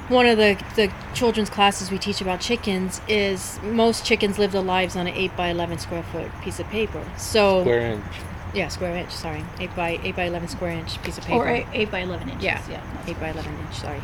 one 0.08 0.26
of 0.26 0.36
the 0.36 0.60
the 0.76 0.92
children's 1.14 1.50
classes 1.50 1.90
we 1.90 1.98
teach 1.98 2.20
about 2.20 2.40
chickens 2.40 3.00
is 3.08 3.60
most 3.62 4.04
chickens 4.04 4.38
live 4.38 4.52
their 4.52 4.62
lives 4.62 4.96
on 4.96 5.06
an 5.06 5.14
eight 5.14 5.36
by 5.36 5.48
eleven 5.48 5.78
square 5.78 6.02
foot 6.02 6.30
piece 6.42 6.58
of 6.60 6.66
paper. 6.68 7.04
So 7.16 7.60
Square 7.62 7.80
inch. 7.92 8.04
Yeah, 8.52 8.66
square 8.68 8.96
inch. 8.96 9.12
Sorry, 9.12 9.44
eight 9.60 9.74
by 9.76 10.00
eight 10.02 10.16
by 10.16 10.24
eleven 10.24 10.48
square 10.48 10.72
inch 10.72 11.00
piece 11.02 11.18
of 11.18 11.24
paper. 11.24 11.38
Or 11.38 11.48
eight, 11.48 11.66
eight 11.72 11.90
by 11.90 12.00
eleven 12.00 12.28
inches. 12.28 12.44
Yeah, 12.44 12.60
yeah. 12.68 12.82
eight 13.06 13.20
by 13.20 13.30
eleven 13.30 13.56
inch. 13.56 13.74
Sorry. 13.74 14.00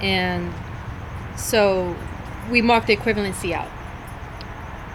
And 0.00 0.52
so 1.36 1.96
we 2.50 2.60
mark 2.60 2.86
the 2.86 2.96
equivalency 2.96 3.52
out 3.52 3.68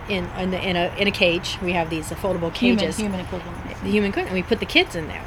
in 0.09 0.25
in, 0.37 0.51
the, 0.51 0.61
in 0.61 0.75
a 0.75 0.93
in 0.97 1.07
a 1.07 1.11
cage. 1.11 1.57
We 1.61 1.71
have 1.71 1.89
these 1.89 2.09
foldable 2.09 2.53
Human, 2.57 2.79
cages. 2.79 2.97
human 2.97 3.21
equivalent. 3.21 3.57
The 3.81 3.89
human 3.89 4.09
equivalent. 4.09 4.31
And 4.31 4.35
we 4.35 4.43
put 4.43 4.59
the 4.59 4.65
kids 4.65 4.95
in 4.95 5.07
there, 5.07 5.23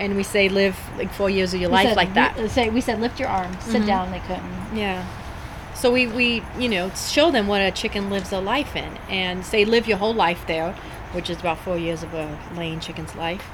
and 0.00 0.16
we 0.16 0.22
say 0.22 0.48
live 0.48 0.76
like 0.96 1.12
four 1.12 1.30
years 1.30 1.54
of 1.54 1.60
your 1.60 1.70
We 1.70 1.76
life 1.76 1.88
said, 1.88 1.96
like 1.96 2.14
that. 2.14 2.36
We, 2.36 2.48
say 2.48 2.70
we 2.70 2.80
said 2.80 3.00
lift 3.00 3.20
your 3.20 3.28
arm, 3.28 3.56
sit 3.60 3.82
Mhm. 3.82 3.86
down. 3.86 4.10
They 4.10 4.18
couldn't. 4.20 4.76
Yeah. 4.76 5.04
So 5.74 5.92
we, 5.92 6.06
we, 6.08 6.42
you 6.58 6.68
know, 6.68 6.90
show 6.96 7.30
them 7.30 7.46
what 7.46 7.60
a 7.62 7.70
chicken 7.70 8.10
lives 8.10 8.32
a 8.32 8.40
life 8.40 8.74
in 8.76 8.98
and 9.08 9.44
say 9.44 9.64
live 9.64 9.86
your 9.86 9.98
whole 9.98 10.12
life 10.14 10.44
there, 10.46 10.72
which 11.12 11.30
is 11.30 11.38
about 11.40 11.58
four 11.58 11.78
years 11.78 12.02
of 12.02 12.12
a 12.14 12.38
laying 12.56 12.80
chicken's 12.80 13.14
life. 13.14 13.44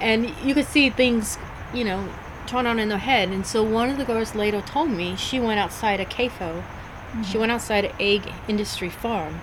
And 0.00 0.30
you 0.44 0.52
could 0.54 0.66
see 0.66 0.90
things, 0.90 1.38
you 1.72 1.84
know, 1.84 2.08
turn 2.46 2.66
on 2.66 2.78
in 2.78 2.88
their 2.88 2.98
head. 2.98 3.28
And 3.30 3.46
so 3.46 3.62
one 3.62 3.88
of 3.90 3.96
the 3.96 4.04
girls 4.04 4.34
later 4.34 4.60
told 4.60 4.90
me 4.90 5.16
she 5.16 5.38
went 5.40 5.58
outside 5.60 6.00
a 6.00 6.04
CAFO. 6.04 6.62
She 7.24 7.38
went 7.38 7.50
outside 7.52 7.86
an 7.86 7.92
egg 7.98 8.22
industry 8.48 8.90
farm 8.90 9.40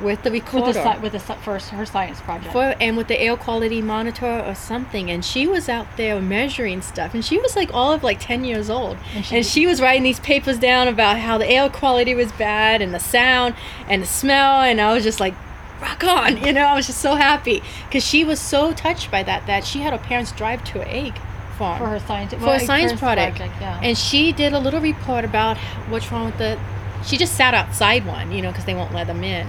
with 0.00 0.22
the 0.22 0.30
With 0.30 0.44
the 0.44 0.98
with 1.02 1.12
the 1.12 1.18
first 1.20 1.68
her 1.70 1.86
science 1.86 2.20
project. 2.20 2.52
for, 2.52 2.74
and 2.80 2.96
with 2.96 3.06
the 3.08 3.20
air 3.20 3.36
quality 3.36 3.80
monitor 3.80 4.42
or 4.46 4.54
something 4.54 5.10
and 5.10 5.24
she 5.24 5.46
was 5.46 5.68
out 5.68 5.86
there 5.96 6.20
measuring 6.20 6.82
stuff 6.82 7.14
and 7.14 7.24
she 7.24 7.38
was 7.38 7.54
like 7.54 7.72
all 7.72 7.92
of 7.92 8.02
like 8.02 8.18
10 8.20 8.44
years 8.44 8.68
old 8.68 8.96
And 9.14 9.24
and 9.32 9.46
she- 9.46 9.60
she, 9.60 9.66
was 9.66 9.80
writing 9.80 10.02
these 10.02 10.20
papers 10.20 10.58
down 10.58 10.88
about 10.88 11.18
how 11.18 11.38
the 11.38 11.48
air 11.48 11.68
quality 11.68 12.14
was 12.14 12.32
bad 12.32 12.82
and 12.82 12.92
the 12.92 12.98
sound 13.00 13.54
and 13.88 14.02
the 14.02 14.06
smell 14.06 14.60
and 14.62 14.80
i 14.80 14.92
was 14.92 15.04
just 15.04 15.20
like 15.20 15.34
rock 15.80 16.02
on 16.04 16.36
you 16.44 16.52
know 16.52 16.64
i 16.64 16.74
was 16.74 16.86
just 16.86 17.00
so 17.00 17.14
happy 17.14 17.62
because 17.86 18.04
she 18.04 18.24
was 18.24 18.40
so 18.40 18.72
touched 18.72 19.10
by 19.10 19.22
that 19.22 19.46
that 19.46 19.64
she 19.64 19.80
had 19.80 19.92
her 19.92 19.98
parents 19.98 20.32
drive 20.32 20.62
to 20.64 20.80
an 20.80 20.88
egg 20.88 21.14
farm 21.56 21.78
for 21.78 21.86
her 21.86 22.00
science 22.00 22.34
for 22.34 22.54
a 22.54 22.58
science 22.58 22.98
project. 22.98 23.38
yeah. 23.38 23.78
And 23.80 23.96
she 23.96 24.32
did 24.32 24.52
a 24.52 24.58
little 24.58 24.80
report 24.80 25.24
about 25.24 25.56
what's 25.88 26.10
wrong 26.10 26.24
with 26.26 26.38
the. 26.38 26.58
She 27.04 27.16
just 27.16 27.34
sat 27.34 27.54
outside 27.54 28.06
one, 28.06 28.32
you 28.32 28.40
know, 28.42 28.50
because 28.50 28.64
they 28.64 28.74
won't 28.74 28.92
let 28.94 29.06
them 29.06 29.22
in. 29.22 29.46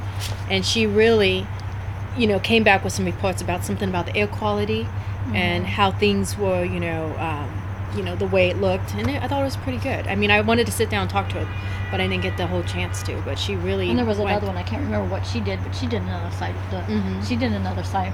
And 0.50 0.66
she 0.66 0.86
really, 0.86 1.48
you 2.18 2.28
know, 2.28 2.40
came 2.40 2.64
back 2.64 2.84
with 2.84 2.94
some 2.94 3.06
reports 3.06 3.42
about 3.42 3.64
something 3.64 3.88
about 3.90 4.06
the 4.08 4.16
air 4.16 4.28
quality 4.28 4.88
and 5.34 5.66
how 5.66 5.92
things 5.92 6.38
were, 6.38 6.64
you 6.64 6.80
know, 6.80 7.16
um, 7.18 7.62
you 7.98 8.04
know, 8.04 8.16
the 8.16 8.28
way 8.28 8.50
it 8.50 8.58
looked. 8.58 8.94
And 8.94 9.10
it, 9.10 9.24
I 9.24 9.28
thought 9.28 9.42
it 9.42 9.46
was 9.46 9.58
pretty 9.58 9.80
good. 9.80 10.06
I 10.08 10.16
mean, 10.16 10.30
I 10.32 10.42
wanted 10.42 10.66
to 10.68 10.72
sit 10.72 10.90
down 10.90 11.02
and 11.04 11.10
talk 11.10 11.30
to 11.30 11.44
her, 11.44 11.90
but 11.92 12.00
I 12.02 12.08
didn't 12.08 12.22
get 12.24 12.38
the 12.38 12.46
whole 12.46 12.62
chance 12.64 13.02
to. 13.04 13.20
But 13.22 13.40
she 13.40 13.56
really. 13.56 13.90
and 13.90 13.98
there 13.98 14.06
was 14.06 14.18
went- 14.20 14.32
another 14.32 14.48
one 14.48 14.58
I 14.58 14.64
can't 14.64 14.84
remember 14.84 15.10
what 15.10 15.26
she 15.26 15.40
did, 15.40 15.64
but 15.64 15.74
she 15.76 15.88
did 15.88 16.02
another 16.04 16.30
site. 16.36 16.54
The, 16.72 16.78
Mhm. 16.82 17.28
She 17.28 17.36
did 17.36 17.54
another 17.54 17.84
site 17.84 18.14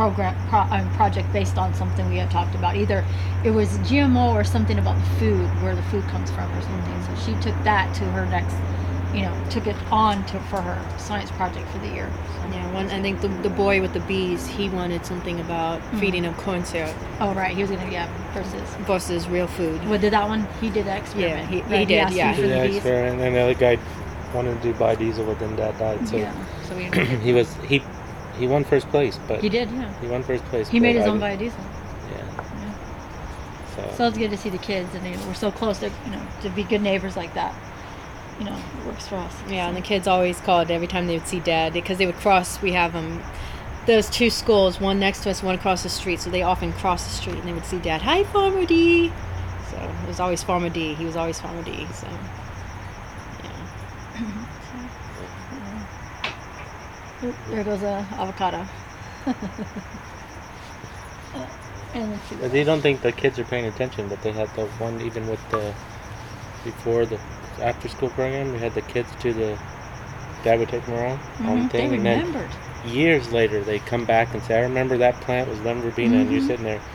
program 0.00 0.34
pro, 0.48 0.60
um, 0.60 0.88
project 0.94 1.30
based 1.30 1.58
on 1.58 1.74
something 1.74 2.08
we 2.08 2.16
had 2.16 2.30
talked 2.30 2.54
about. 2.54 2.74
Either 2.74 3.04
it 3.44 3.50
was 3.50 3.68
GMO 3.88 4.32
or 4.32 4.44
something 4.44 4.78
about 4.78 4.96
the 4.98 5.10
food, 5.20 5.46
where 5.62 5.74
the 5.76 5.82
food 5.84 6.02
comes 6.04 6.30
from, 6.30 6.50
or 6.56 6.62
something. 6.62 6.98
So 7.06 7.12
she 7.26 7.32
took 7.42 7.54
that 7.64 7.94
to 7.96 8.04
her 8.16 8.24
next, 8.26 8.56
you 9.14 9.20
know, 9.22 9.34
took 9.50 9.66
it 9.66 9.76
on 9.92 10.24
to 10.26 10.40
for 10.48 10.62
her 10.62 10.78
science 10.98 11.30
project 11.32 11.68
for 11.68 11.78
the 11.78 11.88
year. 11.88 12.08
So- 12.36 12.48
Yeah, 12.56 12.72
one. 12.72 12.86
I 12.90 13.02
think 13.02 13.20
the, 13.20 13.28
the 13.46 13.50
boy 13.50 13.82
with 13.82 13.92
the 13.92 14.00
bees, 14.00 14.46
he 14.46 14.70
wanted 14.70 15.04
something 15.04 15.38
about 15.40 15.80
Mm-hmm. 15.80 16.00
feeding 16.00 16.22
them 16.22 16.34
corn 16.34 16.64
syrup 16.64 16.94
Oh 17.20 17.34
right, 17.34 17.54
he 17.54 17.60
was 17.62 17.70
gonna 17.70 17.90
yeah 17.92 18.08
versus. 18.32 18.68
versus 18.86 19.28
real 19.28 19.46
food. 19.48 19.78
What 19.90 20.00
did 20.00 20.12
that 20.14 20.26
one? 20.28 20.48
He 20.62 20.70
did 20.70 20.86
that 20.86 20.98
experiment. 21.02 21.48
he- 21.50 21.60
he 21.60 21.74
right? 21.74 21.86
did, 21.88 21.98
asked 21.98 22.12
you 22.14 22.18
yeah. 22.20 22.34
for 22.34 22.40
Did 22.42 22.50
the 22.50 22.68
the 22.70 22.76
experiment, 22.76 23.20
and 23.20 23.36
the 23.36 23.40
other 23.40 23.54
guy 23.66 23.78
wanted 24.34 24.54
to 24.62 24.72
do 24.72 24.72
biodiesel, 24.78 25.26
but 25.26 25.38
then 25.40 25.54
dad 25.56 25.76
died. 25.78 26.08
So 26.08 26.16
Yeah. 26.16 26.32
So 26.66 26.74
we, 26.76 26.84
he 27.26 27.32
was 27.34 27.48
he 27.68 27.82
he 28.40 28.48
won 28.48 28.64
first 28.64 28.88
place, 28.88 29.18
but 29.28 29.40
he 29.40 29.48
did. 29.48 29.70
Yeah. 29.70 30.00
he 30.00 30.08
won 30.08 30.22
first 30.22 30.44
place. 30.46 30.68
He 30.68 30.80
made 30.80 30.96
his 30.96 31.06
I 31.06 31.10
own 31.10 31.20
biodiesel. 31.20 31.52
Yeah. 32.10 32.74
So, 33.76 33.94
So 33.96 34.08
it's 34.08 34.18
good 34.18 34.30
to 34.30 34.36
see 34.36 34.48
the 34.48 34.58
kids, 34.58 34.94
and 34.94 35.06
you 35.06 35.16
know, 35.16 35.26
we're 35.26 35.34
so 35.34 35.52
close 35.52 35.78
to 35.80 35.90
you 36.06 36.10
know 36.10 36.26
to 36.42 36.48
be 36.50 36.64
good 36.64 36.80
neighbors 36.80 37.16
like 37.16 37.34
that. 37.34 37.54
You 38.38 38.46
know, 38.46 38.56
it 38.56 38.86
works 38.86 39.06
for 39.06 39.16
us. 39.16 39.36
Yeah, 39.48 39.68
and 39.68 39.76
the 39.76 39.82
kids 39.82 40.08
always 40.08 40.40
called 40.40 40.70
every 40.70 40.86
time 40.86 41.06
they 41.06 41.18
would 41.18 41.28
see 41.28 41.40
dad 41.40 41.74
because 41.74 41.98
they 41.98 42.06
would 42.06 42.16
cross. 42.16 42.62
We 42.62 42.72
have 42.72 42.96
um, 42.96 43.22
those 43.86 44.08
two 44.08 44.30
schools, 44.30 44.80
one 44.80 44.98
next 44.98 45.22
to 45.24 45.30
us, 45.30 45.42
one 45.42 45.54
across 45.54 45.82
the 45.82 45.90
street. 45.90 46.20
So 46.20 46.30
they 46.30 46.42
often 46.42 46.72
cross 46.72 47.04
the 47.04 47.10
street 47.10 47.36
and 47.36 47.46
they 47.46 47.52
would 47.52 47.66
see 47.66 47.78
dad. 47.78 48.00
Hi, 48.00 48.24
Farmer 48.24 48.64
D. 48.64 49.12
So 49.70 49.76
it 49.76 50.08
was 50.08 50.18
always 50.18 50.42
Farmer 50.42 50.70
D. 50.70 50.94
He 50.94 51.04
was 51.04 51.16
always 51.16 51.38
Farmer 51.38 51.62
D. 51.62 51.86
So 51.92 52.08
yeah, 53.44 53.66
Oop, 57.22 57.34
there 57.50 57.64
goes 57.64 57.82
a 57.82 58.06
avocado. 58.12 58.66
Uh, 61.32 61.46
and 61.94 62.10
let's 62.10 62.24
see 62.24 62.34
but 62.34 62.42
what 62.42 62.50
they 62.50 62.64
don't 62.64 62.80
think 62.80 63.02
the 63.02 63.12
kids 63.12 63.38
are 63.38 63.44
paying 63.44 63.66
attention, 63.66 64.08
but 64.08 64.20
they 64.22 64.32
had 64.32 64.48
the 64.56 64.66
one 64.78 65.00
even 65.00 65.28
with 65.28 65.38
the 65.50 65.72
before 66.64 67.06
the 67.06 67.20
after 67.60 67.88
school 67.88 68.08
program. 68.10 68.52
We 68.52 68.58
had 68.58 68.74
the 68.74 68.82
kids 68.82 69.08
to 69.20 69.32
the 69.32 69.56
dad 70.42 70.58
would 70.58 70.68
take 70.68 70.84
them 70.86 70.94
around 70.94 71.20
on 71.46 71.62
the 71.62 71.68
thing, 71.68 71.90
They 71.90 71.96
and 71.98 72.06
then 72.06 72.26
remembered. 72.26 72.50
years 72.84 73.30
later 73.32 73.62
they 73.62 73.78
come 73.78 74.04
back 74.04 74.34
and 74.34 74.42
say, 74.42 74.58
"I 74.58 74.62
remember 74.62 74.98
that 74.98 75.20
plant 75.20 75.48
was 75.48 75.60
lemon 75.60 75.82
verbena," 75.82 76.16
and 76.16 76.32
you're 76.32 76.42
sitting 76.42 76.64
there. 76.64 76.80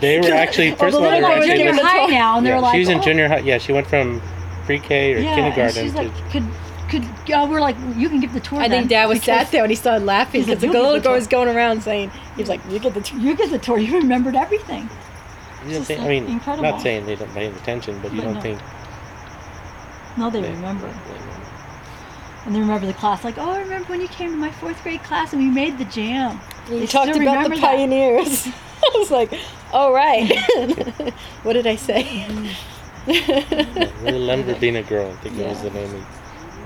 They 0.00 0.18
were 0.18 0.32
actually 0.32 0.70
first 0.76 0.96
the 0.96 0.98
of 0.98 1.04
all 1.04 1.10
they 1.10 1.20
were 1.20 1.26
actually 1.26 1.58
junior 1.58 1.74
high 1.74 2.06
now, 2.06 2.38
and 2.38 2.46
yeah, 2.46 2.52
they're 2.52 2.60
like, 2.60 2.72
she 2.74 2.78
was 2.78 2.88
in 2.88 2.98
oh. 2.98 3.02
junior 3.02 3.28
high. 3.28 3.40
Yeah, 3.40 3.58
she 3.58 3.72
went 3.72 3.86
from 3.86 4.22
pre-K 4.64 5.14
or 5.14 5.18
yeah, 5.18 5.34
kindergarten 5.34 5.82
she's 5.82 5.92
to 5.92 6.02
like, 6.02 6.30
could 6.30 6.44
could 6.92 7.04
yeah, 7.26 7.48
we're 7.48 7.60
like, 7.60 7.76
you 7.96 8.08
can 8.08 8.20
give 8.20 8.32
the 8.32 8.40
tour. 8.40 8.60
I 8.60 8.68
then, 8.68 8.82
think 8.82 8.90
dad 8.90 9.06
was 9.06 9.20
because 9.20 9.40
sat 9.46 9.50
there 9.52 9.62
and 9.64 9.70
he 9.70 9.76
started 9.76 10.04
laughing 10.04 10.42
He's 10.42 10.48
like, 10.48 10.60
because 10.60 10.70
the 10.72 10.78
"You'll 10.78 10.82
little 10.84 11.00
the 11.00 11.08
girl 11.08 11.14
was 11.14 11.26
going 11.26 11.48
around 11.48 11.82
saying, 11.82 12.10
he 12.36 12.42
was 12.42 12.48
like, 12.48 12.60
"You 12.70 12.78
get 12.78 12.94
the." 12.94 13.00
T-. 13.00 13.18
You 13.18 13.34
get 13.34 13.50
the 13.50 13.58
tour. 13.58 13.78
You 13.78 13.94
remembered 13.98 14.36
everything. 14.36 14.82
You 15.64 15.70
don't 15.70 15.70
just 15.70 15.88
think, 15.88 16.00
I 16.00 16.02
like 16.04 16.10
mean, 16.10 16.26
incredible. 16.26 16.70
not 16.70 16.80
saying 16.82 17.06
they 17.06 17.16
don't 17.16 17.32
pay 17.34 17.46
attention, 17.46 17.98
but 18.02 18.12
you 18.12 18.18
But 18.20 18.24
don't 18.24 18.34
no. 18.34 18.40
think 18.40 18.60
No, 20.18 20.30
they 20.30 20.42
they 20.42 20.50
remember. 20.50 20.86
they- 20.88 21.32
And 22.46 22.54
they 22.54 22.60
remember 22.60 22.86
the 22.86 22.92
class. 22.94 23.24
Like, 23.24 23.38
oh, 23.38 23.50
I 23.50 23.60
remember 23.60 23.88
when 23.88 24.00
you 24.00 24.08
came 24.08 24.30
to 24.32 24.36
my 24.36 24.50
fourth 24.50 24.82
grade 24.82 25.02
class 25.04 25.32
and 25.32 25.40
we 25.42 25.48
made 25.48 25.78
the 25.78 25.84
jam. 25.86 26.40
We 26.70 26.80
They 26.80 26.86
talked 26.86 27.16
about 27.16 27.48
the 27.48 27.56
pioneers. 27.58 28.46
I 28.84 28.98
was 28.98 29.10
like, 29.10 29.32
"All 29.72 29.92
right." 29.92 30.28
what 31.44 31.54
did 31.54 31.66
I 31.66 31.76
say? 31.76 32.02
Yeah, 33.06 33.88
little 34.04 34.20
lemon 34.20 34.44
verbena 34.46 34.82
girl, 34.82 35.10
I 35.10 35.14
think 35.22 35.36
that 35.38 35.48
was 35.48 35.62
the 35.62 35.70
name 35.70 35.90
he 35.90 36.02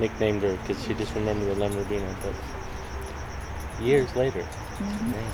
nicknamed 0.01 0.42
her 0.42 0.57
because 0.57 0.82
she 0.84 0.94
just 0.94 1.14
remembered 1.14 1.49
the 1.49 1.55
lemon 1.61 1.78
verbena. 1.82 2.16
But 2.22 3.84
years 3.84 4.14
later, 4.16 4.40
Mm-hmm. 4.76 5.11
man, 5.12 5.32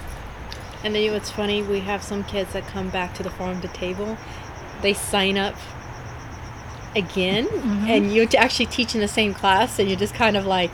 And 0.85 0.95
then 0.95 1.03
you 1.03 1.09
know 1.09 1.15
what's 1.15 1.31
funny? 1.31 1.63
We 1.63 1.81
have 1.81 2.03
some 2.03 2.23
kids 2.25 2.53
that 2.53 2.65
come 2.69 2.91
back 2.91 3.13
to 3.15 3.23
the 3.25 3.31
farm 3.31 3.61
to 3.63 3.69
table. 3.69 4.17
They 4.83 4.93
sign 4.95 5.37
up 5.39 5.57
again, 6.95 7.47
Mm-hmm. 7.47 7.87
and 7.89 8.13
you're 8.13 8.27
t- 8.27 8.37
actually 8.39 8.67
teaching 8.67 9.01
the 9.01 9.09
same 9.09 9.35
class, 9.35 9.79
and 9.79 9.89
you're 9.89 9.99
just 9.99 10.15
kind 10.15 10.37
of 10.37 10.47
like, 10.47 10.71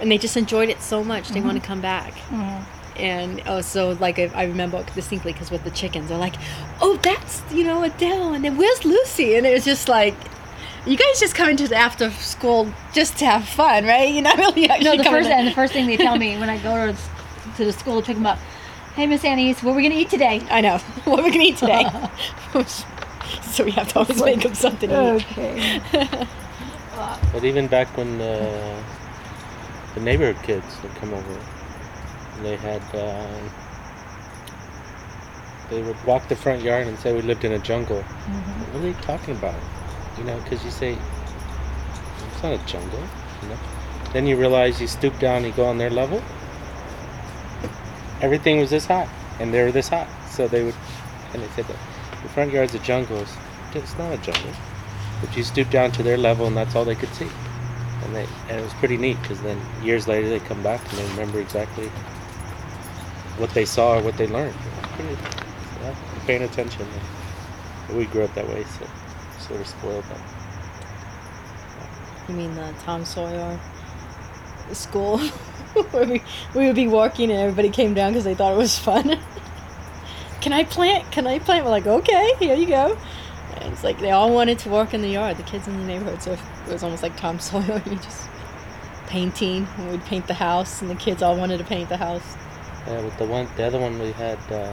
and 0.00 0.10
they 0.10 0.18
just 0.18 0.36
enjoyed 0.36 0.68
it 0.68 0.80
so 0.80 1.02
much 1.02 1.30
they 1.30 1.40
want 1.40 1.52
Mm-hmm. 1.56 1.60
to 1.62 1.66
come 1.66 1.80
back. 1.80 2.14
Mhm. 2.30 2.64
And 2.96 3.42
oh, 3.46 3.60
so 3.60 3.90
like 4.00 4.18
I, 4.18 4.30
I 4.34 4.44
remember 4.44 4.84
distinctly 4.94 5.32
because 5.32 5.50
with 5.52 5.62
the 5.64 5.70
chickens, 5.70 6.08
they're 6.08 6.18
like, 6.18 6.34
"Oh, 6.80 6.96
that's 6.96 7.42
you 7.52 7.62
know 7.64 7.82
Adele," 7.84 8.32
and 8.34 8.44
then 8.44 8.56
where's 8.56 8.84
Lucy? 8.84 9.36
And 9.36 9.46
it 9.46 9.52
was 9.52 9.64
just 9.64 9.88
like. 9.88 10.14
You 10.86 10.96
guys 10.96 11.20
just 11.20 11.34
come 11.34 11.48
into 11.48 11.68
the 11.68 11.76
after 11.76 12.10
school 12.10 12.72
just 12.92 13.18
to 13.18 13.26
have 13.26 13.44
fun, 13.46 13.84
right? 13.84 14.12
You're 14.12 14.22
not 14.22 14.36
really 14.38 14.68
actually 14.68 14.84
No, 14.84 14.96
the 14.96 15.02
coming 15.04 15.20
first 15.20 15.28
to- 15.28 15.34
and 15.34 15.46
the 15.48 15.52
first 15.52 15.72
thing 15.72 15.86
they 15.86 15.96
tell 15.96 16.16
me 16.16 16.36
when 16.38 16.48
I 16.48 16.58
go 16.58 16.92
to, 16.92 16.98
to 17.56 17.64
the 17.64 17.72
school 17.72 18.00
to 18.00 18.06
pick 18.06 18.16
them 18.16 18.26
up, 18.26 18.38
hey 18.94 19.06
Miss 19.06 19.24
Anais, 19.24 19.54
what 19.62 19.72
are 19.72 19.76
we 19.76 19.82
gonna 19.82 19.94
eat 20.00 20.10
today? 20.10 20.42
I 20.50 20.60
know. 20.60 20.78
What 21.04 21.20
are 21.20 21.22
we 21.24 21.30
gonna 21.30 21.44
eat 21.44 21.56
today? 21.58 21.84
so 23.42 23.64
we 23.64 23.72
have 23.72 23.88
to 23.92 23.98
always 24.00 24.22
make 24.22 24.42
them 24.42 24.54
something 24.54 24.88
to 24.88 25.16
eat. 25.16 25.26
Okay. 25.36 25.80
but 27.32 27.44
even 27.44 27.66
back 27.66 27.94
when 27.96 28.18
the 28.18 28.82
the 29.94 30.00
neighborhood 30.00 30.42
kids 30.44 30.64
would 30.82 30.94
come 30.96 31.12
over, 31.12 31.40
they 32.42 32.56
had 32.56 32.82
um, 32.94 33.50
they 35.70 35.82
would 35.82 36.02
walk 36.04 36.28
the 36.28 36.36
front 36.36 36.62
yard 36.62 36.86
and 36.86 36.98
say 36.98 37.12
we 37.12 37.20
lived 37.22 37.44
in 37.44 37.52
a 37.52 37.58
jungle. 37.58 38.02
Mm-hmm. 38.02 38.72
What 38.72 38.76
are 38.76 38.92
they 38.92 39.00
talking 39.02 39.34
about? 39.36 39.54
You 40.18 40.24
know, 40.24 40.38
because 40.40 40.64
you 40.64 40.70
say 40.70 40.96
it's 42.32 42.42
not 42.42 42.52
a 42.52 42.66
jungle. 42.66 43.02
You 43.42 43.48
know. 43.48 43.58
Then 44.12 44.26
you 44.26 44.36
realize 44.36 44.80
you 44.80 44.86
stoop 44.86 45.18
down, 45.18 45.38
and 45.38 45.46
you 45.46 45.52
go 45.52 45.64
on 45.64 45.78
their 45.78 45.90
level. 45.90 46.22
Everything 48.20 48.58
was 48.58 48.70
this 48.70 48.86
hot, 48.86 49.08
and 49.38 49.54
they 49.54 49.62
were 49.62 49.72
this 49.72 49.88
hot. 49.88 50.08
So 50.28 50.48
they 50.48 50.64
would, 50.64 50.74
and 51.32 51.42
they 51.42 51.48
said 51.48 51.66
that 51.66 51.76
the 52.22 52.28
front 52.28 52.52
yard's 52.52 52.74
a 52.74 52.78
jungle. 52.80 53.18
It's, 53.18 53.36
it's 53.74 53.98
not 53.98 54.12
a 54.12 54.18
jungle, 54.18 54.52
but 55.20 55.36
you 55.36 55.42
stoop 55.42 55.70
down 55.70 55.92
to 55.92 56.02
their 56.02 56.16
level, 56.16 56.46
and 56.46 56.56
that's 56.56 56.74
all 56.74 56.84
they 56.84 56.94
could 56.94 57.12
see. 57.14 57.28
And 58.04 58.14
they, 58.14 58.26
and 58.48 58.60
it 58.60 58.62
was 58.62 58.72
pretty 58.74 58.96
neat 58.96 59.20
because 59.22 59.40
then 59.42 59.60
years 59.82 60.08
later 60.08 60.28
they 60.28 60.40
come 60.40 60.62
back 60.62 60.80
and 60.90 60.98
they 60.98 61.08
remember 61.10 61.40
exactly 61.40 61.88
what 63.38 63.50
they 63.50 63.64
saw 63.64 63.98
or 63.98 64.02
what 64.02 64.16
they 64.16 64.26
learned. 64.26 64.54
Pretty, 64.94 65.16
yeah, 65.82 65.94
paying 66.26 66.42
attention. 66.42 66.86
We 67.92 68.06
grew 68.06 68.24
up 68.24 68.34
that 68.34 68.48
way, 68.48 68.64
so 68.64 68.86
sort 69.38 69.60
of 69.60 69.66
spoiled 69.66 70.04
them. 70.04 70.22
You 72.28 72.34
mean 72.34 72.54
the 72.54 72.74
Tom 72.84 73.04
Sawyer? 73.04 73.58
school 74.74 75.18
where 75.90 76.06
we, 76.06 76.22
we 76.54 76.66
would 76.66 76.76
be 76.76 76.88
walking 76.88 77.30
and 77.30 77.40
everybody 77.40 77.70
came 77.70 77.94
down 77.94 78.12
because 78.12 78.24
they 78.24 78.34
thought 78.34 78.52
it 78.52 78.56
was 78.56 78.78
fun. 78.78 79.18
Can 80.40 80.52
I 80.52 80.64
plant? 80.64 81.10
Can 81.10 81.26
I 81.26 81.38
plant? 81.38 81.64
We're 81.64 81.70
like, 81.70 81.86
okay, 81.86 82.34
here 82.38 82.54
you 82.54 82.66
go. 82.66 82.98
And 83.56 83.72
it's 83.72 83.82
like 83.82 83.98
they 83.98 84.10
all 84.10 84.32
wanted 84.32 84.58
to 84.60 84.68
work 84.68 84.94
in 84.94 85.02
the 85.02 85.08
yard, 85.08 85.36
the 85.36 85.42
kids 85.42 85.66
in 85.66 85.76
the 85.78 85.84
neighborhood. 85.84 86.22
So 86.22 86.32
it 86.32 86.72
was 86.72 86.82
almost 86.82 87.02
like 87.02 87.16
Tom 87.16 87.38
Sawyer. 87.38 87.82
You 87.86 87.96
just 87.96 88.28
painting, 89.06 89.66
and 89.78 89.90
we'd 89.90 90.04
paint 90.04 90.26
the 90.26 90.34
house, 90.34 90.82
and 90.82 90.90
the 90.90 90.94
kids 90.94 91.22
all 91.22 91.36
wanted 91.36 91.58
to 91.58 91.64
paint 91.64 91.88
the 91.88 91.96
house. 91.96 92.36
Yeah, 92.86 93.02
with 93.02 93.16
the 93.16 93.24
one, 93.24 93.48
the 93.56 93.64
other 93.64 93.80
one 93.80 93.98
we 93.98 94.12
had 94.12 94.38
uh, 94.52 94.72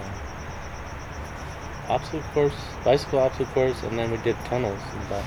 obstacle 1.89 2.21
course, 2.33 2.53
bicycle 2.83 3.19
obstacle 3.19 3.53
course, 3.53 3.83
and 3.83 3.97
then 3.97 4.11
we 4.11 4.17
did 4.17 4.35
tunnels 4.45 4.81
and 4.93 5.09
that. 5.09 5.25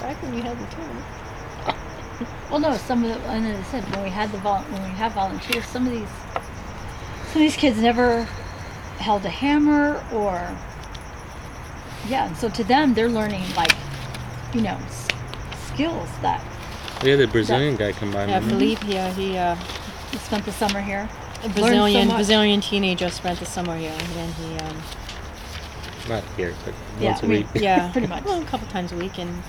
Back 0.00 0.22
when 0.22 0.34
you 0.34 0.42
had 0.42 0.58
the 0.58 0.66
turn. 0.74 1.04
Well, 2.50 2.60
no, 2.60 2.76
some 2.76 3.02
of 3.02 3.10
the, 3.22 3.28
and 3.30 3.46
as 3.46 3.58
I 3.58 3.62
said, 3.70 3.84
when 3.96 4.02
we 4.04 4.10
had 4.10 4.30
the 4.30 4.38
vol, 4.38 4.60
when 4.64 4.82
we 4.82 4.90
have 4.90 5.12
volunteers, 5.12 5.64
some 5.66 5.86
of 5.86 5.92
these, 5.92 6.08
some 7.32 7.40
of 7.42 7.48
these 7.48 7.56
kids 7.56 7.78
never 7.80 8.24
held 8.98 9.24
a 9.24 9.30
hammer 9.30 10.04
or, 10.12 10.54
yeah, 12.06 12.26
and 12.26 12.36
so 12.36 12.48
to 12.50 12.62
them, 12.62 12.92
they're 12.94 13.08
learning 13.08 13.42
like, 13.56 13.72
you 14.54 14.60
know, 14.60 14.76
s- 14.84 15.08
skills 15.72 16.08
that 16.20 16.42
We 17.02 17.10
had 17.10 17.20
a 17.20 17.26
Brazilian 17.26 17.74
guy 17.76 17.92
come 17.92 18.12
by. 18.12 18.26
Yeah, 18.26 18.34
remember? 18.38 18.50
Philippe. 18.50 18.86
Yeah, 18.86 19.10
he 19.14 19.36
uh, 19.38 19.56
we 20.12 20.18
spent 20.18 20.44
the 20.44 20.52
summer 20.52 20.80
here. 20.82 21.08
a 21.42 21.48
Brazilian 21.48 22.08
much. 22.08 22.16
Brazilian 22.18 22.60
teenager 22.60 23.08
spent 23.08 23.38
the 23.40 23.46
summer 23.46 23.76
here, 23.76 23.96
and 24.18 24.34
he 24.34 24.58
um, 24.58 24.76
Not 26.08 26.24
here, 26.36 26.52
but 26.64 26.74
Yeah, 27.00 27.10
once 27.12 27.22
a 27.22 27.26
we- 27.26 27.38
week. 27.38 27.46
yeah, 27.54 27.90
Pretty 27.92 28.06
much. 28.06 28.24
well, 28.24 28.40
a 28.40 28.44
couple 28.44 28.66
times 28.68 28.92
a 28.92 28.96
week, 28.96 29.18
and 29.18 29.42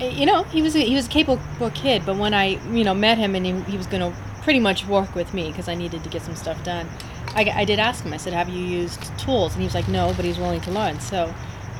uh, 0.00 0.04
you 0.04 0.26
know, 0.26 0.42
he 0.44 0.62
was 0.62 0.74
a, 0.74 0.80
he 0.80 0.94
was 0.94 1.06
a 1.06 1.10
capable 1.10 1.70
kid. 1.74 2.02
But 2.04 2.16
when 2.16 2.34
I 2.34 2.58
you 2.72 2.84
know 2.84 2.94
met 2.94 3.18
him, 3.18 3.34
and 3.34 3.44
he, 3.46 3.52
he 3.70 3.76
was 3.76 3.86
gonna 3.86 4.12
pretty 4.42 4.58
much 4.60 4.86
work 4.86 5.14
with 5.14 5.32
me 5.34 5.48
because 5.48 5.68
I 5.68 5.74
needed 5.74 6.02
to 6.04 6.10
get 6.10 6.22
some 6.22 6.34
stuff 6.36 6.62
done. 6.64 6.88
I, 7.34 7.44
I 7.54 7.64
did 7.64 7.78
ask 7.78 8.04
him. 8.04 8.12
I 8.12 8.16
said, 8.16 8.32
"Have 8.32 8.48
you 8.48 8.64
used 8.64 9.00
tools?" 9.18 9.52
And 9.52 9.60
he 9.62 9.66
was 9.66 9.74
like, 9.74 9.88
"No," 9.88 10.12
but 10.14 10.24
he's 10.24 10.38
willing 10.38 10.60
to 10.62 10.70
learn. 10.70 10.98
So, 11.00 11.32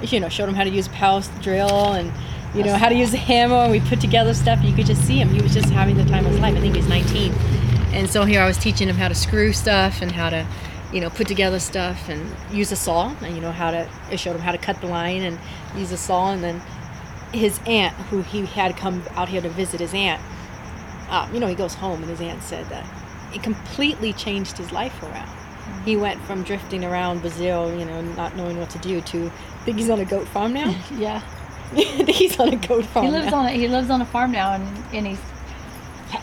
you 0.03 0.21
know, 0.21 0.29
showed 0.29 0.49
him 0.49 0.55
how 0.55 0.65
to 0.65 0.71
use 0.71 0.87
a 0.87 0.91
power 0.91 1.23
drill 1.41 1.93
and 1.95 2.13
you 2.55 2.63
know 2.63 2.75
how 2.77 2.89
to 2.89 2.95
use 2.95 3.13
a 3.13 3.19
hammer. 3.19 3.57
And 3.57 3.73
we 3.73 3.81
put 3.81 4.01
together 4.01 4.35
stuff. 4.35 4.63
You 4.63 4.75
could 4.75 4.87
just 4.87 5.03
see 5.03 5.19
him. 5.21 5.31
He 5.31 5.43
was 5.43 5.53
just 5.53 5.71
having 5.71 5.97
the 5.97 6.05
time 6.05 6.25
of 6.27 6.33
his 6.33 6.41
life. 6.41 6.57
I 6.57 6.61
think 6.61 6.75
he 6.75 6.81
was 6.81 6.89
19. 6.89 7.33
And 7.95 8.09
so 8.09 8.25
here 8.25 8.41
I 8.41 8.47
was 8.47 8.57
teaching 8.57 8.89
him 8.89 8.97
how 8.97 9.09
to 9.09 9.15
screw 9.15 9.53
stuff 9.53 10.01
and 10.01 10.11
how 10.13 10.31
to, 10.31 10.47
you 10.93 11.01
know, 11.01 11.11
put 11.11 11.27
together 11.27 11.59
stuff 11.59 12.09
and 12.09 12.35
use 12.53 12.71
a 12.73 12.77
saw. 12.77 13.15
And 13.23 13.35
you 13.35 13.41
know 13.41 13.53
how 13.53 13.71
to. 13.71 13.89
I 14.11 14.17
showed 14.17 14.37
him 14.37 14.43
how 14.43 14.53
to 14.53 14.59
cut 14.59 14.81
the 14.81 14.87
line 14.87 15.23
and 15.23 15.39
use 15.77 15.91
a 15.93 15.97
saw. 15.97 16.33
And 16.33 16.43
then 16.43 16.63
his 17.33 17.59
aunt, 17.67 17.95
who 17.95 18.23
he 18.23 18.45
had 18.47 18.77
come 18.77 19.03
out 19.13 19.29
here 19.29 19.41
to 19.41 19.49
visit 19.49 19.81
his 19.81 19.95
aunt, 19.95 20.21
um, 21.09 21.33
you 21.35 21.41
know, 21.41 21.47
he 21.47 21.55
goes 21.55 21.75
home 21.75 22.03
and 22.03 22.11
his 22.11 22.21
aunt 22.21 22.43
said 22.43 22.67
that 22.69 22.87
it 23.35 23.43
completely 23.43 24.13
changed 24.13 24.59
his 24.59 24.73
life 24.73 25.03
around. 25.03 25.29
He 25.85 25.97
went 25.97 26.21
from 26.23 26.43
drifting 26.43 26.85
around 26.85 27.21
Brazil, 27.21 27.77
you 27.79 27.85
know, 27.85 28.01
not 28.03 28.37
knowing 28.37 28.59
what 28.59 28.71
to 28.71 28.79
do, 28.79 29.01
to 29.01 29.27
I 29.27 29.65
think 29.65 29.79
he's 29.79 29.91
on 29.91 30.01
a 30.01 30.05
goat 30.05 30.29
farm 30.29 30.53
now. 30.53 30.75
Yeah, 30.97 31.23
I 31.73 31.75
think 31.85 32.11
he's 32.11 32.39
on 32.39 32.51
a 32.51 32.57
goat 32.57 32.85
farm. 32.87 33.07
he 33.07 33.13
lives 33.13 33.31
now. 33.31 33.39
on 33.39 33.47
a, 33.47 33.51
he 33.51 33.69
lives 33.69 33.91
on 33.91 34.03
a 34.03 34.07
farm 34.07 34.33
now, 34.33 34.55
and, 34.55 34.65
and 34.95 35.07
he's, 35.07 35.21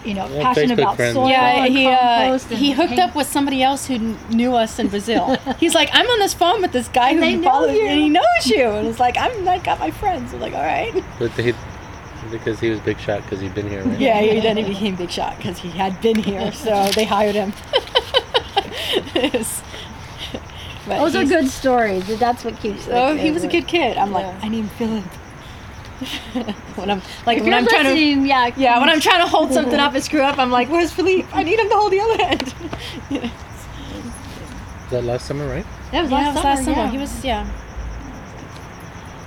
you 0.06 0.14
know, 0.14 0.28
Yeah, 0.28 0.44
passionate 0.44 0.78
Facebook 0.78 0.82
about 0.84 0.96
friends. 0.96 1.14
soil 1.16 1.30
Yeah, 1.30 1.64
and 1.66 1.74
he 1.78 1.86
uh, 1.88 1.98
compost. 1.98 2.50
and 2.52 2.60
he 2.60 2.72
hooked 2.72 2.90
paint. 2.90 3.02
up 3.02 3.16
with 3.16 3.28
somebody 3.28 3.64
else 3.64 3.88
who 3.88 3.98
kn- 3.98 4.18
knew 4.30 4.56
us 4.56 4.80
in 4.80 4.88
Brazil. 4.88 5.36
He's 5.60 5.74
like, 5.76 5.90
I'm 5.94 6.06
on 6.08 6.20
this 6.20 6.34
phone 6.34 6.62
with 6.62 6.72
this 6.72 6.88
guy 6.88 7.10
And 7.12 7.22
they 7.24 7.34
who 7.34 7.42
know 7.42 7.50
follows 7.50 7.76
you. 7.78 7.86
and 7.88 8.00
he 8.00 8.10
knows 8.10 8.46
you. 8.46 8.66
And 8.70 8.88
it's 8.88 9.00
like, 9.00 9.18
I'm 9.18 9.48
I 9.48 9.58
got 9.60 9.80
my 9.80 9.92
friends. 9.92 10.34
I'm 10.34 10.40
like, 10.40 10.54
all 10.54 10.62
right. 10.64 10.94
But 11.18 11.32
he, 11.32 11.54
because 12.32 12.60
he 12.60 12.70
was 12.70 12.80
big 12.82 13.00
shot 13.00 13.24
because 13.24 13.40
he'd 13.40 13.56
been 13.56 13.68
here, 13.70 13.84
right? 13.84 14.00
Yeah, 14.00 14.20
he, 14.22 14.40
then 14.40 14.58
he 14.58 14.64
became 14.64 14.96
big 14.96 15.10
shot 15.10 15.38
because 15.38 15.58
he 15.58 15.70
had 15.70 16.00
been 16.02 16.18
here, 16.22 16.52
so 16.66 16.86
they 16.90 17.06
hired 17.06 17.36
him. 17.36 17.54
It's- 19.16 19.62
but 20.88 21.00
Those 21.00 21.16
are 21.16 21.26
good 21.26 21.48
stories. 21.50 22.06
That's 22.20 22.44
what 22.44 22.60
keeps. 22.60 22.88
Oh, 22.88 22.92
like, 23.12 23.20
he 23.20 23.32
was 23.32 23.44
a 23.44 23.48
uh, 23.48 23.52
good 23.52 23.68
kid. 23.68 23.98
I'm 23.98 24.12
like, 24.12 24.26
I 24.44 24.48
need 24.50 24.70
Philip. 24.72 25.04
when 26.76 26.90
I'm 26.90 27.02
like 27.26 27.40
If 27.40 27.44
when 27.44 27.54
I'm 27.54 27.66
trying 27.68 27.84
to 27.84 27.90
listening, 27.94 28.26
yeah, 28.26 28.52
yeah 28.58 28.80
when 28.80 28.90
I'm 28.90 29.00
trying 29.08 29.22
to 29.22 29.28
hold 29.28 29.52
something 29.54 29.80
up 29.80 29.94
and 29.94 30.04
screw 30.04 30.22
up, 30.22 30.38
I'm 30.38 30.52
like, 30.52 30.70
where's 30.70 30.92
Philippe? 30.92 31.28
I 31.34 31.44
need 31.44 31.60
him 31.60 31.70
to 31.70 31.76
hold 31.76 31.92
the 31.92 32.00
other 32.00 32.22
end. 32.24 32.54
yeah, 33.10 33.22
Was 34.84 34.92
that 34.92 35.04
last 35.04 35.26
summer, 35.26 35.48
right? 35.48 35.66
that 35.92 36.02
was 36.04 36.12
it 36.12 36.14
last 36.14 36.26
was 36.36 36.36
summer. 36.44 36.50
last 36.50 36.64
summer. 36.66 36.78
yeah. 36.78 36.92
He 36.92 36.98
was 36.98 37.26
yeah. 37.26 37.48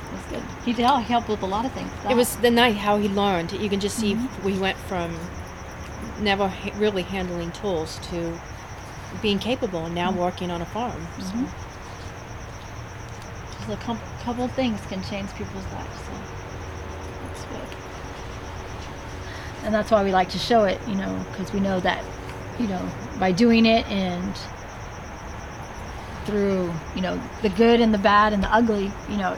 It 0.08 0.12
was 0.14 0.24
good. 0.30 0.42
He 0.64 0.72
did. 0.72 0.86
He 0.86 1.02
helped 1.12 1.28
with 1.28 1.42
a 1.42 1.46
lot 1.46 1.64
of 1.66 1.72
things. 1.72 1.90
It 2.08 2.14
was 2.16 2.36
the 2.36 2.50
night 2.50 2.76
how 2.76 2.96
he 2.98 3.08
learned. 3.08 3.52
You 3.52 3.68
can 3.68 3.80
just 3.80 3.96
see 3.98 4.14
Mm-hmm. 4.14 4.44
we 4.44 4.58
went 4.58 4.78
from 4.78 5.16
never 6.20 6.48
ha- 6.48 6.72
really 6.76 7.02
handling 7.02 7.50
tools 7.52 7.98
to 8.10 8.38
being 9.20 9.38
capable 9.38 9.84
and 9.86 9.94
now 9.94 10.10
Mm-hmm. 10.10 10.20
working 10.20 10.50
on 10.50 10.62
a 10.62 10.66
farm. 10.66 11.06
So. 11.18 11.34
Just 13.58 13.70
a 13.80 13.84
com- 13.84 14.00
couple 14.24 14.44
of 14.44 14.52
things 14.52 14.80
can 14.88 15.02
change 15.04 15.30
people's 15.34 15.64
lives. 15.72 15.98
So 16.06 16.12
that's 17.26 17.44
good. 17.44 17.68
And 19.64 19.74
that's 19.74 19.90
why 19.90 20.04
we 20.04 20.12
like 20.12 20.30
to 20.30 20.38
show 20.38 20.64
it, 20.64 20.80
you 20.88 20.94
know, 20.94 21.24
because 21.30 21.52
we 21.52 21.60
know 21.60 21.80
that, 21.80 22.04
you 22.58 22.66
know, 22.66 22.80
by 23.18 23.32
doing 23.32 23.66
it 23.66 23.86
and 23.88 24.36
through, 26.24 26.72
you 26.94 27.02
know, 27.02 27.20
the 27.42 27.48
good 27.50 27.80
and 27.80 27.92
the 27.94 27.98
bad 27.98 28.32
and 28.32 28.42
the 28.42 28.52
ugly, 28.52 28.90
you 29.08 29.16
know, 29.16 29.36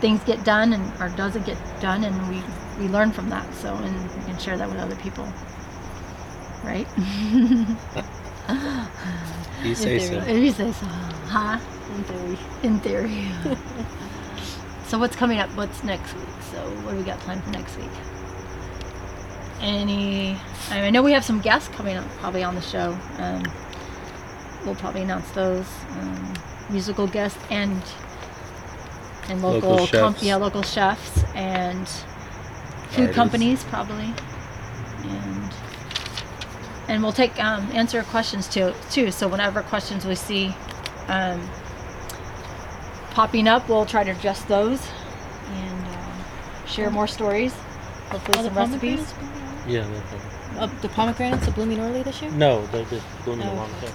things 0.00 0.22
get 0.24 0.44
done 0.44 0.72
and 0.72 1.00
or 1.00 1.08
doesn't 1.16 1.44
get 1.46 1.58
done, 1.80 2.04
and 2.04 2.28
we 2.28 2.42
we 2.78 2.90
learn 2.92 3.10
from 3.10 3.28
that. 3.30 3.52
So 3.54 3.74
and 3.74 4.16
we 4.16 4.24
can 4.24 4.38
share 4.38 4.56
that 4.56 4.68
with 4.68 4.78
other 4.78 4.96
people, 4.96 5.26
right? 6.64 6.86
You 9.64 9.74
say 9.74 9.98
so. 9.98 10.20
theory. 10.20 10.44
you 10.44 10.52
say 10.52 10.70
so, 10.70 10.86
huh? 10.86 11.58
In 11.96 12.04
theory. 12.04 12.38
In 12.62 12.80
theory. 12.80 13.28
so 14.86 14.98
what's 14.98 15.16
coming 15.16 15.40
up? 15.40 15.50
What's 15.56 15.82
next 15.82 16.14
week? 16.14 16.28
So 16.52 16.58
what 16.84 16.92
do 16.92 16.98
we 16.98 17.02
got 17.02 17.18
planned 17.20 17.42
for 17.42 17.50
next 17.50 17.76
week? 17.76 17.90
Any? 19.60 20.36
I, 20.70 20.74
mean, 20.76 20.84
I 20.84 20.90
know 20.90 21.02
we 21.02 21.12
have 21.12 21.24
some 21.24 21.40
guests 21.40 21.68
coming 21.68 21.96
up 21.96 22.06
probably 22.18 22.44
on 22.44 22.54
the 22.54 22.60
show. 22.60 22.96
Um, 23.18 23.42
we'll 24.64 24.76
probably 24.76 25.02
announce 25.02 25.30
those 25.32 25.66
um, 26.00 26.34
musical 26.70 27.06
guests 27.06 27.38
and 27.50 27.82
and 29.28 29.42
local, 29.42 29.70
Local 29.70 29.86
comp- 29.88 30.16
chefs. 30.16 30.22
yeah 30.22 30.36
local 30.36 30.62
chefs 30.62 31.22
and 31.34 31.86
food 32.88 33.00
Artists. 33.00 33.14
companies 33.14 33.64
probably 33.64 34.12
and 35.04 35.52
and 36.88 37.02
we'll 37.02 37.12
take 37.12 37.38
um, 37.42 37.70
answer 37.72 38.02
questions 38.04 38.48
too 38.48 38.72
too 38.90 39.10
so 39.10 39.28
whenever 39.28 39.60
questions 39.62 40.06
we 40.06 40.14
see 40.14 40.54
um, 41.08 41.40
popping 43.10 43.46
up 43.48 43.68
we'll 43.68 43.84
try 43.86 44.02
to 44.02 44.10
address 44.12 44.42
those 44.44 44.80
and 45.50 45.86
uh, 45.86 46.66
share 46.66 46.90
more 46.90 47.06
stories 47.06 47.52
hopefully 48.10 48.44
some 48.44 48.54
recipes 48.54 49.12
pomegranates? 49.12 49.14
Yeah. 49.68 49.82
no, 49.86 49.90
no. 50.56 50.60
Uh, 50.62 50.66
the 50.80 50.88
pomegranates 50.88 51.46
are 51.46 51.52
blooming 51.52 51.78
early 51.80 52.02
this 52.02 52.20
year. 52.22 52.30
No, 52.32 52.66
they're 52.68 52.84
just 52.86 53.06
blooming 53.24 53.46
Oh. 53.46 53.52
along. 53.54 53.70
Yeah. 53.82 53.90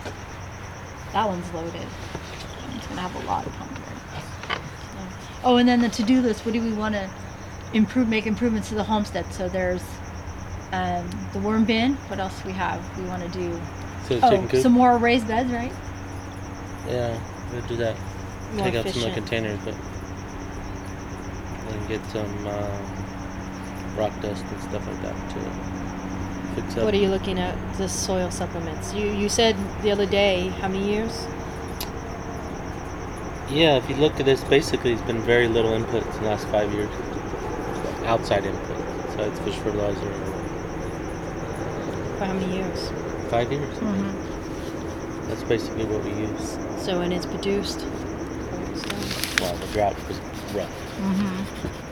that 1.13 1.27
one's 1.27 1.51
loaded 1.53 1.87
it's 2.75 2.87
gonna 2.87 3.01
have 3.01 3.15
a 3.15 3.27
lot 3.27 3.45
of 3.45 3.53
pomegranates 3.53 4.01
oh 5.43 5.57
and 5.57 5.67
then 5.69 5.79
the 5.81 5.89
to-do 5.89 6.21
list 6.21 6.43
what 6.45 6.53
do 6.53 6.61
we 6.61 6.73
want 6.73 6.95
to 6.95 7.07
improve 7.73 8.07
make 8.07 8.25
improvements 8.25 8.69
to 8.69 8.75
the 8.75 8.83
homestead 8.83 9.23
so 9.31 9.47
there's 9.47 9.83
um, 10.71 11.07
the 11.33 11.39
worm 11.39 11.65
bin 11.65 11.93
what 12.09 12.19
else 12.19 12.43
we 12.45 12.51
have 12.51 12.81
we 12.97 13.05
want 13.05 13.21
to 13.21 13.29
do 13.29 13.51
So 14.07 14.19
oh 14.23 14.29
chicken 14.31 14.47
coop. 14.47 14.61
some 14.61 14.71
more 14.71 14.97
raised 14.97 15.27
beds 15.27 15.51
right 15.51 15.71
Yeah, 16.87 17.15
we'll 17.51 17.61
do 17.67 17.75
that. 17.77 17.95
More 18.55 18.65
Take 18.65 18.75
out 18.75 18.85
some 18.87 18.87
of 18.87 18.93
the 18.93 18.99
efficient. 19.09 19.13
containers, 19.15 19.59
but 19.65 19.75
and 21.73 21.87
get 21.87 22.03
some 22.07 22.47
um, 22.47 22.92
rock 23.95 24.13
dust 24.21 24.45
and 24.45 24.61
stuff 24.61 24.85
like 24.87 25.01
that 25.01 25.15
to 25.31 26.61
fix 26.61 26.77
up. 26.77 26.83
What 26.85 26.93
are 26.93 26.97
you 26.97 27.09
looking 27.09 27.39
at? 27.39 27.55
The 27.77 27.87
soil 27.87 28.31
supplements. 28.31 28.93
You 28.93 29.07
you 29.11 29.29
said 29.29 29.55
the 29.81 29.91
other 29.91 30.05
day 30.05 30.49
how 30.61 30.67
many 30.67 30.85
years? 30.89 31.25
Yeah, 33.49 33.75
if 33.77 33.89
you 33.89 33.95
look 33.97 34.19
at 34.19 34.25
this, 34.25 34.43
basically 34.45 34.93
it's 34.93 35.01
been 35.03 35.21
very 35.21 35.47
little 35.47 35.73
input 35.73 36.03
in 36.03 36.23
the 36.23 36.29
last 36.29 36.47
five 36.47 36.71
years. 36.73 36.89
Outside 38.05 38.45
input, 38.45 38.77
so 39.13 39.23
it's 39.23 39.39
fish 39.39 39.55
fertilizer. 39.55 40.13
For 42.17 42.25
how 42.25 42.33
many 42.33 42.55
years? 42.55 42.89
Five 43.29 43.51
years. 43.51 43.77
mm-hmm. 43.77 45.27
That's 45.29 45.43
basically 45.43 45.85
what 45.85 46.03
we 46.03 46.11
use. 46.11 46.57
So 46.83 46.99
when 46.99 47.11
it's 47.11 47.25
produced. 47.25 47.79
before. 47.79 49.47
Well, 49.47 49.55
the 49.55 49.67
drought 49.73 50.07
was 50.07 50.19
rough. 50.53 50.69
Mm-hmm. 50.97 51.82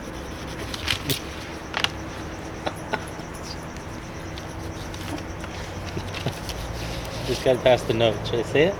Just 7.32 7.46
gotta 7.46 7.58
pass 7.60 7.82
the 7.84 7.94
note. 7.94 8.14
Should 8.26 8.40
I 8.40 8.42
say 8.42 8.62
it? 8.64 8.74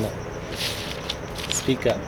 No. 0.00 0.10
Speak 1.50 1.86
up. 1.86 2.00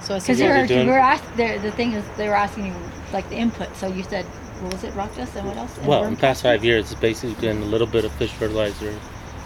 So 0.00 0.08
So 0.08 0.14
I 0.14 0.18
said, 0.18 0.20
Because 0.20 0.28
you 0.28 0.36
they're 0.36 0.60
were, 0.62 0.66
doing- 0.66 0.86
you 0.86 0.92
were 0.94 0.98
asked, 0.98 1.36
the, 1.36 1.58
the 1.58 1.70
thing 1.72 1.92
is, 1.92 2.02
they 2.16 2.26
were 2.26 2.34
asking 2.34 2.68
you 2.68 2.74
like 3.12 3.28
the 3.28 3.36
input. 3.36 3.76
So 3.76 3.86
you 3.88 4.02
said, 4.02 4.24
what 4.62 4.72
was 4.72 4.82
it, 4.82 4.94
rock 4.94 5.14
dust 5.14 5.36
and 5.36 5.46
what 5.46 5.58
else? 5.58 5.76
And 5.76 5.86
Well, 5.86 6.00
worm 6.00 6.08
in 6.08 6.14
the 6.14 6.20
past 6.22 6.42
five 6.42 6.64
years, 6.64 6.90
it's 6.90 6.98
basically 6.98 7.34
been 7.34 7.60
a 7.60 7.66
little 7.66 7.86
bit 7.86 8.06
of 8.06 8.12
fish 8.12 8.30
fertilizer 8.32 8.98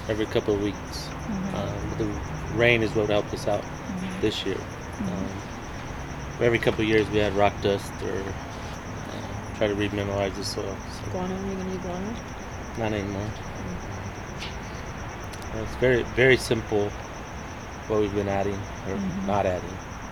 every 0.09 0.27
couple 0.27 0.55
of 0.55 0.63
weeks. 0.63 0.77
Mm-hmm. 0.79 1.57
Um, 1.57 1.99
the 1.99 2.57
rain 2.57 2.85
is 2.85 2.95
what 2.95 3.09
helped 3.11 3.35
us 3.35 3.49
out 3.49 3.65
this 4.21 4.47
year. 4.47 4.55
Mm-hmm. 4.55 5.09
Um, 5.09 6.45
every 6.45 6.61
couple 6.61 6.83
of 6.83 6.89
years, 6.89 7.11
we 7.11 7.19
had 7.19 7.33
rock 7.33 7.61
dust 7.63 7.91
or 8.05 8.23
try 9.57 9.67
to 9.69 9.75
remineralize 9.75 10.35
the 10.37 10.45
soil. 10.45 10.77
So 10.93 11.11
guano, 11.13 11.35
are 11.35 11.47
you 11.49 11.55
going 11.55 11.67
to 11.71 11.73
do 11.73 11.79
guano? 11.79 12.15
not 12.79 12.93
anymore. 12.93 13.31
Uh, 15.55 15.63
It's 15.63 15.77
very, 15.77 16.03
very 16.15 16.37
simple 16.37 16.91
what 17.89 18.01
we've 18.01 18.15
been 18.15 18.29
adding 18.29 18.55
or 18.89 18.97
Mm-hmm. 18.97 19.27
not 19.27 19.47
adding 19.47 19.71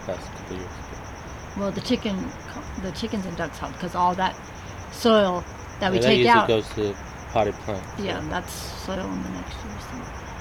last 0.09 0.31
couple 0.33 0.57
of 0.57 0.61
years. 0.63 0.73
Well, 1.57 1.71
the 1.71 1.81
chicken, 1.83 2.31
the 2.83 2.91
chickens 2.93 3.27
and 3.27 3.37
ducks 3.37 3.59
help 3.59 3.73
because 3.75 3.95
all 3.95 4.15
that 4.15 4.35
soil 4.93 5.45
that 5.81 5.93
we 5.93 5.99
that 5.99 6.07
take 6.07 6.27
out, 6.27 6.49
goes 6.49 6.69
to 6.71 6.95
potted 7.33 7.55
plants. 7.65 7.87
so- 7.99 8.03
yeah, 8.05 8.21
that's 8.31 8.53
soil 8.53 9.01
in 9.01 9.23
the 9.23 9.29
next 9.31 9.55
year. 9.65 9.79
So. 9.81 10.34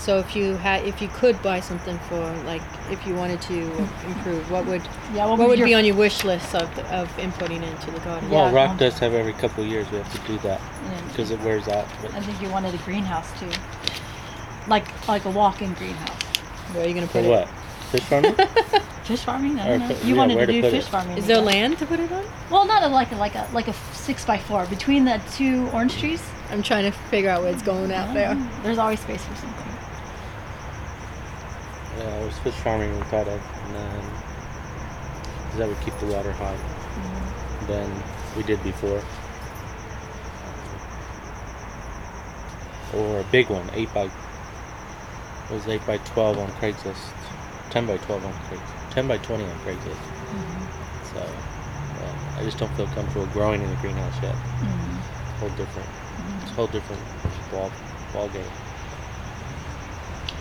So 0.00 0.18
if 0.18 0.34
you 0.34 0.54
had, 0.56 0.84
if 0.86 1.02
you 1.02 1.08
could 1.08 1.40
buy 1.42 1.60
something 1.60 1.98
for, 2.08 2.18
like, 2.46 2.62
if 2.90 3.06
you 3.06 3.14
wanted 3.14 3.42
to 3.42 3.60
improve, 4.06 4.50
what 4.50 4.64
would, 4.64 4.80
Yeah, 5.14 5.26
what 5.26 5.38
would 5.38 5.48
would 5.48 5.62
be 5.64 5.74
on 5.74 5.84
your 5.84 5.94
wish 5.94 6.24
list 6.24 6.54
of, 6.54 6.62
of 6.90 7.08
inputting 7.18 7.62
into 7.62 7.90
the 7.90 8.00
garden? 8.00 8.30
Well, 8.30 8.46
Yeah, 8.50 8.54
rock 8.66 8.78
does 8.78 8.98
have 9.00 9.12
every 9.12 9.34
couple 9.34 9.62
of 9.62 9.68
years 9.68 9.90
we 9.90 9.98
have 9.98 10.10
to 10.12 10.26
do 10.26 10.38
that 10.38 10.58
Yeah. 10.60 11.00
because 11.08 11.30
it 11.30 11.38
wears 11.40 11.68
out. 11.68 11.86
But 12.00 12.14
I 12.14 12.20
think 12.22 12.40
you 12.40 12.48
wanted 12.48 12.74
a 12.74 12.78
greenhouse 12.78 13.28
too, 13.38 13.50
like 14.68 14.86
like 15.06 15.26
a 15.26 15.30
walk-in 15.30 15.74
greenhouse. 15.74 16.22
Where 16.72 16.84
are 16.84 16.88
you 16.88 16.94
going 16.94 17.06
to 17.06 17.12
for 17.12 17.20
put 17.20 17.28
what? 17.28 17.42
it? 17.42 17.48
Fish 17.90 18.02
farming? 18.04 18.34
Fish 19.04 19.20
farming? 19.20 19.58
I 19.60 19.66
Or 19.66 19.78
don't 19.78 19.80
know. 19.88 19.94
put- 19.94 20.04
You 20.04 20.14
yeah, 20.14 20.18
wanted 20.20 20.36
where 20.36 20.46
to 20.46 20.52
to 20.52 20.58
do 20.60 20.62
put 20.62 20.70
fish 20.70 20.84
it? 20.86 20.88
farming. 20.90 21.18
Is 21.18 21.26
there 21.26 21.36
yeah. 21.38 21.42
land 21.42 21.78
to 21.78 21.84
put 21.86 22.00
it 22.00 22.10
on? 22.10 22.24
Well, 22.50 22.64
not 22.66 22.82
a, 22.84 22.88
like 22.88 23.12
a, 23.12 23.16
like 23.16 23.34
a 23.34 23.46
like 23.52 23.68
a 23.68 23.74
six 23.92 24.24
by 24.24 24.38
four 24.38 24.64
between 24.66 25.04
the 25.04 25.20
two 25.32 25.68
orange 25.74 25.98
trees. 25.98 26.22
I'm 26.50 26.62
trying 26.62 26.84
to 26.90 26.96
figure 27.10 27.28
out 27.28 27.42
where 27.42 27.52
it's 27.52 27.62
going 27.62 27.92
out 27.92 28.14
there. 28.14 28.34
There's 28.62 28.78
always 28.78 29.00
space 29.00 29.22
for 29.24 29.34
something. 29.36 29.66
Yeah, 31.98 32.14
it 32.22 32.24
was 32.26 32.38
fish 32.38 32.54
farming 32.54 32.96
we 32.96 33.02
thought 33.04 33.28
of, 33.28 33.40
and 33.66 33.74
then 33.74 34.02
'cause 35.50 35.58
that 35.58 35.68
would 35.68 35.80
keep 35.80 35.98
the 35.98 36.06
water 36.06 36.32
hot 36.32 36.54
Mm-hmm. 36.56 37.66
Than 37.66 38.02
we 38.36 38.42
did 38.42 38.62
before. 38.64 39.00
Or 42.96 43.20
a 43.20 43.24
big 43.30 43.48
one, 43.48 43.68
eight 43.74 43.92
by. 43.94 44.04
It 44.06 45.54
was 45.54 45.66
eight 45.68 45.84
by 45.86 45.98
twelve 45.98 46.38
on 46.38 46.48
Craigslist, 46.58 47.12
ten 47.70 47.86
by 47.86 47.96
twelve 47.98 48.24
on 48.24 48.32
Craigslist, 48.32 48.90
ten 48.90 49.06
by 49.06 49.18
twenty 49.18 49.44
on 49.44 49.58
Craigslist. 49.60 49.94
Mm-hmm. 49.94 51.14
So, 51.14 51.28
I 52.38 52.42
just 52.44 52.58
don't 52.58 52.74
feel 52.76 52.86
comfortable 52.88 53.26
growing 53.26 53.62
in 53.62 53.70
a 53.70 53.76
greenhouse 53.76 54.14
yet. 54.22 54.34
Mm-hmm. 54.34 55.40
Whole 55.40 55.50
different, 55.50 55.88
it's 56.42 56.50
a 56.50 56.54
whole 56.54 56.66
different 56.66 57.02
ball 57.52 57.70
ball 58.12 58.28
game. 58.28 58.42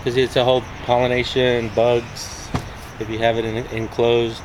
Because 0.10 0.24
it's 0.24 0.36
a 0.38 0.43
whole 0.43 0.64
pollination, 0.86 1.70
bugs. 1.76 2.49
If 2.99 3.12
you 3.12 3.20
have 3.20 3.38
it 3.38 3.45
in, 3.45 3.57
enclosed, 3.68 4.41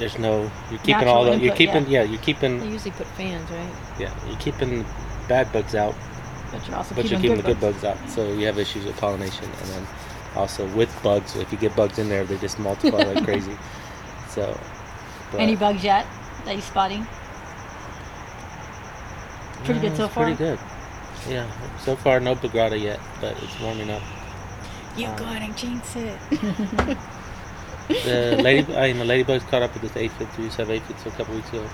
there's 0.00 0.18
no. 0.18 0.50
You're 0.70 0.80
keeping 0.80 0.94
Natural 0.94 1.14
all 1.14 1.24
the. 1.24 1.30
You're 1.36 1.40
input, 1.54 1.56
keeping. 1.56 1.86
yeah. 1.86 2.02
Yeah. 2.02 2.10
you're 2.10 2.20
keeping. 2.20 2.58
They 2.58 2.68
usually 2.68 2.90
put 2.90 3.06
fans, 3.06 3.48
right? 3.48 3.70
Yeah, 4.00 4.12
you're 4.28 4.38
keeping 4.40 4.84
bad 5.28 5.52
bugs 5.52 5.76
out, 5.76 5.94
But 6.50 6.66
you're 6.66 6.76
also 6.76 6.96
but 6.96 7.08
you're 7.08 7.20
keeping 7.20 7.36
the 7.36 7.44
good 7.44 7.60
bugs. 7.60 7.84
out. 7.84 7.96
So 8.08 8.32
you 8.32 8.44
have 8.46 8.58
issues 8.58 8.84
with 8.84 8.96
pollination, 8.96 9.44
and 9.44 9.68
then 9.68 9.86
also 10.34 10.66
with 10.74 10.90
bugs. 11.04 11.36
If 11.36 11.52
you 11.52 11.58
get 11.58 11.76
bugs 11.76 12.00
in 12.00 12.08
there, 12.08 12.24
they 12.24 12.38
just 12.38 12.58
multiply 12.58 13.04
like 13.04 13.22
crazy. 13.30 13.56
So. 14.30 14.58
but- 15.30 15.38
Any 15.40 15.54
bugs 15.54 15.84
yet 15.84 16.08
that 16.44 16.54
you're 16.54 16.60
spotting? 16.60 17.06
Pretty 19.62 19.78
good 19.78 19.96
so 19.96 20.06
it's 20.06 20.14
far. 20.14 20.24
Pretty 20.24 20.38
good. 20.38 20.58
Yeah, 21.28 21.46
so 21.78 21.96
far 21.96 22.20
no 22.20 22.34
bagrada 22.36 22.80
yet, 22.80 23.00
but 23.20 23.36
it's 23.42 23.58
warming 23.60 23.90
up. 23.90 24.02
You 24.96 25.06
Um, 25.08 25.16
go 25.16 25.24
ahead 25.24 25.42
and 25.42 25.56
jinx 25.56 25.96
it. 25.96 26.18
The 27.88 28.36
lady, 28.42 28.74
I 28.76 28.92
mean, 28.92 28.98
the 28.98 29.04
ladybugs 29.04 29.46
caught 29.48 29.62
up 29.62 29.72
with 29.74 29.82
this 29.82 29.96
aphids. 29.96 30.36
We 30.36 30.44
used 30.44 30.56
to 30.56 30.62
have 30.62 30.70
aphids 30.70 31.06
a 31.06 31.10
couple 31.10 31.34
weeks 31.36 31.48
ago. 31.50 31.68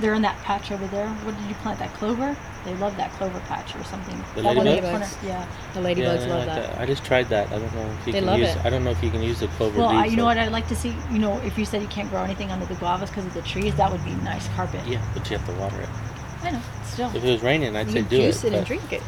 They're 0.00 0.12
in 0.14 0.22
that 0.22 0.36
patch 0.42 0.72
over 0.72 0.86
there. 0.88 1.08
What 1.08 1.38
did 1.38 1.46
you 1.48 1.54
plant? 1.56 1.78
That 1.78 1.94
clover? 1.94 2.36
They 2.64 2.74
love 2.74 2.96
that 2.96 3.12
clover 3.12 3.38
patch 3.40 3.74
or 3.76 3.84
something. 3.84 4.22
The 4.34 4.42
that 4.42 4.56
one 4.56 4.66
in 4.66 4.82
the 4.82 4.88
ladybugs? 4.90 5.22
Yeah. 5.24 5.46
The 5.72 5.80
ladybugs 5.80 6.26
yeah, 6.26 6.34
love 6.34 6.46
like 6.46 6.62
that. 6.62 6.78
I 6.80 6.84
just 6.84 7.04
tried 7.04 7.28
that. 7.28 7.46
I 7.52 7.58
don't 7.58 7.74
know 7.74 7.86
if 8.00 8.06
you 8.06 8.12
They 8.12 8.18
can 8.18 8.26
love 8.26 8.40
use. 8.40 8.48
it. 8.50 8.64
I 8.64 8.70
don't 8.70 8.84
know 8.84 8.90
if 8.90 9.02
you 9.02 9.10
can 9.10 9.22
use 9.22 9.40
the 9.40 9.46
clover 9.48 9.78
Well, 9.78 9.88
I, 9.88 10.02
leaves. 10.02 10.10
you 10.10 10.16
know 10.18 10.24
what 10.24 10.36
I'd 10.36 10.50
like 10.52 10.66
to 10.68 10.76
see? 10.76 10.94
You 11.10 11.18
know, 11.20 11.38
if 11.42 11.56
you 11.56 11.64
said 11.64 11.80
you 11.80 11.88
can't 11.88 12.10
grow 12.10 12.24
anything 12.24 12.50
under 12.50 12.66
the 12.66 12.74
guavas 12.74 13.08
because 13.10 13.24
of 13.26 13.34
the 13.34 13.42
trees, 13.42 13.74
that 13.76 13.90
would 13.90 14.04
be 14.04 14.14
nice 14.16 14.48
carpet. 14.48 14.80
Yeah, 14.86 15.00
but 15.14 15.30
you 15.30 15.38
have 15.38 15.46
to 15.46 15.54
water 15.54 15.80
it. 15.80 15.88
I 16.44 16.50
know. 16.50 16.60
Still. 16.84 17.08
If 17.16 17.24
it 17.24 17.30
was 17.32 17.42
raining, 17.42 17.74
I'd 17.76 17.90
say 17.90 18.02
do 18.02 18.16
juice 18.18 18.44
it. 18.44 18.48
it, 18.52 18.56
and 18.56 18.60
but, 18.62 18.66
drink 18.68 18.92
it. 18.92 19.02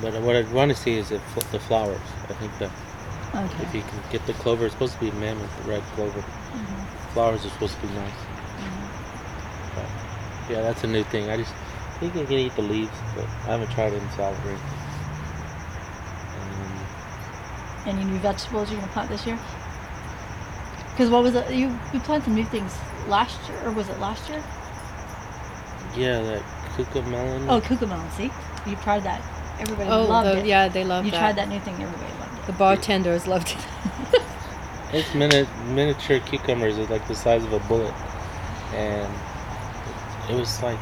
but 0.00 0.14
what 0.22 0.34
I'd 0.36 0.50
want 0.52 0.70
to 0.70 0.76
see 0.76 0.94
is 0.96 1.10
the, 1.10 1.20
fl- 1.20 1.40
the 1.52 1.60
flowers. 1.60 2.00
I 2.28 2.32
think 2.34 2.56
that 2.58 2.70
Okay. 3.34 3.62
if 3.62 3.74
you 3.74 3.82
can 3.82 4.00
get 4.10 4.24
the 4.26 4.32
clover, 4.32 4.64
it's 4.64 4.74
supposed 4.74 4.94
to 4.94 5.00
be 5.00 5.10
mammoth, 5.12 5.54
the 5.62 5.70
red 5.70 5.82
clover. 5.94 6.20
Mm-hmm. 6.20 7.12
Flowers 7.12 7.44
are 7.44 7.50
supposed 7.50 7.74
to 7.80 7.86
be 7.86 7.92
nice. 7.94 8.12
But, 9.74 9.84
yeah, 10.50 10.62
that's 10.62 10.82
a 10.82 10.86
new 10.86 11.04
thing. 11.04 11.28
I 11.28 11.36
just 11.36 11.52
think 12.00 12.14
you 12.14 12.24
can 12.24 12.38
eat 12.38 12.54
the 12.56 12.62
leaves, 12.62 12.96
but 13.14 13.24
I 13.46 13.52
haven't 13.52 13.70
tried 13.70 13.92
it 13.92 14.02
in 14.02 14.10
salad. 14.12 14.38
Um, 16.40 16.86
Any 17.86 18.04
new 18.04 18.18
vegetables 18.18 18.70
you're 18.70 18.80
gonna 18.80 18.92
plant 18.92 19.10
this 19.10 19.26
year? 19.26 19.38
Because 20.90 21.10
what 21.10 21.22
was 21.22 21.34
it? 21.34 21.52
You 21.52 21.78
you 21.92 22.00
planted 22.00 22.24
some 22.24 22.34
new 22.34 22.44
things 22.46 22.74
last 23.08 23.38
year, 23.48 23.58
or 23.66 23.72
was 23.72 23.88
it 23.88 23.98
last 24.00 24.28
year? 24.28 24.42
Yeah, 25.98 26.20
that 26.22 26.42
cucamelon. 26.76 27.46
Oh, 27.48 27.60
cucamelon. 27.60 28.10
See, 28.12 28.30
you 28.68 28.76
tried 28.76 29.02
that. 29.04 29.20
Everybody 29.60 29.90
Oh, 29.90 30.04
loved 30.04 30.28
the, 30.28 30.38
it. 30.38 30.46
yeah, 30.46 30.68
they 30.68 30.84
love 30.84 31.04
You 31.04 31.10
that. 31.10 31.18
tried 31.18 31.36
that 31.36 31.48
new 31.48 31.58
thing. 31.60 31.74
Everybody 31.74 32.12
loved 32.20 32.38
it. 32.38 32.46
The 32.46 32.52
it. 32.52 32.58
bartenders 32.58 33.26
loved 33.26 33.50
it. 33.50 34.20
It's 34.90 35.14
mini- 35.14 35.46
miniature 35.66 36.18
cucumbers. 36.20 36.78
It's 36.78 36.90
like 36.90 37.06
the 37.08 37.14
size 37.14 37.44
of 37.44 37.52
a 37.52 37.58
bullet, 37.68 37.92
and 38.72 39.12
it 40.30 40.34
was 40.34 40.62
like 40.62 40.78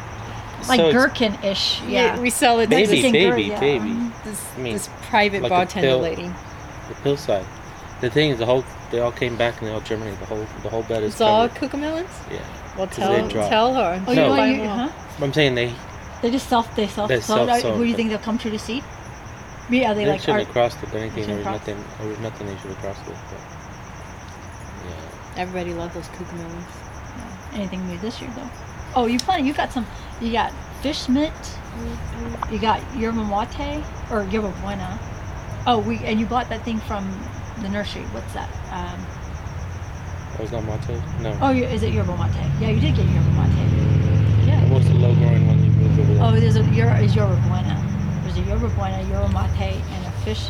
Like 0.69 0.79
so 0.79 0.87
ex- 0.87 0.95
gherkin-ish. 0.95 1.83
Yeah. 1.83 2.17
we 2.21 2.31
sell 2.31 2.61
it 2.61 2.71
Baby, 2.71 2.85
to 2.87 3.03
this, 3.03 3.13
baby, 3.13 3.43
yeah. 3.45 3.59
baby. 3.59 3.97
This, 4.25 4.45
I 4.57 4.61
mean, 4.61 4.73
this 4.75 4.89
private 5.11 5.43
like 5.43 5.51
bartender 5.51 5.89
pill. 5.89 5.99
lady. 5.99 6.31
The 6.89 6.95
hillside. 7.03 7.45
The 8.01 8.09
thing 8.11 8.31
is, 8.31 8.39
the 8.39 8.47
whole 8.47 8.63
they 8.93 9.01
all 9.01 9.11
came 9.11 9.35
back 9.37 9.59
and 9.59 9.67
they 9.69 9.73
all 9.73 9.81
germinated. 9.81 10.21
The 10.21 10.27
whole 10.27 10.47
the 10.63 10.69
whole 10.71 10.83
bed 10.85 11.03
is 11.03 11.15
It's 11.15 11.21
all 11.21 11.49
covered. 11.49 11.71
cucamelons? 11.73 12.07
Yeah, 12.31 12.39
Well, 12.77 12.87
'Cause 12.87 12.97
tell, 12.99 13.13
they 13.27 13.49
tell 13.49 13.75
her. 13.75 14.05
Oh, 14.07 14.13
No. 14.13 14.23
you, 14.23 14.31
Buy 14.31 14.39
want 14.39 14.57
you, 14.57 14.69
huh? 14.69 14.89
But 15.19 15.27
I'm 15.27 15.33
saying 15.33 15.55
they 15.55 15.75
They 16.23 16.31
just 16.31 16.49
self 16.49 16.75
they 16.75 16.87
self 16.87 17.09
They 17.09 17.21
sold. 17.21 17.49
self-sow, 17.49 17.75
Who 17.75 17.85
do 17.85 17.89
you 17.91 17.97
think 17.97 18.11
they'll 18.11 18.19
come 18.19 18.39
true 18.39 18.51
to 18.51 18.59
seed? 18.59 18.85
Yeah, 19.69 19.95
they 19.95 20.05
they 20.05 20.11
like 20.13 20.21
shouldn't 20.21 20.43
are, 20.43 20.45
have 20.45 20.53
crossed 20.53 20.83
it. 20.83 20.91
But 20.93 20.99
anything 21.01 21.25
shouldn't 21.25 21.45
there 21.45 21.53
was 21.53 21.61
cross. 21.63 21.75
nothing. 21.75 21.85
There 21.99 22.09
was 22.09 22.19
nothing 22.21 22.47
they 22.47 22.57
should 22.59 22.71
have 22.71 22.79
crossed 22.79 23.07
with. 23.07 23.19
But, 23.31 23.41
yeah. 24.87 25.43
Everybody 25.43 25.75
loved 25.75 25.95
those 25.95 26.09
cucamelons. 26.09 26.67
anything 27.53 27.87
new 27.89 27.99
this 27.99 28.21
year 28.21 28.31
though. 28.37 28.51
Oh, 28.95 29.07
you 29.07 29.19
planted. 29.19 29.47
You 29.47 29.53
got 29.55 29.73
some. 29.73 29.87
You 30.21 30.33
got 30.33 30.53
fish 30.83 31.09
mint. 31.09 31.59
You 32.51 32.59
got 32.59 32.81
yerba 32.97 33.25
mate 33.25 33.85
or 34.11 34.25
yerba 34.25 34.51
buena. 34.63 34.99
Oh, 35.67 35.79
we 35.81 35.99
and 36.05 36.21
you 36.21 36.27
bought 36.27 36.49
that 36.49 36.63
thing 36.65 36.79
from 36.81 37.05
the 37.61 37.69
nursery. 37.69 38.03
What's 38.13 38.33
that? 38.35 38.49
Um, 38.71 39.07
That 40.33 40.41
was 40.43 40.53
not 40.53 40.65
mate. 40.65 41.01
No. 41.21 41.37
oh, 41.43 41.51
is 41.53 41.83
it 41.83 41.93
yerba 41.93 42.17
mate? 42.17 42.35
Yeah, 42.61 42.71
you 42.71 42.81
did 42.81 42.95
get 42.95 43.05
yerba 43.07 43.31
mate. 43.33 43.96
Yeah. 44.77 44.83
What's 44.83 44.89
the 44.89 44.95
low 45.01 45.15
growing 45.15 45.47
one 45.47 45.65
you 45.65 45.71
moved 45.71 46.01
over 46.01 46.15
there? 46.15 46.23
Oh, 46.25 46.33
there's 46.33 46.57
a 46.57 46.65
yerba 46.75 47.01
is 47.03 47.15
yerba 47.17 47.37
buena. 47.49 47.77
There's 48.25 48.37
a 48.37 48.43
yerba 48.43 48.69
buena, 48.71 49.03
yerba 49.09 49.29
mate, 49.33 49.81
and 49.91 50.07
a 50.07 50.11
fish. 50.25 50.49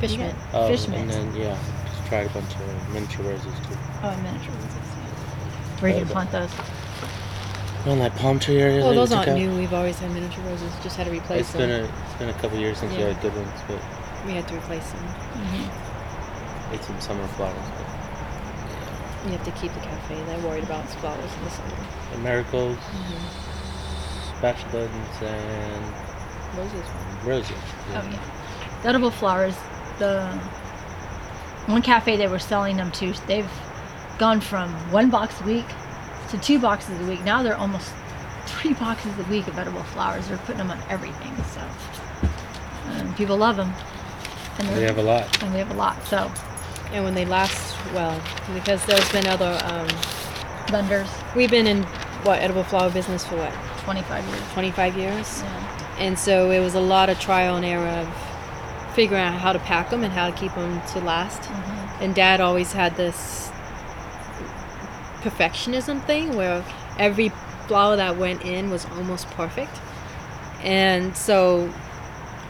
Fish 0.00 0.12
you 0.12 0.18
got 0.18 0.26
mint. 0.26 0.38
Oh, 0.52 0.68
Fish 0.68 0.84
and 0.86 0.92
mint. 0.94 1.10
then 1.10 1.34
yeah, 1.36 1.58
just 1.86 2.06
tried 2.08 2.26
a 2.26 2.30
bunch 2.30 2.54
of 2.56 2.88
miniature 2.92 3.24
roses 3.24 3.54
too. 3.66 3.76
Oh, 4.02 4.08
and 4.10 4.22
miniature 4.22 4.54
roses. 4.54 4.74
Yeah. 4.74 5.80
Where 5.80 5.90
you 5.90 5.96
Okay. 5.98 6.04
gonna 6.04 6.26
plant 6.26 6.34
uh, 6.34 6.40
those? 6.46 7.86
On 7.92 7.98
that 7.98 8.14
palm 8.16 8.38
tree 8.38 8.60
area. 8.60 8.82
Oh, 8.84 8.90
that 8.90 8.94
those 8.94 9.10
we 9.10 9.16
aren't 9.16 9.26
took 9.26 9.34
out. 9.34 9.38
new. 9.38 9.56
We've 9.58 9.72
always 9.74 9.98
had 9.98 10.10
miniature 10.12 10.44
roses. 10.44 10.72
Just 10.82 10.96
had 10.96 11.06
to 11.06 11.12
replace 11.12 11.40
It's 11.42 11.52
them. 11.52 11.68
been 11.68 11.80
a 11.82 11.84
it's 11.84 12.14
been 12.18 12.28
a 12.28 12.34
couple 12.34 12.58
years 12.58 12.78
since 12.78 12.92
we 12.92 12.98
Yeah. 12.98 13.12
had 13.12 13.20
good 13.22 13.34
ones, 13.34 13.60
but 13.68 13.78
We 14.26 14.32
had 14.34 14.46
to 14.48 14.54
replace 14.56 14.90
them. 14.90 15.02
Mm-hmm. 15.02 16.74
it's 16.74 16.86
some 16.86 17.00
summer 17.00 17.26
flowers. 17.38 17.58
But 17.78 17.86
You 19.24 19.30
have 19.32 19.44
to 19.44 19.52
keep 19.52 19.72
the 19.72 19.80
cafe. 19.80 20.20
They're 20.24 20.38
worried 20.40 20.64
about 20.64 20.88
flowers 20.88 21.32
in 21.38 21.44
the 21.44 21.50
summer. 21.50 21.86
the 22.12 22.18
marigolds, 22.18 22.78
Mm-hmm. 22.80 24.36
splash 24.38 24.64
buttons, 24.64 25.22
and 25.22 26.58
Roses. 26.58 26.86
roses. 27.24 27.56
Oh 27.90 28.08
yeah. 28.10 28.80
The 28.82 28.88
edible 28.88 29.10
flowers. 29.10 29.54
The 29.98 30.26
one 31.66 31.82
cafe 31.82 32.16
they 32.16 32.26
were 32.26 32.40
selling 32.40 32.76
them 32.76 32.90
to, 32.92 33.12
they've 33.28 33.48
gone 34.18 34.40
from 34.40 34.70
one 34.90 35.08
box 35.10 35.40
a 35.40 35.44
week 35.44 35.66
to 36.30 36.38
two 36.38 36.58
boxes 36.58 37.00
a 37.00 37.04
week. 37.06 37.22
Now 37.22 37.42
they're 37.44 37.56
almost 37.56 37.92
three 38.46 38.74
boxes 38.74 39.12
a 39.18 39.22
week 39.30 39.46
of 39.46 39.56
edible 39.58 39.84
flowers. 39.84 40.26
They're 40.28 40.38
putting 40.38 40.58
them 40.58 40.70
on 40.72 40.80
everything. 40.90 41.32
So 41.54 41.62
and 42.90 43.16
people 43.16 43.36
love 43.36 43.56
them. 43.56 43.72
And 44.58 44.68
they're- 44.68 44.86
have 44.88 44.98
a 44.98 45.02
lot. 45.02 45.42
and 45.42 45.52
we 45.52 45.58
have 45.60 45.70
a 45.70 45.74
lot. 45.74 46.04
So 46.06 46.30
And 46.92 47.04
when 47.04 47.14
they 47.14 47.24
last 47.24 47.71
well 47.92 48.20
because 48.54 48.84
there's 48.86 49.10
been 49.12 49.26
other. 49.26 49.58
Um, 49.64 49.88
Vendors, 50.70 51.08
we've 51.36 51.50
been 51.50 51.66
in 51.66 51.82
what 52.22 52.38
edible 52.38 52.62
flower 52.64 52.88
business 52.90 53.26
for 53.26 53.36
what 53.36 53.52
25 53.84 54.24
years. 54.26 54.42
25 54.52 54.96
years, 54.96 55.42
Yeah. 55.42 55.96
and 55.98 56.18
so 56.18 56.50
it 56.50 56.60
was 56.60 56.74
a 56.74 56.80
lot 56.80 57.10
of 57.10 57.18
trial 57.20 57.56
and 57.56 57.64
error 57.64 57.86
of 57.88 58.94
figuring 58.94 59.22
out 59.22 59.34
how 59.34 59.52
to 59.52 59.58
pack 59.58 59.90
them 59.90 60.02
and 60.04 60.12
how 60.12 60.30
to 60.30 60.36
keep 60.36 60.54
them 60.54 60.80
to 60.92 61.00
last. 61.00 61.50
And 62.00 62.14
Dad 62.14 62.40
always 62.40 62.72
had 62.72 62.96
this 62.96 63.50
perfectionism 65.22 66.02
thing 66.04 66.36
where 66.36 66.64
every 66.98 67.30
flower 67.66 67.96
that 67.96 68.16
went 68.16 68.42
in 68.44 68.70
was 68.70 68.86
almost 68.96 69.28
perfect, 69.30 69.76
and 70.62 71.16
so 71.16 71.66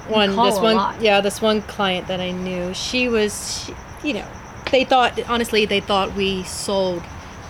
one 0.09 0.35
call 0.35 0.47
this 0.47 0.59
a 0.59 0.63
one 0.63 0.77
lot. 0.77 1.01
yeah 1.01 1.21
this 1.21 1.41
one 1.41 1.63
client 1.63 2.09
that 2.09 2.21
I 2.21 2.33
knew 2.33 2.75
she 2.75 3.09
was 3.09 3.65
she, 3.65 3.75
you 4.09 4.15
know 4.15 4.27
they 4.73 4.85
thought 4.85 5.19
honestly 5.29 5.65
they 5.67 5.79
thought 5.81 6.15
we 6.17 6.43
sold 6.43 7.03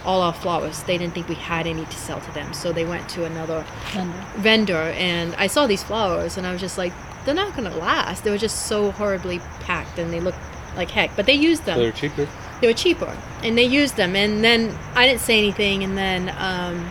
all 0.05 0.21
our 0.21 0.33
flowers. 0.35 0.83
They 0.83 0.99
didn't 0.99 1.15
think 1.15 1.29
we 1.29 1.37
had 1.37 1.67
any 1.67 1.85
to 1.85 1.97
sell 1.97 2.21
to 2.21 2.31
them. 2.33 2.53
So 2.53 2.73
they 2.73 2.85
went 2.85 3.09
to 3.11 3.25
another 3.25 3.65
Vendor. 3.93 4.25
vendor 4.37 4.83
and 4.97 5.35
I 5.37 5.47
saw 5.47 5.67
these 5.67 5.83
flowers 5.83 6.37
and 6.37 6.47
I 6.47 6.53
was 6.53 6.61
just 6.61 6.77
like 6.77 6.93
they're 7.25 7.35
not 7.35 7.55
gonna 7.57 7.75
last. 7.77 8.25
They 8.25 8.31
were 8.31 8.39
just 8.39 8.67
so 8.67 8.91
horribly 8.91 9.39
packed 9.61 9.99
and 9.99 10.13
they 10.13 10.21
looked 10.21 10.39
like 10.77 10.91
heck. 10.91 11.15
But 11.17 11.27
they 11.27 11.35
used 11.35 11.65
them. 11.65 11.79
They're 11.79 11.93
cheaper. 11.93 12.29
they 12.61 12.67
were 12.67 12.73
cheaper 12.75 13.17
and 13.43 13.57
they 13.57 13.65
used 13.65 13.97
them. 13.97 14.17
And 14.17 14.43
then 14.43 14.77
i 14.95 15.07
didn't 15.07 15.21
say 15.21 15.39
anything 15.39 15.85
and 15.85 15.97
then 15.97 16.35
um, 16.37 16.91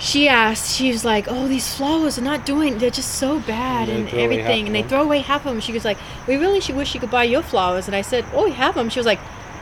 she 0.00 0.28
asked 0.28 0.74
she 0.74 0.90
was 0.90 1.04
like 1.04 1.26
oh 1.28 1.46
these 1.46 1.74
flowers 1.74 2.18
are 2.18 2.22
not 2.22 2.46
doing 2.46 2.78
they're 2.78 2.90
just 2.90 3.16
so 3.16 3.38
bad 3.40 3.88
And 3.88 4.00
and 4.00 4.08
throw 4.08 4.24
away 4.24 4.36
half 4.38 4.46
everything 4.46 4.66
and 4.66 4.74
they 4.74 4.82
throw 4.82 5.02
away 5.02 5.18
half 5.20 5.44
of 5.44 5.52
them 5.52 5.60
she 5.60 5.72
was 5.72 5.84
like 5.84 5.98
we 6.26 6.36
really 6.36 6.60
should 6.60 6.74
wish 6.74 6.94
you 6.94 7.00
could 7.00 7.10
buy 7.10 7.24
your 7.24 7.42
flowers 7.42 7.86
and 7.86 7.94
i 7.94 8.00
said 8.00 8.24
oh 8.32 8.44
we 8.44 8.52
have 8.52 8.74
them 8.74 8.88
she 8.88 8.98
was 8.98 9.06
like 9.06 9.20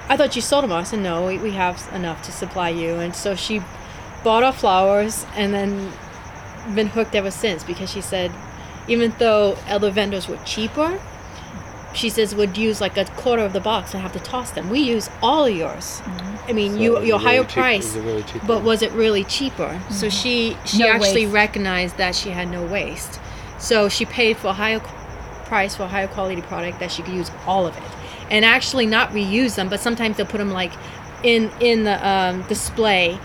i 0.09 0.17
thought 0.17 0.37
you 0.37 0.43
sold 0.43 0.63
them 0.63 0.73
i 0.73 0.85
said 0.85 1.01
no 1.01 1.27
we, 1.27 1.39
we 1.39 1.51
have 1.51 1.89
enough 1.93 2.23
to 2.23 2.31
supply 2.31 2.69
you 2.69 2.95
and 2.97 3.17
so 3.17 3.35
she 3.35 3.61
bought 4.23 4.45
our 4.45 4.53
flowers 4.53 5.27
and 5.35 5.53
then 5.53 5.93
been 6.75 6.89
hooked 6.89 7.15
ever 7.17 7.31
since 7.31 7.65
because 7.65 7.91
she 7.91 8.01
said 8.01 8.31
even 8.87 9.13
though 9.19 9.57
other 9.67 9.91
vendors 9.91 10.29
were 10.29 10.39
cheaper 10.45 11.01
she 11.95 12.09
says 12.11 12.35
would 12.35 12.57
use 12.57 12.81
like 12.81 12.97
a 12.97 13.05
quarter 13.05 13.43
of 13.43 13.53
the 13.53 13.61
box 13.61 13.95
and 13.95 14.03
have 14.03 14.13
to 14.13 14.21
toss 14.21 14.51
them. 14.51 14.69
We 14.71 14.81
use 14.81 15.09
all 15.23 15.47
of 15.47 15.55
yours. 15.55 16.03
I 16.47 16.53
mean, 16.53 16.73
So 16.75 16.79
you 16.79 17.01
your 17.03 17.19
higher 17.19 17.45
price, 17.45 17.95
really 17.97 18.25
but 18.47 18.63
was 18.63 18.83
it 18.83 18.93
really 18.93 19.25
cheaper? 19.25 19.81
So 19.91 20.09
she 20.09 20.57
she 20.65 20.79
No 20.79 20.89
actually 20.89 21.25
waste. 21.27 21.35
recognized 21.35 21.97
that 21.99 22.15
she 22.15 22.31
had 22.31 22.51
no 22.51 22.65
waste. 22.65 23.21
So 23.59 23.89
she 23.89 24.05
paid 24.05 24.37
for 24.37 24.49
a 24.49 24.53
higher 24.53 24.81
price 24.81 25.75
for 25.77 25.85
a 25.85 25.89
higher 25.89 26.09
quality 26.09 26.43
product 26.43 26.79
that 26.81 26.93
she 26.93 27.03
could 27.03 27.15
use 27.15 27.31
all 27.47 27.67
of 27.67 27.77
it, 27.77 27.83
and 28.31 28.45
actually 28.45 28.87
not 28.87 29.11
reuse 29.11 29.57
them. 29.57 29.69
But 29.69 29.81
sometimes 29.81 30.17
they'll 30.17 30.27
put 30.27 30.39
them 30.39 30.51
like 30.53 30.73
in 31.23 31.51
in 31.61 31.85
the 31.85 32.07
um, 32.09 32.43
display. 32.49 33.19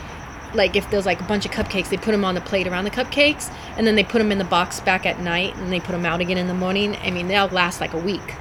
Like 0.53 0.75
if 0.75 0.89
there's 0.91 1.05
like 1.05 1.19
a 1.19 1.23
bunch 1.23 1.45
of 1.45 1.51
cupcakes, 1.51 1.89
they 1.89 1.97
put 1.97 2.11
them 2.11 2.23
on 2.23 2.35
the 2.35 2.41
plate 2.41 2.67
around 2.67 2.83
the 2.85 2.91
cupcakes, 2.91 3.51
and 3.77 3.87
then 3.87 3.95
they 3.95 4.03
put 4.03 4.19
them 4.19 4.31
in 4.31 4.37
the 4.37 4.43
box 4.45 4.79
back 4.81 5.05
at 5.05 5.19
night, 5.19 5.55
and 5.57 5.71
they 5.71 5.79
put 5.79 5.93
them 5.93 6.05
out 6.05 6.19
again 6.21 6.37
in 6.37 6.47
the 6.47 6.53
morning. 6.53 6.95
I 7.03 7.09
mean, 7.11 7.27
they'll 7.27 7.47
last 7.47 7.81
like 7.81 7.93
a 7.93 7.97
week, 7.97 8.35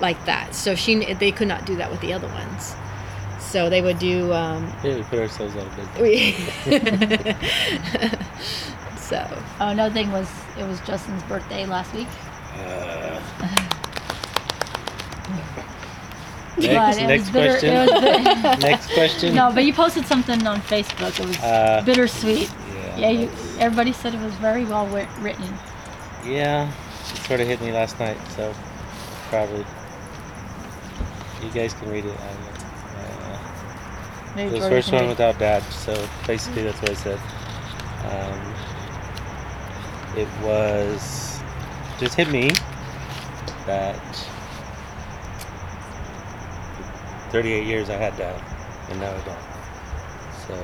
like 0.00 0.22
that. 0.26 0.54
So 0.54 0.74
she 0.74 1.14
they 1.14 1.32
could 1.32 1.48
not 1.48 1.64
do 1.66 1.76
that 1.76 1.90
with 1.90 2.00
the 2.00 2.12
other 2.12 2.28
ones. 2.28 2.74
So 3.40 3.68
they 3.70 3.82
would 3.82 3.98
do 3.98 4.32
um, 4.32 4.72
Yeah, 4.84 4.96
we 4.96 5.02
put 5.04 5.18
ourselves 5.20 5.54
out 5.56 5.66
of 5.66 5.76
business. 5.76 6.00
we 6.00 6.32
so 8.98 9.26
Oh, 9.60 9.68
another 9.68 9.92
thing 9.94 10.10
was 10.10 10.28
it 10.58 10.64
was 10.66 10.80
Justin's 10.80 11.22
birthday 11.24 11.64
last 11.66 11.92
week. 11.94 12.08
Uh, 12.56 13.20
next, 16.58 16.98
it 16.98 17.06
next 17.06 17.22
was 17.22 17.30
bitter. 17.30 17.50
question. 17.50 17.70
It 17.74 17.92
was 17.92 18.00
bit- 18.00 18.58
next 18.60 18.92
question. 18.94 19.34
no, 19.34 19.52
but 19.52 19.64
you 19.64 19.72
posted 19.72 20.06
something 20.06 20.46
on 20.46 20.60
Facebook. 20.62 21.18
It 21.20 21.26
was 21.26 21.38
Uh, 21.40 21.82
bittersweet. 21.84 22.50
Yeah. 22.50 22.96
Yeah, 22.96 23.10
you, 23.10 23.30
everybody 23.58 23.92
said 23.92 24.14
it 24.14 24.20
was 24.20 24.34
very 24.34 24.64
well 24.64 24.86
written. 25.20 25.52
Yeah, 26.24 26.70
it 26.70 27.16
sort 27.26 27.40
of 27.40 27.46
hit 27.48 27.60
me 27.60 27.72
last 27.72 27.98
night, 27.98 28.16
so 28.36 28.54
probably. 29.28 29.64
You 31.44 31.50
guys 31.50 31.74
can 31.74 31.90
read 31.90 32.06
it. 32.06 32.18
I, 32.18 32.30
uh, 32.96 33.38
Maybe 34.34 34.48
it 34.48 34.52
was 34.52 34.60
Jordan 34.60 34.70
first 34.70 34.92
one 34.92 35.08
without 35.08 35.38
dad, 35.38 35.62
so 35.64 36.08
basically 36.26 36.62
that's 36.64 36.80
what 36.80 36.90
I 36.90 36.94
said. 36.94 37.20
Um, 38.04 38.54
it 40.16 40.28
was 40.42 41.40
just 41.98 42.14
hit 42.14 42.30
me 42.30 42.50
that 43.66 43.96
38 47.30 47.66
years 47.66 47.90
I 47.90 47.96
had 47.96 48.16
dad, 48.16 48.40
and 48.90 49.00
now 49.00 49.10
I 49.10 49.20
don't. 49.20 49.38
So. 50.46 50.54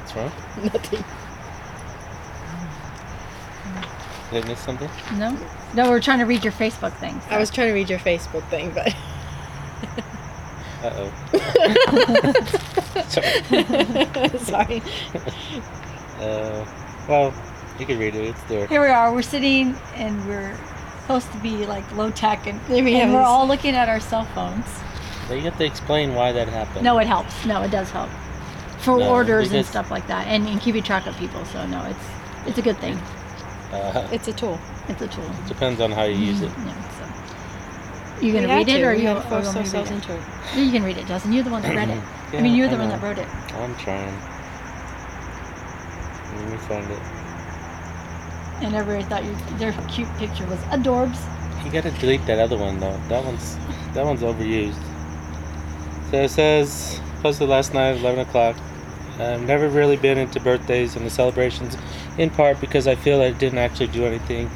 What's 0.00 0.16
wrong? 0.16 0.32
nothing. 0.62 1.04
Did 4.30 4.44
I 4.44 4.48
miss 4.48 4.60
something? 4.60 4.90
No, 5.18 5.36
no, 5.74 5.90
we're 5.90 6.00
trying 6.00 6.18
to 6.18 6.24
read 6.24 6.42
your 6.44 6.52
Facebook 6.52 6.92
thing. 6.94 7.20
I 7.30 7.38
was 7.38 7.50
trying 7.50 7.68
to 7.68 7.74
read 7.74 7.88
your 7.90 7.98
Facebook 8.00 8.42
thing, 8.48 8.70
but 8.72 8.94
Uh 10.82 10.90
oh. 10.94 11.12
Sorry. 13.08 14.38
sorry. 14.38 14.82
Uh, 16.16 16.64
well, 17.10 17.34
you 17.78 17.84
can 17.84 17.98
read 17.98 18.14
it. 18.14 18.24
It's 18.24 18.42
there. 18.44 18.66
Here 18.68 18.80
we 18.80 18.86
are. 18.88 19.12
We're 19.12 19.20
sitting 19.20 19.76
and 19.96 20.26
we're 20.26 20.56
supposed 21.02 21.30
to 21.32 21.38
be 21.40 21.66
like 21.66 21.84
low 21.94 22.10
tech, 22.10 22.46
and, 22.46 22.58
There 22.68 22.82
we 22.82 22.94
and 22.94 23.02
have 23.02 23.12
we're 23.12 23.18
this- 23.18 23.26
all 23.28 23.46
looking 23.46 23.74
at 23.74 23.90
our 23.90 24.00
cell 24.00 24.24
phones. 24.34 24.64
But 25.28 25.34
you 25.34 25.42
have 25.42 25.58
to 25.58 25.66
explain 25.66 26.14
why 26.14 26.32
that 26.32 26.48
happened. 26.48 26.84
No, 26.84 26.96
it 27.00 27.06
helps. 27.06 27.44
No, 27.44 27.60
it 27.64 27.70
does 27.70 27.90
help 27.90 28.08
for 28.78 28.98
No, 28.98 29.10
orders 29.10 29.48
and 29.48 29.56
because- 29.58 29.68
stuff 29.68 29.90
like 29.90 30.06
that, 30.06 30.26
and, 30.26 30.46
and 30.48 30.58
keeping 30.58 30.82
track 30.82 31.06
of 31.06 31.14
people. 31.18 31.44
So 31.44 31.66
no, 31.66 31.84
it's 31.84 32.06
it's 32.48 32.56
a 32.58 32.62
good 32.62 32.78
thing. 32.78 32.98
Uh, 33.72 34.06
It's 34.12 34.28
a 34.28 34.32
tool. 34.32 34.58
It's 34.88 35.02
a 35.02 35.08
tool. 35.08 35.24
depends 35.48 35.80
on 35.80 35.90
how 35.92 36.04
you 36.04 36.16
use 36.16 36.40
it. 36.42 36.50
Yeah, 36.64 36.74
so. 36.90 37.04
You 38.20 38.32
We 38.32 38.40
gonna 38.40 38.54
read 38.54 38.68
it, 38.68 38.82
or 38.82 38.94
you, 38.94 39.08
had 39.08 39.16
or 39.18 39.22
to 39.22 39.28
force 39.28 39.44
want 39.46 39.58
me 39.58 39.70
to 39.70 39.78
ourselves 39.78 39.90
it? 39.90 39.94
into 39.94 40.14
it. 40.14 40.20
Yeah, 40.54 40.62
You 40.62 40.72
can 40.72 40.84
read 40.84 40.96
it, 40.98 41.06
Justin. 41.06 41.32
You're 41.32 41.44
the 41.44 41.50
one 41.50 41.62
that 41.62 41.74
read 41.76 41.90
it. 41.90 42.02
I 42.32 42.36
Yeah, 42.36 42.42
mean, 42.42 42.54
you're 42.54 42.68
the 42.68 42.76
I 42.76 42.78
one 42.78 42.88
know. 42.88 42.94
that 42.96 43.02
wrote 43.02 43.18
it. 43.18 43.28
I'm 43.54 43.74
trying. 43.76 44.14
Let 46.36 46.50
me 46.50 46.56
find 46.58 46.90
it. 46.90 46.98
And 48.62 48.74
everybody 48.74 49.04
thought 49.04 49.24
your 49.24 49.34
their 49.58 49.72
cute 49.88 50.08
picture 50.18 50.46
was 50.46 50.58
adorbs. 50.70 51.18
You 51.64 51.70
gotta 51.70 51.90
delete 51.90 52.24
that 52.26 52.38
other 52.38 52.56
one 52.56 52.78
though. 52.80 52.98
That 53.08 53.24
one's 53.24 53.56
that 53.94 54.04
one's 54.04 54.22
overused. 54.22 54.78
So 56.10 56.22
it 56.22 56.30
says 56.30 57.00
posted 57.22 57.48
last 57.48 57.74
night 57.74 57.90
at 57.94 57.98
11 57.98 58.20
o'clock. 58.20 58.56
I've 59.18 59.46
never 59.46 59.68
really 59.68 59.96
been 59.96 60.18
into 60.18 60.40
birthdays 60.40 60.94
and 60.96 61.06
the 61.06 61.10
celebrations, 61.10 61.76
in 62.18 62.30
part 62.30 62.60
because 62.60 62.86
I 62.86 62.94
feel 62.94 63.22
I 63.22 63.30
didn't 63.30 63.58
actually 63.58 63.86
do 63.88 64.04
anything. 64.04 64.50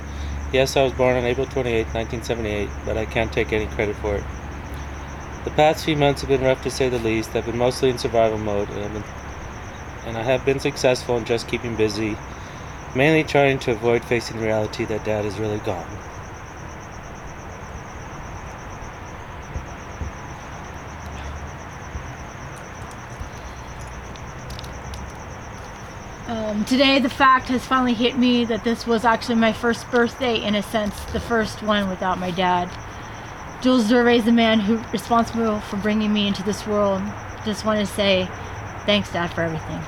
Yes, 0.52 0.76
I 0.76 0.82
was 0.82 0.92
born 0.92 1.16
on 1.16 1.24
April 1.24 1.46
28, 1.46 1.94
1978, 1.94 2.68
but 2.84 2.98
I 2.98 3.06
can't 3.06 3.32
take 3.32 3.52
any 3.52 3.66
credit 3.66 3.96
for 3.96 4.16
it. 4.16 4.24
The 5.44 5.50
past 5.52 5.84
few 5.84 5.96
months 5.96 6.20
have 6.20 6.28
been 6.28 6.42
rough 6.42 6.62
to 6.64 6.70
say 6.70 6.90
the 6.90 6.98
least. 6.98 7.34
I've 7.34 7.46
been 7.46 7.56
mostly 7.56 7.88
in 7.88 7.96
survival 7.96 8.36
mode, 8.36 8.68
and, 8.68 8.84
I've 8.84 8.92
been, 8.92 9.04
and 10.06 10.16
I 10.18 10.22
have 10.22 10.44
been 10.44 10.60
successful 10.60 11.16
in 11.16 11.24
just 11.24 11.48
keeping 11.48 11.76
busy, 11.76 12.18
mainly 12.94 13.24
trying 13.24 13.58
to 13.60 13.70
avoid 13.70 14.04
facing 14.04 14.38
the 14.38 14.44
reality 14.44 14.84
that 14.84 15.04
Dad 15.04 15.24
is 15.24 15.38
really 15.38 15.60
gone. 15.60 15.86
Today, 26.66 26.98
the 26.98 27.08
fact 27.08 27.48
has 27.48 27.64
finally 27.64 27.94
hit 27.94 28.18
me 28.18 28.44
that 28.44 28.64
this 28.64 28.86
was 28.86 29.04
actually 29.04 29.36
my 29.36 29.52
first 29.52 29.90
birthday, 29.90 30.42
in 30.44 30.54
a 30.54 30.62
sense, 30.62 30.94
the 31.06 31.18
first 31.18 31.62
one 31.62 31.88
without 31.88 32.18
my 32.18 32.30
dad. 32.30 32.70
Jules 33.62 33.90
Dervaes 33.90 34.18
is 34.18 34.24
the 34.26 34.32
man 34.32 34.60
who 34.60 34.76
responsible 34.92 35.60
for 35.60 35.78
bringing 35.78 36.12
me 36.12 36.28
into 36.28 36.42
this 36.42 36.66
world. 36.66 37.02
Just 37.44 37.64
want 37.64 37.80
to 37.80 37.86
say, 37.86 38.28
thanks, 38.84 39.10
Dad, 39.10 39.32
for 39.32 39.42
everything. 39.42 39.80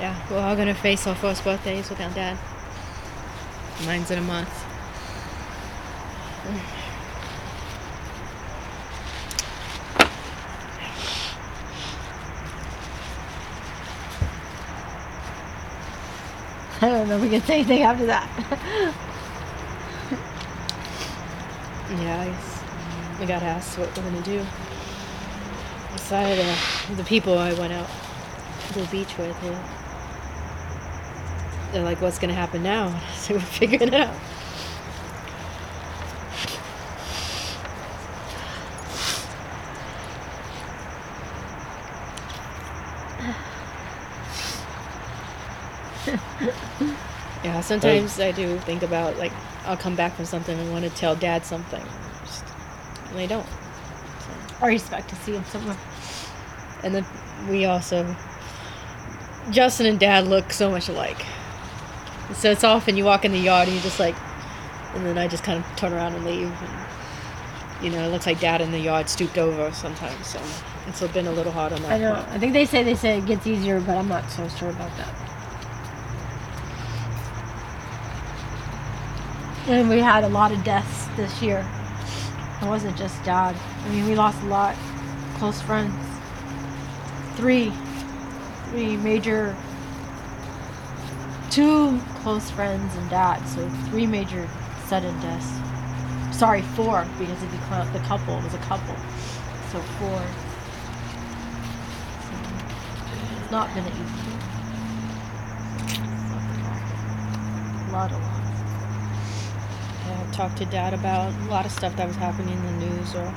Yeah, 0.00 0.25
we're 0.36 0.42
all 0.42 0.54
gonna 0.54 0.74
face 0.74 1.06
our 1.06 1.14
first 1.14 1.42
birthdays 1.44 1.88
without 1.88 2.14
dad. 2.14 2.36
Mine's 3.86 4.10
in 4.10 4.18
a 4.18 4.22
month. 4.22 4.48
I 16.82 16.90
don't 16.90 17.08
know 17.08 17.16
if 17.16 17.22
we 17.22 17.30
can 17.30 17.40
say 17.40 17.60
anything 17.60 17.82
after 17.82 18.04
that. 18.06 18.94
Yeah, 21.88 22.24
it's, 22.24 23.20
I 23.20 23.26
got 23.26 23.44
asked 23.44 23.78
what 23.78 23.96
we're 23.96 24.02
gonna 24.02 24.20
do. 24.22 24.44
Decided 25.92 26.44
uh, 26.44 26.56
the 26.96 27.04
people 27.04 27.38
I 27.38 27.54
went 27.54 27.72
out 27.72 27.88
to 28.72 28.80
the 28.80 28.86
beach 28.86 29.16
with, 29.16 29.40
uh, 29.44 29.75
they're 31.76 31.84
like, 31.84 32.00
"What's 32.00 32.18
gonna 32.18 32.32
happen 32.34 32.62
now?" 32.62 32.98
So 33.14 33.34
we're 33.34 33.40
figuring 33.40 33.88
it 33.88 33.94
out. 33.94 34.14
Yeah, 47.44 47.60
sometimes 47.60 48.18
I 48.18 48.32
do 48.32 48.58
think 48.60 48.82
about 48.82 49.18
like 49.18 49.32
I'll 49.66 49.76
come 49.76 49.94
back 49.94 50.14
from 50.16 50.24
something 50.24 50.58
and 50.58 50.72
want 50.72 50.84
to 50.84 50.90
tell 50.90 51.14
dad 51.14 51.44
something, 51.44 51.84
Just- 52.24 52.44
and 53.10 53.18
I 53.18 53.26
don't. 53.26 53.46
I 54.60 54.72
expect 54.72 55.10
to 55.10 55.16
see 55.16 55.32
him 55.34 55.44
somewhere. 55.44 55.76
And 56.82 56.94
then 56.94 57.06
we 57.48 57.66
also, 57.66 58.16
Justin 59.50 59.86
and 59.86 60.00
dad 60.00 60.26
look 60.26 60.52
so 60.52 60.70
much 60.70 60.88
alike. 60.88 61.24
So 62.34 62.50
it's 62.50 62.64
often 62.64 62.96
you 62.96 63.04
walk 63.04 63.24
in 63.24 63.32
the 63.32 63.38
yard 63.38 63.68
and 63.68 63.76
you 63.76 63.82
just 63.82 64.00
like, 64.00 64.16
and 64.94 65.06
then 65.06 65.16
I 65.18 65.28
just 65.28 65.44
kind 65.44 65.62
of 65.62 65.76
turn 65.76 65.92
around 65.92 66.14
and 66.14 66.24
leave. 66.24 66.50
And, 66.50 67.84
you 67.84 67.90
know, 67.90 68.06
it 68.06 68.10
looks 68.10 68.26
like 68.26 68.40
dad 68.40 68.60
in 68.60 68.72
the 68.72 68.78
yard 68.78 69.08
stooped 69.08 69.38
over 69.38 69.72
sometimes. 69.72 70.26
So 70.26 70.40
it's 70.86 71.00
been 71.12 71.26
a 71.26 71.32
little 71.32 71.52
hard 71.52 71.72
on 71.72 71.82
that. 71.82 71.92
I 71.92 71.98
know. 71.98 72.14
part. 72.14 72.28
I 72.28 72.38
think 72.38 72.52
they 72.52 72.64
say 72.66 72.82
they 72.82 72.94
say 72.94 73.18
it 73.18 73.26
gets 73.26 73.46
easier, 73.46 73.80
but 73.80 73.96
I'm 73.96 74.08
not 74.08 74.28
so 74.30 74.48
sure 74.48 74.70
about 74.70 74.90
that. 74.96 75.14
And 79.68 79.88
we 79.88 79.98
had 79.98 80.24
a 80.24 80.28
lot 80.28 80.52
of 80.52 80.62
deaths 80.62 81.06
this 81.16 81.42
year. 81.42 81.66
It 82.62 82.66
wasn't 82.66 82.96
just 82.96 83.22
dad. 83.24 83.56
I 83.84 83.88
mean, 83.90 84.06
we 84.06 84.14
lost 84.14 84.40
a 84.42 84.46
lot. 84.46 84.76
Close 85.38 85.60
friends. 85.60 85.94
Three. 87.34 87.72
Three 88.70 88.96
major. 88.96 89.56
Two 91.50 92.00
close 92.26 92.50
friends 92.50 92.92
and 92.96 93.08
dad. 93.08 93.40
So 93.46 93.70
three 93.88 94.04
major 94.04 94.48
sudden 94.88 95.14
deaths. 95.20 95.46
Sorry, 96.36 96.60
four, 96.74 97.06
because 97.20 97.40
you 97.40 97.48
count 97.68 97.92
the 97.92 98.00
couple, 98.00 98.36
it 98.38 98.42
was 98.42 98.52
a 98.52 98.58
couple. 98.66 98.96
So 99.70 99.78
four. 100.00 100.20
It's 103.40 103.50
not 103.52 103.72
been 103.76 103.84
easy. 103.86 104.32
A 107.86 107.92
lot 107.92 108.10
of 108.10 108.20
loss. 108.20 108.42
I 110.04 110.30
talked 110.32 110.56
to 110.58 110.64
dad 110.64 110.94
about 110.94 111.32
a 111.32 111.44
lot 111.48 111.64
of 111.64 111.70
stuff 111.70 111.94
that 111.94 112.08
was 112.08 112.16
happening 112.16 112.54
in 112.54 112.62
the 112.64 112.86
news 112.86 113.14
or 113.14 113.32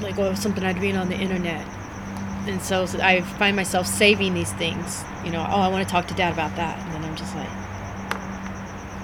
like 0.00 0.16
something 0.38 0.64
I'd 0.64 0.80
read 0.80 0.96
on 0.96 1.10
the 1.10 1.16
internet. 1.16 1.81
And 2.46 2.60
so, 2.60 2.84
I 3.00 3.20
find 3.20 3.54
myself 3.54 3.86
saving 3.86 4.34
these 4.34 4.52
things. 4.54 5.04
You 5.24 5.30
know, 5.30 5.40
oh, 5.48 5.60
I 5.60 5.68
want 5.68 5.86
to 5.86 5.90
talk 5.90 6.06
to 6.08 6.14
dad 6.14 6.32
about 6.32 6.56
that. 6.56 6.78
And 6.78 6.92
then 6.94 7.04
I'm 7.04 7.14
just 7.14 7.34
like, 7.36 7.48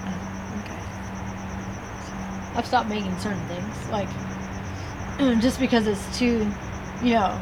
oh, 0.05 0.61
okay. 0.65 2.57
I've 2.57 2.65
stopped 2.65 2.89
making 2.89 3.17
certain 3.19 3.45
things. 3.47 3.89
Like, 3.89 4.09
just 5.41 5.59
because 5.59 5.87
it's 5.87 6.17
too, 6.19 6.51
you 7.01 7.13
know, 7.13 7.39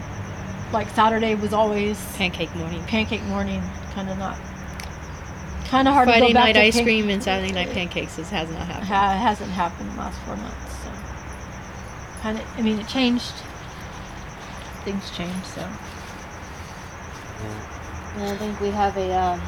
like 0.71 0.89
Saturday 0.89 1.33
was 1.35 1.53
always 1.53 1.99
Pancake 2.15 2.53
morning. 2.55 2.83
pancake 2.83 3.23
morning, 3.23 3.61
kind 3.93 4.09
of 4.09 4.17
not, 4.17 4.37
kind 5.65 5.87
of 5.87 5.93
hard 5.93 6.07
to 6.07 6.11
Friday 6.13 6.27
go 6.27 6.33
back 6.33 6.45
night 6.45 6.53
to 6.53 6.59
ice 6.61 6.75
pan- 6.75 6.83
cream 6.83 7.09
and 7.09 7.23
Saturday 7.23 7.53
night 7.53 7.69
pancakes 7.71 8.15
this 8.17 8.29
has 8.29 8.49
not 8.49 8.67
happened. 8.67 8.85
Ha- 8.87 9.17
hasn't 9.17 9.49
happened 9.51 9.89
in 9.89 9.95
the 9.95 10.01
last 10.01 10.19
four 10.25 10.35
months. 10.35 10.73
So, 10.83 10.91
kind 12.21 12.37
of, 12.37 12.45
I 12.57 12.61
mean, 12.61 12.79
it 12.79 12.87
changed. 12.87 13.33
Things 14.87 15.11
change. 15.11 15.43
so. 15.43 15.59
And 18.15 18.23
I 18.23 18.37
think 18.37 18.57
we 18.61 18.69
have 18.69 18.95
a 18.95 19.11
um, 19.11 19.41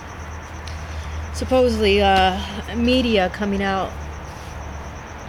supposedly 1.34 2.02
uh, 2.02 2.38
media 2.76 3.30
coming 3.30 3.64
out 3.64 3.90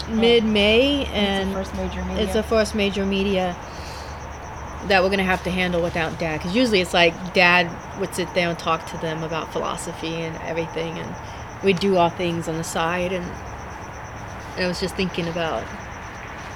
mid-May, 0.08 1.02
it's 1.02 1.10
and 1.12 1.50
the 1.50 1.54
first 1.54 1.76
major 1.76 2.04
media. 2.04 2.24
it's 2.24 2.32
the 2.32 2.42
first 2.42 2.74
major 2.74 3.06
media 3.06 3.56
that 4.88 5.00
we're 5.04 5.10
gonna 5.10 5.22
have 5.22 5.44
to 5.44 5.50
handle 5.50 5.80
without 5.80 6.18
dad. 6.18 6.38
Because 6.38 6.56
usually 6.56 6.80
it's 6.80 6.92
like 6.92 7.14
dad 7.32 7.70
would 8.00 8.12
sit 8.12 8.34
there 8.34 8.48
and 8.50 8.58
talk 8.58 8.86
to 8.90 8.96
them 8.96 9.22
about 9.22 9.52
philosophy 9.52 10.16
and 10.16 10.34
everything, 10.38 10.98
and 10.98 11.14
we'd 11.62 11.78
do 11.78 11.98
our 11.98 12.10
things 12.10 12.48
on 12.48 12.56
the 12.56 12.64
side. 12.64 13.12
And, 13.12 13.24
and 14.56 14.64
I 14.64 14.66
was 14.66 14.80
just 14.80 14.96
thinking 14.96 15.28
about, 15.28 15.62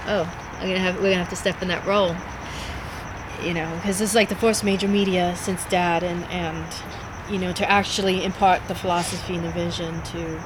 oh, 0.08 0.28
I'm 0.54 0.66
gonna 0.66 0.80
have 0.80 0.96
we're 0.96 1.02
gonna 1.10 1.18
have 1.18 1.30
to 1.30 1.36
step 1.36 1.62
in 1.62 1.68
that 1.68 1.86
role 1.86 2.16
you 3.44 3.54
know, 3.54 3.70
because 3.76 3.98
this 3.98 4.10
is 4.10 4.14
like 4.14 4.28
the 4.28 4.36
first 4.36 4.64
major 4.64 4.88
media 4.88 5.34
since 5.36 5.64
Dad, 5.66 6.02
and 6.02 6.24
and 6.24 6.66
you 7.30 7.38
know 7.38 7.52
to 7.52 7.70
actually 7.70 8.24
impart 8.24 8.66
the 8.68 8.74
philosophy 8.74 9.36
and 9.36 9.44
the 9.44 9.50
vision 9.50 10.02
to 10.02 10.42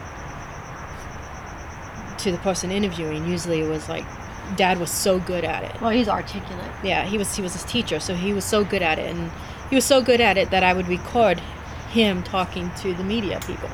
to 2.19 2.33
the 2.33 2.39
person 2.39 2.71
interviewing. 2.71 3.27
Usually, 3.27 3.61
it 3.61 3.69
was 3.69 3.89
like 3.89 4.05
Dad 4.57 4.79
was 4.79 4.91
so 4.91 5.19
good 5.19 5.45
at 5.45 5.65
it. 5.65 5.81
well, 5.81 5.91
he's 5.91 6.09
articulate. 6.09 6.71
Yeah, 6.83 7.05
he 7.05 7.19
was 7.19 7.35
he 7.35 7.43
was 7.43 7.53
his 7.53 7.65
teacher, 7.65 8.01
so 8.01 8.15
he 8.15 8.33
was 8.33 8.45
so 8.45 8.65
good 8.65 8.83
at 8.83 8.99
it, 8.99 9.15
and 9.15 9.31
he 9.71 9.77
was 9.77 9.85
so 9.85 10.03
good 10.03 10.21
at 10.21 10.37
it 10.37 10.51
that 10.51 10.63
I 10.63 10.73
would 10.73 10.89
record 10.89 11.41
him 11.91 12.23
talking 12.23 12.71
to 12.83 12.95
the 12.95 13.05
media 13.05 13.41
people. 13.47 13.71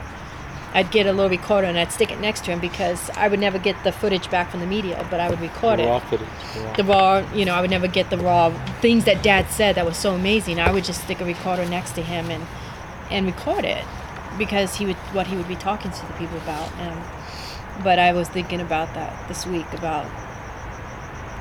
I'd 0.75 0.91
get 0.91 1.07
a 1.07 1.13
little 1.13 1.31
recorder 1.31 1.69
and 1.69 1.79
I'd 1.79 1.93
stick 1.93 2.11
it 2.11 2.19
next 2.21 2.45
to 2.47 2.51
him 2.51 2.59
because 2.59 3.09
I 3.11 3.29
would 3.29 3.39
never 3.39 3.59
get 3.61 3.83
the 3.85 3.93
footage 3.93 4.29
back 4.29 4.51
from 4.51 4.59
the 4.61 4.67
media, 4.67 5.07
but 5.09 5.21
I 5.21 5.31
would 5.31 5.41
record 5.41 5.79
The 5.79 5.85
it 5.85 5.87
raw 5.87 6.01
footage. 6.01 6.29
the 6.53 6.61
raw- 6.65 6.73
the 6.75 6.85
raw, 6.85 7.33
you 7.35 7.45
know, 7.45 7.55
I 7.55 7.61
would 7.61 7.71
never 7.71 7.87
get 7.87 8.11
the 8.11 8.19
raw 8.19 8.51
things 8.81 9.05
that 9.05 9.23
Dad 9.23 9.49
said 9.51 9.77
that 9.77 9.87
was 9.87 9.97
so 9.97 10.15
amazing. 10.15 10.59
I 10.59 10.73
would 10.73 10.85
just 10.85 11.05
stick 11.05 11.21
a 11.21 11.25
recorder 11.25 11.65
next 11.65 11.93
to 11.93 12.03
him 12.03 12.29
and 12.31 12.45
and 13.11 13.25
record 13.27 13.65
it 13.65 13.85
because 14.37 14.75
he 14.77 14.87
would 14.87 14.97
what 15.15 15.29
he 15.29 15.37
would 15.37 15.47
be 15.47 15.55
talking 15.57 15.93
to 15.93 16.07
the 16.07 16.13
people 16.15 16.39
about. 16.39 16.71
And 16.79 17.85
but 17.85 17.99
I 18.01 18.13
was 18.13 18.29
thinking 18.29 18.61
about 18.61 18.93
that 18.95 19.29
this 19.29 19.47
week 19.47 19.73
about 19.75 20.07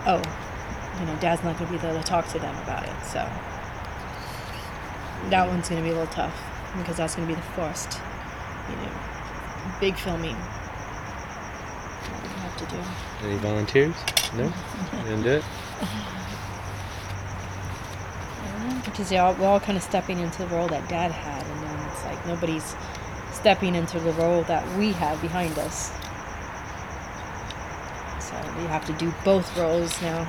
oh, 0.06 0.22
you 1.00 1.06
know, 1.08 1.16
Dad's 1.20 1.44
not 1.44 1.58
going 1.58 1.68
to 1.68 1.72
be 1.72 1.80
there 1.80 1.94
to 1.94 2.04
talk 2.04 2.28
to 2.30 2.40
them 2.40 2.56
about 2.64 2.84
it. 2.84 3.04
So 3.06 3.28
that 5.30 5.48
one's 5.48 5.70
going 5.70 5.82
to 5.82 5.88
be 5.88 5.90
a 5.96 5.98
little 5.98 6.14
tough 6.14 6.36
because 6.78 6.98
that's 6.98 7.16
going 7.16 7.28
to 7.28 7.34
be 7.34 7.40
the 7.40 7.48
first, 7.54 8.00
you 8.70 8.76
know, 8.76 8.92
big 9.80 9.96
filming. 9.98 10.36
that 10.36 12.22
we 12.24 12.30
have 12.42 12.58
to 12.58 12.66
do. 12.66 13.28
Any 13.28 13.38
volunteers? 13.38 13.96
No? 14.36 14.52
You 14.94 15.00
didn't 15.10 15.24
do 15.24 15.30
it? 15.32 15.44
because 18.86 19.10
they 19.10 19.18
all, 19.18 19.34
we're 19.36 19.48
all 19.48 19.60
kind 19.60 19.78
of 19.78 19.84
stepping 19.84 20.20
into 20.20 20.40
the 20.40 20.48
role 20.48 20.68
that 20.68 20.88
dad 20.88 21.12
had 21.12 21.44
and 21.46 21.64
then 21.64 21.90
it's 21.90 22.04
like 22.04 22.26
nobody's 22.28 22.76
stepping 23.32 23.76
into 23.76 24.00
the 24.00 24.12
role 24.14 24.44
that 24.44 24.64
we 24.78 24.92
have 24.92 25.20
behind 25.22 25.58
us 25.58 25.88
so 28.20 28.36
we 28.58 28.64
have 28.66 28.86
to 28.86 28.94
do 28.94 29.12
both 29.26 29.58
roles 29.58 30.00
now 30.02 30.22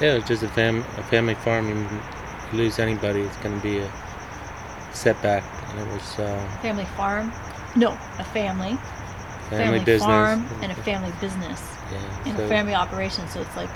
Yeah, 0.00 0.14
it's 0.16 0.28
just 0.28 0.42
a, 0.42 0.48
fam- 0.48 0.84
a 0.98 1.02
family 1.04 1.34
farm. 1.34 1.68
You 1.68 1.86
you 2.52 2.58
lose 2.58 2.78
anybody, 2.78 3.20
it's 3.20 3.36
going 3.38 3.56
to 3.56 3.62
be 3.62 3.78
a 3.78 3.90
setback. 4.92 5.44
And 5.70 5.80
it 5.80 5.92
was 5.92 6.18
uh, 6.18 6.58
Family 6.62 6.84
farm. 6.96 7.32
No, 7.76 7.96
a 8.18 8.24
family. 8.24 8.76
family, 9.48 9.78
business. 9.80 10.02
farm 10.04 10.46
and 10.62 10.70
a 10.70 10.74
family 10.76 11.12
business 11.20 11.60
yeah, 11.92 11.98
and 12.26 12.36
so- 12.36 12.44
a 12.44 12.48
family 12.48 12.74
operation. 12.74 13.26
So 13.28 13.40
it's 13.40 13.56
like 13.56 13.70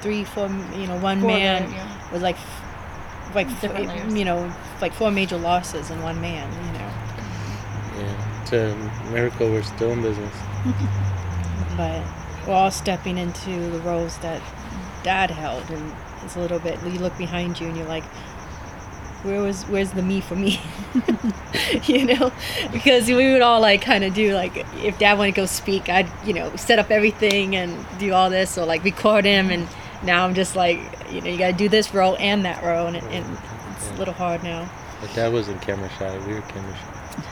three 0.00 0.24
four 0.24 0.48
you 0.76 0.86
know 0.86 0.98
one 0.98 1.20
four 1.20 1.28
man 1.28 1.70
layer, 1.70 1.74
yeah. 1.76 2.12
was 2.12 2.22
like 2.22 2.36
like 3.34 3.48
Different 3.60 3.88
f- 3.90 4.16
you 4.16 4.24
know 4.24 4.52
like 4.80 4.92
four 4.92 5.10
major 5.10 5.36
losses 5.38 5.90
in 5.90 6.02
one 6.02 6.20
man 6.20 6.50
you 6.52 6.72
know 6.78 6.90
Yeah, 7.98 8.42
it's 8.42 8.52
a 8.52 9.10
miracle 9.12 9.48
we're 9.50 9.62
still 9.62 9.90
in 9.92 10.02
business. 10.02 10.34
but 11.76 12.02
we're 12.46 12.54
all 12.54 12.70
stepping 12.70 13.18
into 13.18 13.70
the 13.70 13.78
roles 13.80 14.18
that 14.18 14.40
dad 15.02 15.30
held 15.30 15.68
and 15.70 15.92
it's 16.24 16.36
a 16.36 16.40
little 16.40 16.58
bit 16.58 16.80
you 16.84 16.98
look 16.98 17.16
behind 17.18 17.60
you 17.60 17.66
and 17.68 17.76
you're 17.76 17.86
like 17.88 18.04
where 19.24 19.40
was 19.40 19.64
where's 19.64 19.90
the 19.92 20.02
me 20.02 20.20
for 20.20 20.36
me 20.36 20.60
you 21.84 22.04
know 22.06 22.30
because 22.72 23.08
we 23.08 23.32
would 23.32 23.42
all 23.42 23.60
like 23.60 23.80
kind 23.82 24.04
of 24.04 24.12
do 24.14 24.34
like 24.34 24.54
if 24.84 24.98
dad 24.98 25.16
wanted 25.18 25.32
to 25.34 25.36
go 25.40 25.46
speak 25.46 25.88
i'd 25.88 26.08
you 26.26 26.32
know 26.34 26.54
set 26.56 26.78
up 26.78 26.90
everything 26.90 27.56
and 27.56 27.84
do 27.98 28.12
all 28.12 28.28
this 28.30 28.56
or 28.58 28.66
like 28.66 28.84
record 28.84 29.24
him 29.24 29.50
and 29.50 29.66
now 30.02 30.24
i'm 30.24 30.34
just 30.34 30.54
like 30.56 30.78
you 31.10 31.20
know 31.20 31.28
you 31.30 31.38
gotta 31.38 31.52
do 31.56 31.68
this 31.68 31.92
role 31.94 32.16
and 32.18 32.44
that 32.44 32.62
role 32.62 32.86
and, 32.86 32.96
it, 32.96 33.04
and 33.04 33.38
it's 33.76 33.90
a 33.90 33.94
little 33.94 34.14
hard 34.14 34.42
now 34.42 34.68
But 35.00 35.12
dad 35.14 35.32
wasn't 35.32 35.60
camera 35.62 35.90
shy. 35.98 36.16
We 36.26 36.34
were 36.34 36.40
camera 36.42 36.76
shy. 36.76 37.22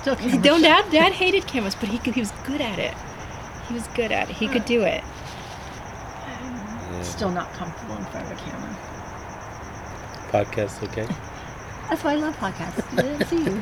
still 0.00 0.14
He- 0.16 0.30
camera 0.30 0.42
don't 0.44 0.60
shy. 0.62 0.68
dad 0.68 0.90
dad 0.92 1.12
hated 1.12 1.46
cameras 1.46 1.74
but 1.74 1.88
he 1.88 1.98
could, 1.98 2.14
he 2.14 2.20
was 2.20 2.32
good 2.46 2.60
at 2.60 2.78
it 2.78 2.94
he 3.68 3.74
was 3.74 3.86
good 3.88 4.12
at 4.12 4.30
it 4.30 4.36
he 4.36 4.46
could 4.48 4.64
do 4.64 4.82
it 4.82 5.02
Yeah. 6.92 7.02
Still 7.02 7.30
not 7.30 7.52
comfortable 7.54 7.96
in 7.96 8.04
front 8.06 8.26
of 8.30 8.38
a 8.38 8.40
camera. 8.42 8.76
Podcast, 10.32 10.82
okay? 10.88 11.06
That's 11.90 12.04
why 12.04 12.12
I 12.12 12.16
love 12.16 12.36
podcasts. 12.36 12.96
I 12.96 13.02
didn't 13.02 13.26
see 13.26 13.42
you. 13.44 13.60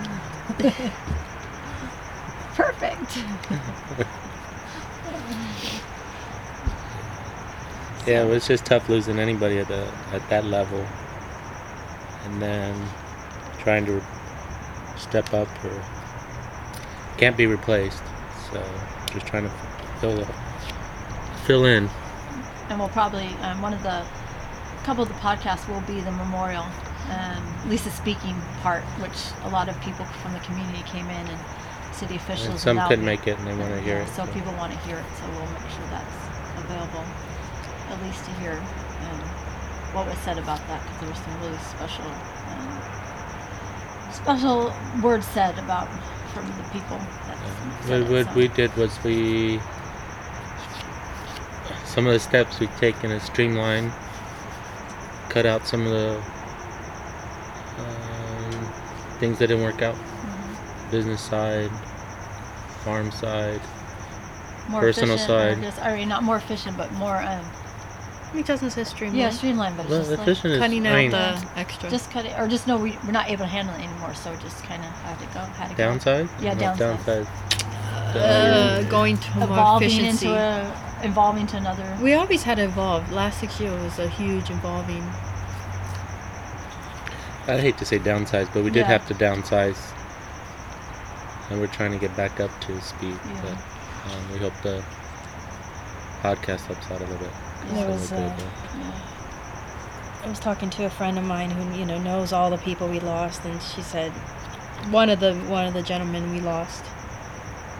Perfect. 2.54 3.16
Yeah, 8.06 8.24
it 8.24 8.28
was 8.28 8.46
just 8.46 8.64
tough 8.66 8.88
losing 8.88 9.18
anybody 9.18 9.58
at 9.58 9.68
the 9.68 9.86
at 10.12 10.28
that 10.28 10.44
level, 10.44 10.86
and 12.24 12.40
then 12.40 12.74
trying 13.60 13.86
to 13.86 14.02
step 14.96 15.32
up 15.34 15.48
or 15.64 15.84
can't 17.16 17.36
be 17.36 17.46
replaced. 17.46 18.02
So 18.50 18.62
just 19.12 19.26
trying 19.26 19.44
to 19.44 19.52
fill 20.00 20.24
fill 21.44 21.64
in. 21.64 21.88
and 22.68 22.78
we'll 22.78 22.88
probably 22.90 23.28
um, 23.42 23.62
one 23.62 23.72
of 23.72 23.82
the 23.82 24.04
couple 24.84 25.02
of 25.02 25.08
the 25.08 25.14
podcasts 25.16 25.68
will 25.68 25.82
be 25.82 26.00
the 26.00 26.12
memorial 26.12 26.64
um, 27.10 27.68
Lisa 27.70 27.90
speaking 27.90 28.34
part, 28.62 28.82
which 29.00 29.16
a 29.44 29.48
lot 29.50 29.68
of 29.68 29.78
people 29.80 30.04
from 30.22 30.32
the 30.32 30.40
community 30.40 30.82
came 30.86 31.06
in 31.08 31.26
and 31.26 31.38
city 31.94 32.16
officials. 32.16 32.66
And 32.66 32.78
some 32.78 32.88
couldn't 32.88 33.04
make 33.04 33.26
it, 33.26 33.38
and 33.38 33.46
they 33.46 33.54
want 33.56 33.74
to 33.74 33.80
hear 33.80 33.98
Yeah, 33.98 34.04
it. 34.06 34.14
So 34.14 34.26
people 34.26 34.52
want 34.54 34.72
to 34.72 34.78
hear 34.80 34.98
it, 34.98 35.04
so 35.18 35.24
we'll 35.30 35.50
make 35.52 35.70
sure 35.72 35.86
that's 35.90 36.16
available, 36.64 37.04
at 37.90 38.02
least 38.02 38.24
to 38.26 38.30
hear 38.40 38.52
um, 38.52 39.20
what 39.94 40.06
was 40.06 40.18
said 40.18 40.38
about 40.38 40.60
that, 40.68 40.82
because 40.82 41.00
there 41.00 41.08
was 41.10 41.18
some 41.18 41.40
really 41.40 41.58
special, 41.58 42.04
um, 42.04 42.82
special 44.12 44.72
words 45.02 45.26
said 45.26 45.58
about 45.58 45.88
from 46.34 46.46
the 46.46 46.62
people. 46.72 46.98
That 47.26 47.38
said 47.86 48.02
What, 48.10 48.18
it, 48.20 48.26
so- 48.26 48.34
we 48.34 48.48
did 48.48 48.74
was 48.76 49.02
we 49.02 49.60
some 51.84 52.06
of 52.06 52.12
the 52.12 52.20
steps 52.20 52.60
we've 52.60 52.76
taken 52.78 53.10
is 53.10 53.22
streamline, 53.24 53.90
cut 55.30 55.46
out 55.46 55.66
some 55.66 55.84
of 55.86 55.90
the 55.90 56.20
things 59.20 59.38
that 59.38 59.48
didn't 59.48 59.62
work 59.64 59.82
out, 59.82 59.94
Mhm. 59.94 60.90
business 60.90 61.20
side, 61.20 61.70
farm 62.84 63.10
side. 63.10 63.60
more 64.68 64.80
personal 64.82 65.16
side. 65.16 65.60
Just, 65.62 65.80
I 65.80 65.96
mean, 65.96 66.08
not 66.10 66.22
more 66.22 66.36
efficient, 66.36 66.76
but 66.76 66.92
more. 66.92 67.16
Um, 67.22 67.40
It 68.34 68.44
doesn't 68.44 68.70
say 68.72 68.84
streamline. 68.84 69.18
yeah, 69.18 69.30
streamlined, 69.30 69.78
but 69.78 69.84
it's 69.86 69.90
Well, 69.90 70.00
just 70.00 70.10
like 70.10 70.20
efficient 70.20 70.52
is. 70.52 70.58
Cutting 70.60 70.86
I 70.86 70.90
out 70.90 70.96
mean, 70.98 71.10
the 71.10 71.48
extra. 71.56 71.88
just 71.90 72.10
cut 72.10 72.26
it, 72.26 72.38
or 72.38 72.46
just 72.46 72.66
no, 72.66 72.76
we, 72.76 72.98
we're 73.04 73.12
not 73.12 73.30
able 73.30 73.44
to 73.46 73.50
handle 73.50 73.74
it 73.74 73.78
anymore, 73.78 74.12
so 74.14 74.34
just 74.36 74.62
kind 74.64 74.84
of 74.84 74.90
had 75.02 75.18
to 75.20 75.26
go, 75.32 75.40
had 75.40 75.70
to 75.70 75.74
go. 75.74 75.84
downside. 75.84 76.28
Yeah, 76.38 76.52
Not 76.52 76.76
downside. 76.76 77.26
uh, 78.14 78.82
going 78.90 79.16
to 79.16 79.46
more 79.46 79.76
efficiency. 79.78 80.26
into 80.28 80.38
a, 80.38 80.72
evolving 81.02 81.46
to 81.46 81.56
another. 81.56 81.96
we 82.02 82.12
always 82.14 82.42
had 82.42 82.56
to 82.58 82.64
evolve. 82.64 83.10
Last 83.10 83.40
six 83.40 83.58
years 83.60 83.80
was 83.82 83.98
a 83.98 84.08
huge 84.08 84.50
evolving. 84.50 85.02
I 87.48 87.58
hate 87.58 87.78
to 87.78 87.84
say 87.84 87.98
downsize, 87.98 88.52
but 88.52 88.62
we 88.62 88.70
did 88.70 88.80
Yeah. 88.80 88.98
have 88.98 89.06
to 89.08 89.14
downsize, 89.14 89.78
and 91.50 91.60
we're 91.60 91.66
trying 91.68 91.92
to 91.92 91.98
get 91.98 92.14
back 92.16 92.40
up 92.40 92.50
to 92.62 92.80
speed. 92.82 93.18
Yeah. 93.24 93.40
But 93.42 94.12
um, 94.12 94.32
we 94.32 94.38
hope 94.38 94.52
the 94.62 94.82
podcast 96.22 96.66
helps 96.66 96.90
out 96.90 97.00
a 97.00 97.04
little 97.04 97.16
bit. 97.18 97.32
There 97.72 97.84
So 97.84 97.88
was, 97.90 98.12
uh. 98.12 98.36
Yeah. 98.78 98.92
I 100.24 100.28
was 100.28 100.38
talking 100.40 100.68
to 100.70 100.84
a 100.84 100.90
friend 100.90 101.16
of 101.18 101.24
mine 101.24 101.50
who 101.50 101.78
you 101.78 101.86
know 101.86 101.98
knows 101.98 102.32
all 102.32 102.50
the 102.50 102.58
people 102.58 102.88
we 102.88 103.00
lost, 103.00 103.44
and 103.44 103.62
she 103.62 103.80
said 103.82 104.12
one 104.90 105.08
of 105.08 105.20
the 105.20 105.34
one 105.34 105.66
of 105.66 105.74
the 105.74 105.82
gentlemen 105.82 106.30
we 106.32 106.40
lost, 106.40 106.84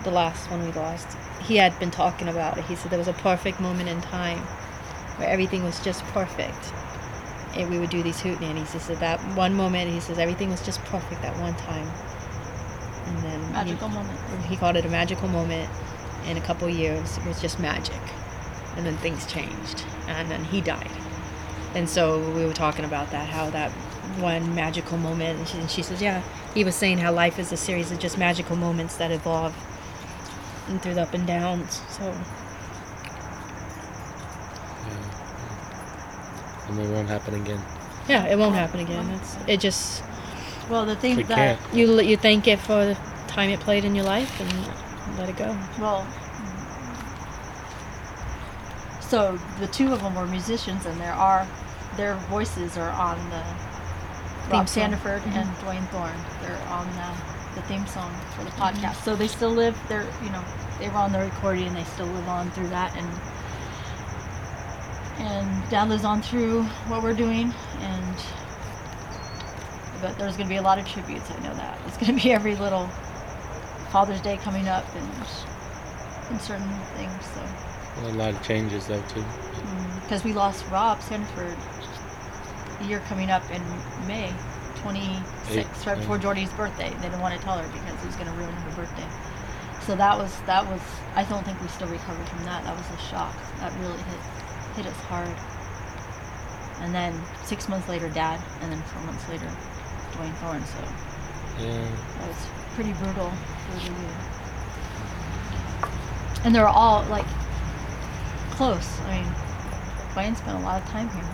the 0.05 0.11
last 0.11 0.51
one 0.51 0.64
we 0.64 0.73
lost, 0.73 1.09
he 1.43 1.57
had 1.57 1.79
been 1.79 1.91
talking 1.91 2.29
about 2.29 2.57
it. 2.57 2.64
He 2.64 2.75
said 2.75 2.91
there 2.91 2.99
was 2.99 3.09
a 3.09 3.12
perfect 3.12 3.61
moment 3.61 3.89
in 3.91 4.01
time 4.01 4.39
where 5.19 5.29
everything 5.29 5.62
was 5.64 5.79
just 5.81 6.03
perfect, 6.07 6.73
and 7.55 7.70
we 7.70 7.78
would 7.78 7.90
do 7.90 8.03
these 8.03 8.20
hoot 8.20 8.38
hootenannies. 8.38 8.72
He 8.72 8.78
said 8.78 8.99
that 8.99 9.20
one 9.36 9.55
moment, 9.55 9.90
he 9.90 10.01
says 10.01 10.18
everything 10.18 10.51
was 10.51 10.64
just 10.64 10.82
perfect 10.84 11.22
that 11.22 11.38
one 11.38 11.55
time, 11.55 11.88
and 13.07 13.18
then 13.22 13.66
he- 13.66 13.88
moment. 13.88 14.44
he 14.46 14.57
called 14.57 14.76
it 14.76 14.84
a 14.84 14.88
magical 14.88 15.28
moment 15.28 15.68
in 16.26 16.36
a 16.36 16.40
couple 16.40 16.68
years. 16.68 17.18
It 17.18 17.24
was 17.24 17.40
just 17.40 17.59
magic. 17.59 18.01
And 18.76 18.86
then 18.86 18.96
things 18.99 19.26
changed. 19.26 19.84
And 20.07 20.30
then 20.30 20.44
he 20.44 20.61
died. 20.61 20.90
And 21.74 21.88
so 21.88 22.20
we 22.32 22.44
were 22.44 22.53
talking 22.53 22.84
about 22.84 23.11
that 23.11 23.28
how 23.28 23.51
that 23.51 23.70
one 24.20 24.55
magical 24.55 24.96
moment 24.99 25.38
and 25.38 25.49
she, 25.49 25.59
and 25.59 25.70
she 25.70 25.82
says 25.82 26.01
yeah 26.01 26.22
he 26.55 26.64
was 26.64 26.74
saying 26.74 26.99
how 26.99 27.12
life 27.12 27.38
is 27.38 27.53
a 27.53 27.57
series 27.57 27.92
of 27.92 27.99
just 27.99 28.16
magical 28.16 28.57
moments 28.57 28.96
that 28.96 29.11
evolve 29.11 29.55
and 30.68 30.82
through 30.82 30.94
the 30.94 31.03
up 31.03 31.14
and 31.14 31.26
downs. 31.26 31.82
So 31.90 32.14
And 36.69 36.79
it 36.79 36.89
won't 36.89 37.09
happen 37.09 37.35
again. 37.35 37.62
yeah 38.09 38.25
it 38.27 38.39
won't 38.39 38.55
happen 38.55 38.81
again 38.81 39.09
it's 39.11 39.37
it 39.47 39.61
just 39.61 40.03
Well, 40.69 40.85
the 40.85 40.97
thing 40.97 41.16
We 41.16 41.23
that 41.25 41.59
can't. 41.59 41.75
you 41.75 42.01
you 42.01 42.16
thank 42.16 42.47
it 42.47 42.59
for 42.61 42.85
the 42.85 42.95
time 43.27 43.51
it 43.51 43.61
played 43.61 43.85
in 43.85 43.95
your 43.95 44.05
life 44.05 44.39
and 44.41 44.53
let 45.19 45.29
it 45.29 45.37
go 45.37 45.57
well. 45.81 46.07
So 49.01 49.39
the 49.61 49.66
two 49.66 49.93
of 49.93 50.03
them 50.03 50.14
were 50.14 50.27
musicians, 50.27 50.85
and 50.87 51.01
there 51.01 51.14
are 51.14 51.47
their 51.97 52.14
voices 52.29 52.77
are 52.77 52.91
on 52.91 53.16
the 53.31 53.43
Rob 54.53 54.69
song. 54.69 54.93
Sandiford 54.93 55.25
and 55.27 55.49
mm-hmm. 55.49 55.66
Dwayne 55.66 55.89
Thorne. 55.89 56.21
They're 56.43 56.69
on 56.69 56.87
the, 57.01 57.61
the 57.61 57.66
theme 57.69 57.87
song 57.87 58.12
for 58.37 58.45
the 58.45 58.51
mm-hmm. 58.51 58.62
podcast. 58.85 59.03
So 59.05 59.16
they 59.16 59.29
still 59.29 59.51
live. 59.51 59.77
They're 59.89 60.07
you 60.23 60.31
know 60.31 60.45
they 60.79 60.89
were 60.89 60.97
on 60.99 61.12
the 61.12 61.21
recording. 61.21 61.66
and 61.69 61.77
They 61.77 61.85
still 61.85 62.07
live 62.07 62.29
on 62.29 62.51
through 62.51 62.69
that, 62.69 62.97
and 62.97 63.09
and 65.19 65.71
Dad 65.71 65.89
lives 65.89 66.05
on 66.05 66.23
through 66.23 66.62
what 66.89 67.03
we're 67.03 67.14
doing, 67.14 67.53
and 67.81 68.16
but 70.01 70.16
there's 70.16 70.37
going 70.37 70.49
to 70.49 70.53
be 70.53 70.59
a 70.59 70.62
lot 70.62 70.79
of 70.79 70.87
tributes. 70.87 71.31
I 71.31 71.41
know 71.43 71.55
that 71.55 71.79
it's 71.87 71.97
going 71.97 72.16
to 72.16 72.23
be 72.23 72.33
every 72.33 72.55
little 72.57 72.87
Father's 73.91 74.21
Day 74.21 74.37
coming 74.39 74.69
up, 74.69 74.85
and 74.95 75.27
and 76.31 76.41
certain 76.41 76.69
things. 76.97 77.27
So 77.35 78.07
A 78.07 78.12
lot 78.12 78.35
of 78.35 78.43
changes 78.43 78.87
though 78.87 79.03
too. 79.03 79.21
Mm-hmm, 79.21 80.01
because 80.01 80.25
we 80.25 80.33
lost 80.33 80.66
Rob 80.71 81.01
Sanford 81.03 81.57
a 82.81 82.85
year 82.85 83.01
coming 83.09 83.31
up 83.31 83.43
in 83.51 83.62
May 84.07 84.33
26th, 84.77 85.57
Eight, 85.57 85.87
right 85.87 85.99
before. 85.99 86.19
Jordy's 86.19 86.53
birthday. 86.53 86.91
They 86.91 87.09
didn't 87.09 87.21
want 87.21 87.37
to 87.37 87.45
tell 87.45 87.59
her 87.59 87.66
because 87.73 88.03
it 88.03 88.07
was 88.07 88.14
going 88.16 88.29
to 88.29 88.33
ruin 88.35 88.53
her 88.53 88.77
birthday. 88.77 89.07
So 89.85 89.97
that 89.97 90.19
was 90.19 90.39
that 90.43 90.66
was. 90.66 90.81
I 91.16 91.25
don't 91.25 91.45
think 91.45 91.61
we 91.61 91.69
still 91.69 91.89
recovered 91.89 92.29
from 92.29 92.45
that. 92.45 92.62
That 92.64 92.77
was 92.77 92.87
a 92.91 92.99
shock. 93.09 93.35
That 93.59 93.73
really 93.81 93.97
hit 93.99 94.21
hit 94.77 94.87
us 94.87 94.97
hard. 95.09 95.35
And 96.81 96.95
then 96.95 97.21
six 97.45 97.69
months 97.69 97.89
later, 97.89 98.09
Dad, 98.09 98.41
and 98.62 98.73
then 98.73 98.81
four 98.83 99.03
months 99.03 99.29
later, 99.29 99.51
Dwayne 100.12 100.35
Thorne. 100.37 100.64
So 100.64 100.79
Yeah. 101.64 101.89
that 102.21 102.29
was 102.29 102.37
pretty 102.75 102.93
brutal 102.93 103.31
for 103.31 103.77
the 103.79 103.85
year. 103.85 104.16
And 106.45 106.55
they're 106.55 106.69
all 106.69 107.05
like 107.11 107.27
close. 108.53 109.01
I 109.01 109.21
mean, 109.23 109.33
Dwayne 110.14 110.37
spent 110.37 110.57
a 110.59 110.61
lot 110.61 110.81
of 110.83 110.89
time 110.89 111.09
here. 111.11 111.25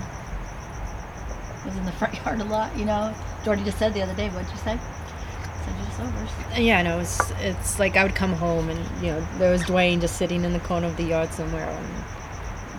Was 1.66 1.76
in 1.76 1.84
the 1.84 1.92
front 2.00 2.14
yard 2.24 2.40
a 2.40 2.44
lot, 2.44 2.76
you 2.76 2.84
know. 2.84 3.14
Jordy 3.44 3.64
just 3.64 3.78
said 3.78 3.92
the 3.94 4.02
other 4.02 4.14
day, 4.14 4.28
what'd 4.30 4.50
you 4.50 4.56
say? 4.58 4.78
Said 4.78 5.74
you 5.78 5.84
just 5.86 6.00
over. 6.00 6.60
Yeah, 6.60 6.82
no, 6.82 6.98
it's 7.00 7.20
it's 7.40 7.78
like 7.78 7.96
I 7.96 8.02
would 8.04 8.14
come 8.14 8.32
home 8.32 8.70
and 8.70 8.80
you 9.04 9.12
know 9.12 9.26
there 9.38 9.50
was 9.50 9.62
Dwayne 9.64 10.00
just 10.00 10.16
sitting 10.16 10.44
in 10.44 10.52
the 10.54 10.60
corner 10.60 10.86
of 10.86 10.96
the 10.96 11.04
yard 11.04 11.32
somewhere 11.32 11.68
and 11.68 12.04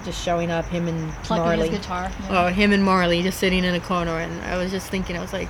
just 0.05 0.23
showing 0.23 0.51
up 0.51 0.65
him 0.65 0.87
and 0.87 1.11
Plucking 1.23 1.43
Marley. 1.45 1.69
his 1.69 1.79
guitar. 1.79 2.11
Oh, 2.29 2.47
him 2.47 2.71
and 2.71 2.83
Marley 2.83 3.21
just 3.23 3.39
sitting 3.39 3.63
in 3.63 3.75
a 3.75 3.79
corner, 3.79 4.19
and 4.19 4.41
I 4.45 4.57
was 4.57 4.71
just 4.71 4.89
thinking, 4.89 5.17
I 5.17 5.21
was 5.21 5.33
like, 5.33 5.49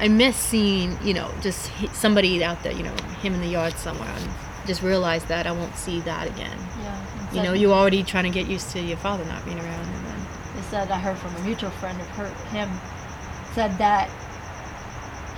I 0.00 0.08
miss 0.08 0.36
seeing, 0.36 0.96
you 1.02 1.12
know, 1.12 1.30
just 1.40 1.70
somebody 1.92 2.42
out 2.42 2.62
there, 2.62 2.72
you 2.72 2.84
know, 2.84 2.94
him 3.20 3.34
in 3.34 3.40
the 3.40 3.48
yard 3.48 3.74
somewhere, 3.74 4.08
and 4.08 4.30
just 4.66 4.82
realized 4.82 5.26
that 5.28 5.46
I 5.46 5.52
won't 5.52 5.76
see 5.76 6.00
that 6.02 6.28
again. 6.28 6.56
Yeah. 6.82 7.06
You 7.32 7.42
know, 7.42 7.52
said- 7.52 7.60
you 7.60 7.72
already 7.72 8.02
trying 8.04 8.24
to 8.24 8.30
get 8.30 8.46
used 8.46 8.70
to 8.70 8.80
your 8.80 8.96
father 8.98 9.24
not 9.24 9.44
being 9.44 9.58
around, 9.58 9.84
and 9.86 10.06
then 10.06 10.26
They 10.56 10.62
said 10.62 10.90
I 10.90 10.98
heard 10.98 11.18
from 11.18 11.34
a 11.36 11.40
mutual 11.40 11.70
friend 11.70 12.00
of 12.00 12.06
her, 12.10 12.28
him, 12.56 12.70
said 13.54 13.76
that 13.78 14.08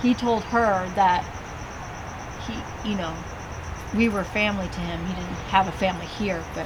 he 0.01 0.13
told 0.13 0.43
her 0.43 0.87
that 0.95 1.23
he, 2.47 2.89
you 2.89 2.95
know, 2.97 3.13
we 3.95 4.09
were 4.09 4.23
family 4.23 4.67
to 4.67 4.79
him. 4.79 5.05
He 5.05 5.13
didn't 5.13 5.35
have 5.49 5.67
a 5.67 5.71
family 5.71 6.05
here, 6.05 6.43
but 6.53 6.65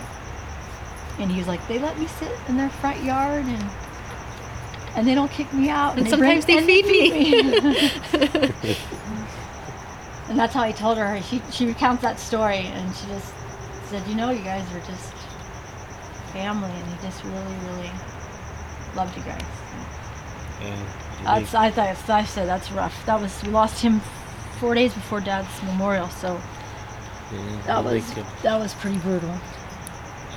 and 1.20 1.32
he 1.32 1.38
was 1.38 1.47
like, 1.47 1.66
they 1.68 1.80
let 1.80 1.97
me 1.97 2.07
sit 2.07 2.32
in 2.47 2.57
their 2.57 2.70
front 2.70 3.03
yard 3.03 3.45
and 3.45 3.70
and 4.95 5.05
they 5.05 5.13
don't 5.13 5.32
kick 5.32 5.51
me 5.53 5.70
out. 5.70 5.97
And 5.97 6.07
bring- 6.07 6.41
sometimes 6.41 6.45
they 6.45 6.57
and 6.57 6.66
feed 6.66 6.86
me. 6.86 7.43
and 10.30 10.39
that's 10.39 10.53
how 10.53 10.63
he 10.63 10.74
told 10.74 10.97
her. 10.97 11.22
She 11.22 11.41
she 11.51 11.66
recounts 11.66 12.01
that 12.01 12.20
story, 12.20 12.59
and 12.59 12.95
she 12.95 13.07
just 13.07 13.34
said, 13.89 14.07
you 14.07 14.16
know, 14.16 14.32
you 14.32 14.43
guys 14.43 14.66
are 14.74 14.80
just 14.80 15.13
family, 16.34 16.72
and 16.72 16.88
he 16.88 17.07
just 17.07 17.24
really, 17.24 17.55
really 17.68 17.91
loved 18.95 19.16
you 19.18 19.24
guys. 19.24 19.41
Yeah. 20.61 20.76
That's 21.24 21.53
I 21.53 21.72
thought 21.72 22.09
I 22.09 22.24
said 22.24 22.47
that's 22.47 22.72
rough. 22.72 23.05
That 23.05 23.22
was 23.22 23.43
we 23.43 23.49
lost 23.49 23.82
him 23.82 23.99
four 24.59 24.76
days 24.76 24.93
before 24.93 25.20
Dad's 25.20 25.63
memorial, 25.63 26.09
so 26.09 26.39
Yeah, 27.32 27.61
that 27.66 27.84
was 27.84 28.03
think, 28.05 28.28
that 28.43 28.59
was 28.59 28.74
pretty 28.76 28.97
brutal. 28.99 29.34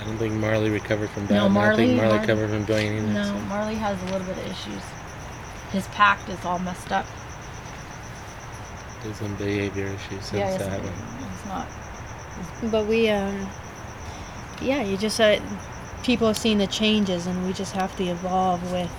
I 0.00 0.04
don't 0.04 0.18
think 0.18 0.34
Marley 0.34 0.70
recovered 0.70 1.10
from 1.10 1.26
that. 1.26 1.34
No, 1.34 1.46
and 1.46 1.58
I 1.58 1.68
don't 1.68 1.76
think 1.76 1.96
Marley- 1.96 1.96
Marley 1.96 2.16
Marley- 2.16 2.20
recovered 2.20 2.50
from 2.50 2.66
Dwayne 2.66 2.98
either. 2.98 3.06
No, 3.12 3.24
so. 3.24 3.34
Marley 3.48 3.74
has 3.74 4.00
a 4.02 4.04
little 4.06 4.26
bit 4.26 4.38
of 4.38 4.46
issues. 4.46 4.82
His 5.72 5.86
pact 5.88 6.28
is 6.28 6.44
all 6.44 6.58
messed 6.58 6.92
up. 6.92 7.06
There's 9.02 9.16
some 9.16 9.34
behavior 9.36 9.86
issues 9.86 10.24
since 10.24 10.32
yeah, 10.32 10.50
it's, 10.54 10.64
that 10.64 10.80
it's 10.82 11.46
not. 11.46 11.68
But 12.70 12.86
we, 12.86 13.08
um, 13.08 13.48
yeah, 14.60 14.82
you 14.82 14.96
just 14.96 15.20
uh, 15.20 15.38
people 16.02 16.26
have 16.26 16.38
seen 16.38 16.58
the 16.58 16.66
changes, 16.66 17.26
and 17.26 17.46
we 17.46 17.52
just 17.52 17.74
have 17.74 17.96
to 17.96 18.04
evolve 18.04 18.72
with 18.72 18.90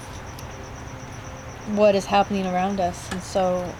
what 1.75 1.95
is 1.95 2.05
happening 2.05 2.45
around 2.45 2.79
us. 2.79 3.11
And 3.11 3.21
so, 3.21 3.73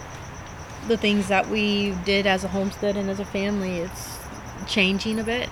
the 0.87 0.97
things 0.97 1.27
that 1.27 1.47
we 1.47 1.91
did 2.05 2.25
as 2.27 2.43
a 2.43 2.47
homestead 2.47 2.97
and 2.97 3.09
as 3.09 3.19
a 3.19 3.25
family, 3.25 3.77
it's 3.77 4.17
changing 4.67 5.19
a 5.19 5.23
bit. 5.23 5.49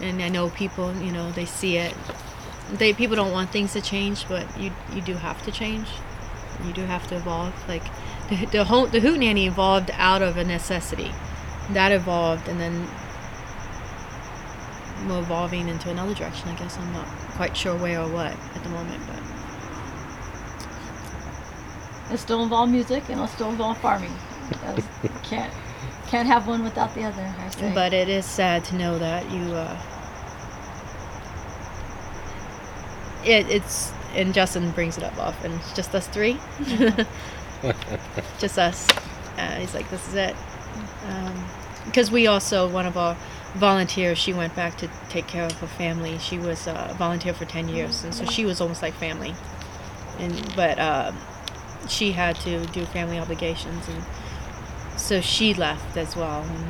And 0.00 0.22
I 0.22 0.28
know 0.28 0.50
people, 0.50 0.94
you 0.96 1.12
know, 1.12 1.30
they 1.32 1.44
see 1.44 1.76
it. 1.76 1.94
They 2.72 2.92
people 2.92 3.16
don't 3.16 3.32
want 3.32 3.50
things 3.50 3.72
to 3.72 3.80
change, 3.80 4.28
but 4.28 4.46
you 4.58 4.72
you 4.94 5.00
do 5.00 5.14
have 5.14 5.42
to 5.44 5.50
change. 5.50 5.88
You 6.64 6.72
do 6.72 6.82
have 6.82 7.06
to 7.08 7.16
evolve. 7.16 7.54
Like 7.68 7.84
the 8.28 8.46
the 8.46 8.64
home, 8.64 8.90
the 8.90 9.00
hootenanny 9.00 9.46
evolved 9.46 9.90
out 9.94 10.22
of 10.22 10.36
a 10.36 10.44
necessity. 10.44 11.12
That 11.70 11.92
evolved, 11.92 12.48
and 12.48 12.60
then 12.60 12.88
we're 15.06 15.20
evolving 15.20 15.68
into 15.68 15.90
another 15.90 16.14
direction. 16.14 16.48
I 16.48 16.54
guess 16.54 16.78
I'm 16.78 16.92
not 16.92 17.06
quite 17.36 17.56
sure 17.56 17.76
where 17.76 18.00
or 18.00 18.08
what 18.08 18.32
at 18.32 18.62
the 18.62 18.68
moment, 18.68 19.02
but 19.06 19.18
It 22.10 22.18
still 22.18 22.42
involve 22.42 22.70
music 22.70 23.04
and 23.04 23.12
it'll 23.12 23.26
still 23.26 23.50
involve 23.50 23.78
farming. 23.78 24.12
Those 24.64 24.84
can't 25.22 25.52
can't 26.08 26.26
have 26.26 26.46
one 26.46 26.64
without 26.64 26.94
the 26.94 27.04
other. 27.04 27.34
I 27.38 27.50
say. 27.50 27.72
but 27.74 27.92
it 27.92 28.08
is 28.08 28.24
sad 28.24 28.64
to 28.66 28.76
know 28.76 28.98
that 28.98 29.30
you. 29.30 29.52
Uh, 29.54 29.80
it, 33.24 33.48
it's 33.50 33.92
and 34.14 34.32
Justin 34.32 34.70
brings 34.70 34.96
it 34.96 35.04
up 35.04 35.16
often. 35.18 35.52
It's 35.52 35.74
just 35.74 35.94
us 35.94 36.06
three, 36.08 36.38
just 38.38 38.58
us. 38.58 38.88
Uh, 39.36 39.56
he's 39.56 39.74
like, 39.74 39.88
this 39.90 40.06
is 40.08 40.14
it. 40.14 40.34
Because 41.84 42.10
we 42.10 42.26
also 42.26 42.68
one 42.68 42.86
of 42.86 42.96
our 42.96 43.16
volunteers, 43.54 44.18
she 44.18 44.32
went 44.32 44.54
back 44.54 44.76
to 44.78 44.90
take 45.08 45.26
care 45.26 45.44
of 45.44 45.52
her 45.60 45.66
family. 45.66 46.18
She 46.18 46.38
was 46.38 46.66
uh, 46.66 46.88
a 46.90 46.94
volunteer 46.94 47.34
for 47.34 47.44
ten 47.44 47.68
years, 47.68 48.04
and 48.04 48.14
so 48.14 48.24
she 48.24 48.44
was 48.44 48.60
almost 48.60 48.82
like 48.82 48.94
family. 48.94 49.34
And 50.18 50.54
but 50.56 50.78
uh, 50.78 51.12
she 51.88 52.12
had 52.12 52.36
to 52.40 52.66
do 52.66 52.84
family 52.86 53.18
obligations, 53.18 53.88
and 53.88 54.02
so 54.98 55.20
she 55.20 55.54
left 55.54 55.96
as 55.96 56.16
well. 56.16 56.42
And, 56.42 56.68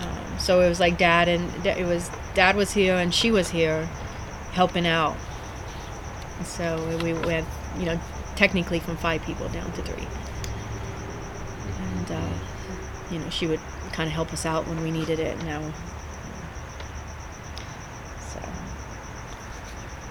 um, 0.00 0.38
so 0.38 0.60
it 0.60 0.68
was 0.68 0.80
like 0.80 0.98
dad 0.98 1.28
and 1.28 1.66
it 1.66 1.86
was 1.86 2.10
dad 2.34 2.54
was 2.56 2.72
here 2.72 2.94
and 2.94 3.12
she 3.12 3.30
was 3.30 3.50
here, 3.50 3.86
helping 4.52 4.86
out. 4.86 5.16
So 6.44 6.98
we 7.02 7.12
went, 7.12 7.46
you 7.78 7.86
know, 7.86 8.00
technically 8.36 8.78
from 8.78 8.96
five 8.96 9.22
people 9.22 9.48
down 9.48 9.72
to 9.72 9.82
three. 9.82 10.06
And 11.80 12.12
uh, 12.12 12.38
you 13.10 13.18
know, 13.18 13.30
she 13.30 13.46
would 13.46 13.60
kind 13.92 14.06
of 14.06 14.14
help 14.14 14.32
us 14.32 14.46
out 14.46 14.66
when 14.68 14.80
we 14.82 14.90
needed 14.90 15.18
it. 15.18 15.36
Now, 15.44 15.60
so 18.28 18.40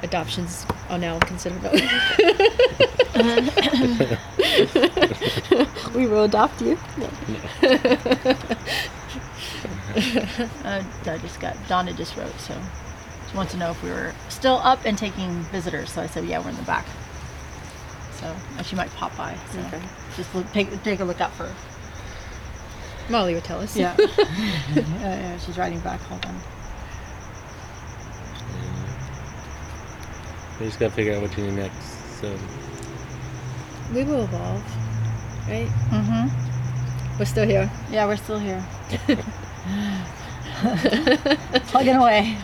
adoptions 0.04 0.66
are 0.90 0.98
now 0.98 1.20
considered. 1.20 1.62
we 5.96 6.08
will 6.08 6.24
adopt 6.26 6.62
you. 6.62 6.78
Uh, 10.64 10.84
I 11.06 11.18
just 11.20 11.40
got 11.40 11.56
Donna 11.68 11.94
just 11.94 12.16
wrote, 12.16 12.38
so 12.40 12.56
she 13.30 13.36
wants 13.36 13.52
to 13.54 13.58
know 13.58 13.72
if 13.72 13.82
we 13.84 13.90
were 13.90 14.14
still 14.30 14.60
up 14.64 14.86
and 14.86 14.98
taking 14.98 15.42
visitors. 15.46 15.92
So 15.92 16.02
I 16.02 16.08
said, 16.08 16.26
yeah, 16.26 16.40
we're 16.40 16.50
in 16.50 16.56
the 16.58 16.62
back. 16.64 16.86
So 18.20 18.36
she 18.64 18.76
might 18.76 18.90
pop 18.92 19.16
by. 19.18 19.36
So 19.52 19.60
Okay. 19.62 19.82
just 20.16 20.34
look, 20.36 20.52
take 20.52 20.84
take 20.84 21.00
a 21.00 21.04
look 21.06 21.22
out 21.22 21.32
for. 21.34 21.48
her. 21.48 21.56
Molly 23.10 23.34
would 23.34 23.44
tell 23.44 23.60
us. 23.62 23.76
Yeah. 23.76 23.96
uh, 24.00 24.06
yeah, 24.76 25.38
she's 25.40 25.58
riding 25.58 25.80
back. 25.80 26.00
Hold 26.02 26.26
on. 26.26 26.40
We 30.60 30.66
just 30.66 30.80
gotta 30.80 30.92
figure 30.94 31.14
out 31.14 31.22
what 31.22 31.32
to 31.32 31.38
do 31.38 31.52
next. 31.52 32.20
So 32.20 32.36
we 33.94 34.04
will 34.04 34.24
evolve, 34.24 34.64
right? 35.48 35.70
Mm-hmm. 35.92 37.20
We're 37.20 37.26
still 37.26 37.46
here. 37.46 37.72
Yeah, 37.92 38.08
we're 38.08 38.18
still 38.18 38.40
here. 38.40 38.66
Plugging 41.68 41.96
away. 41.96 42.38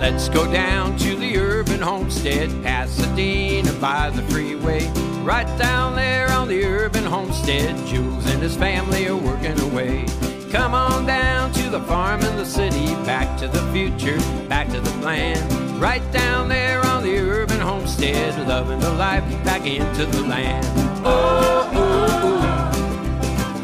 Let's 0.00 0.28
go 0.30 0.50
down 0.50 0.96
to 0.98 1.14
the 1.16 1.36
urban 1.38 1.80
homestead, 1.80 2.50
Pasadena 2.62 3.72
by 3.74 4.10
the 4.10 4.22
freeway. 4.22 5.11
Right 5.22 5.46
down 5.56 5.94
there 5.94 6.28
on 6.32 6.48
the 6.48 6.64
urban 6.64 7.04
homestead, 7.04 7.76
Jules 7.86 8.26
and 8.26 8.42
his 8.42 8.56
family 8.56 9.06
are 9.06 9.16
working 9.16 9.58
away. 9.60 10.04
Come 10.50 10.74
on 10.74 11.06
down 11.06 11.52
to 11.52 11.70
the 11.70 11.80
farm 11.82 12.22
in 12.22 12.36
the 12.36 12.44
city, 12.44 12.86
back 13.06 13.38
to 13.38 13.46
the 13.46 13.62
future, 13.72 14.18
back 14.48 14.68
to 14.70 14.80
the 14.80 14.90
plan. 15.00 15.38
Right 15.78 16.02
down 16.10 16.48
there 16.48 16.84
on 16.86 17.04
the 17.04 17.16
urban 17.18 17.60
homestead, 17.60 18.48
loving 18.48 18.80
the 18.80 18.90
life 18.94 19.22
back 19.44 19.64
into 19.64 20.06
the 20.06 20.22
land. 20.22 20.66
Oh, 21.04 21.70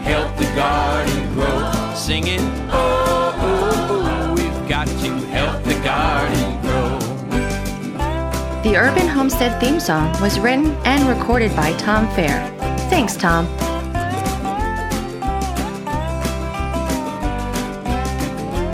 help 0.04 0.36
the 0.36 0.46
garden 0.54 1.34
grow, 1.34 1.94
singing. 1.96 2.40
Oh, 2.70 3.34
oh, 3.36 4.34
we've 4.34 4.68
got 4.68 4.86
to 4.86 5.10
help 5.26 5.64
the 5.64 5.74
garden. 5.82 6.57
The 8.64 8.76
Urban 8.76 9.06
Homestead 9.06 9.60
theme 9.60 9.78
song 9.78 10.10
was 10.20 10.40
written 10.40 10.74
and 10.84 11.08
recorded 11.08 11.54
by 11.54 11.72
Tom 11.76 12.08
Fair. 12.16 12.44
Thanks, 12.90 13.16
Tom. 13.16 13.46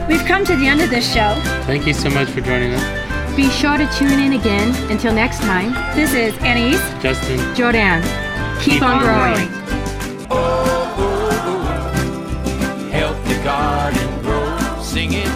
We've 0.09 0.25
come 0.25 0.47
to 0.47 0.57
the 0.57 0.67
end 0.67 0.81
of 0.81 0.89
this 0.89 1.07
show. 1.13 1.39
thank 1.67 1.87
you 1.87 1.93
so 1.93 2.09
much 2.09 2.31
for 2.31 2.41
joining 2.41 2.73
us, 2.73 3.37
Be 3.37 3.51
sure 3.51 3.77
to 3.77 3.87
tune 3.99 4.19
in 4.21 4.33
again. 4.33 4.75
Until 4.91 5.13
next 5.13 5.41
time, 5.41 5.75
this 5.95 6.15
is 6.15 6.35
Anais 6.39 6.79
Justin. 7.03 7.39
Jordanne. 7.55 8.03
Keep, 8.63 8.81
on, 8.81 9.01
growing. 9.01 9.49
Oh, 10.31 10.95
oh, 10.97 11.29
oh, 11.47 12.89
Help 12.91 13.23
the 13.25 13.35
garden 13.45 14.23
grow, 14.23 14.83
singing. 14.83 15.29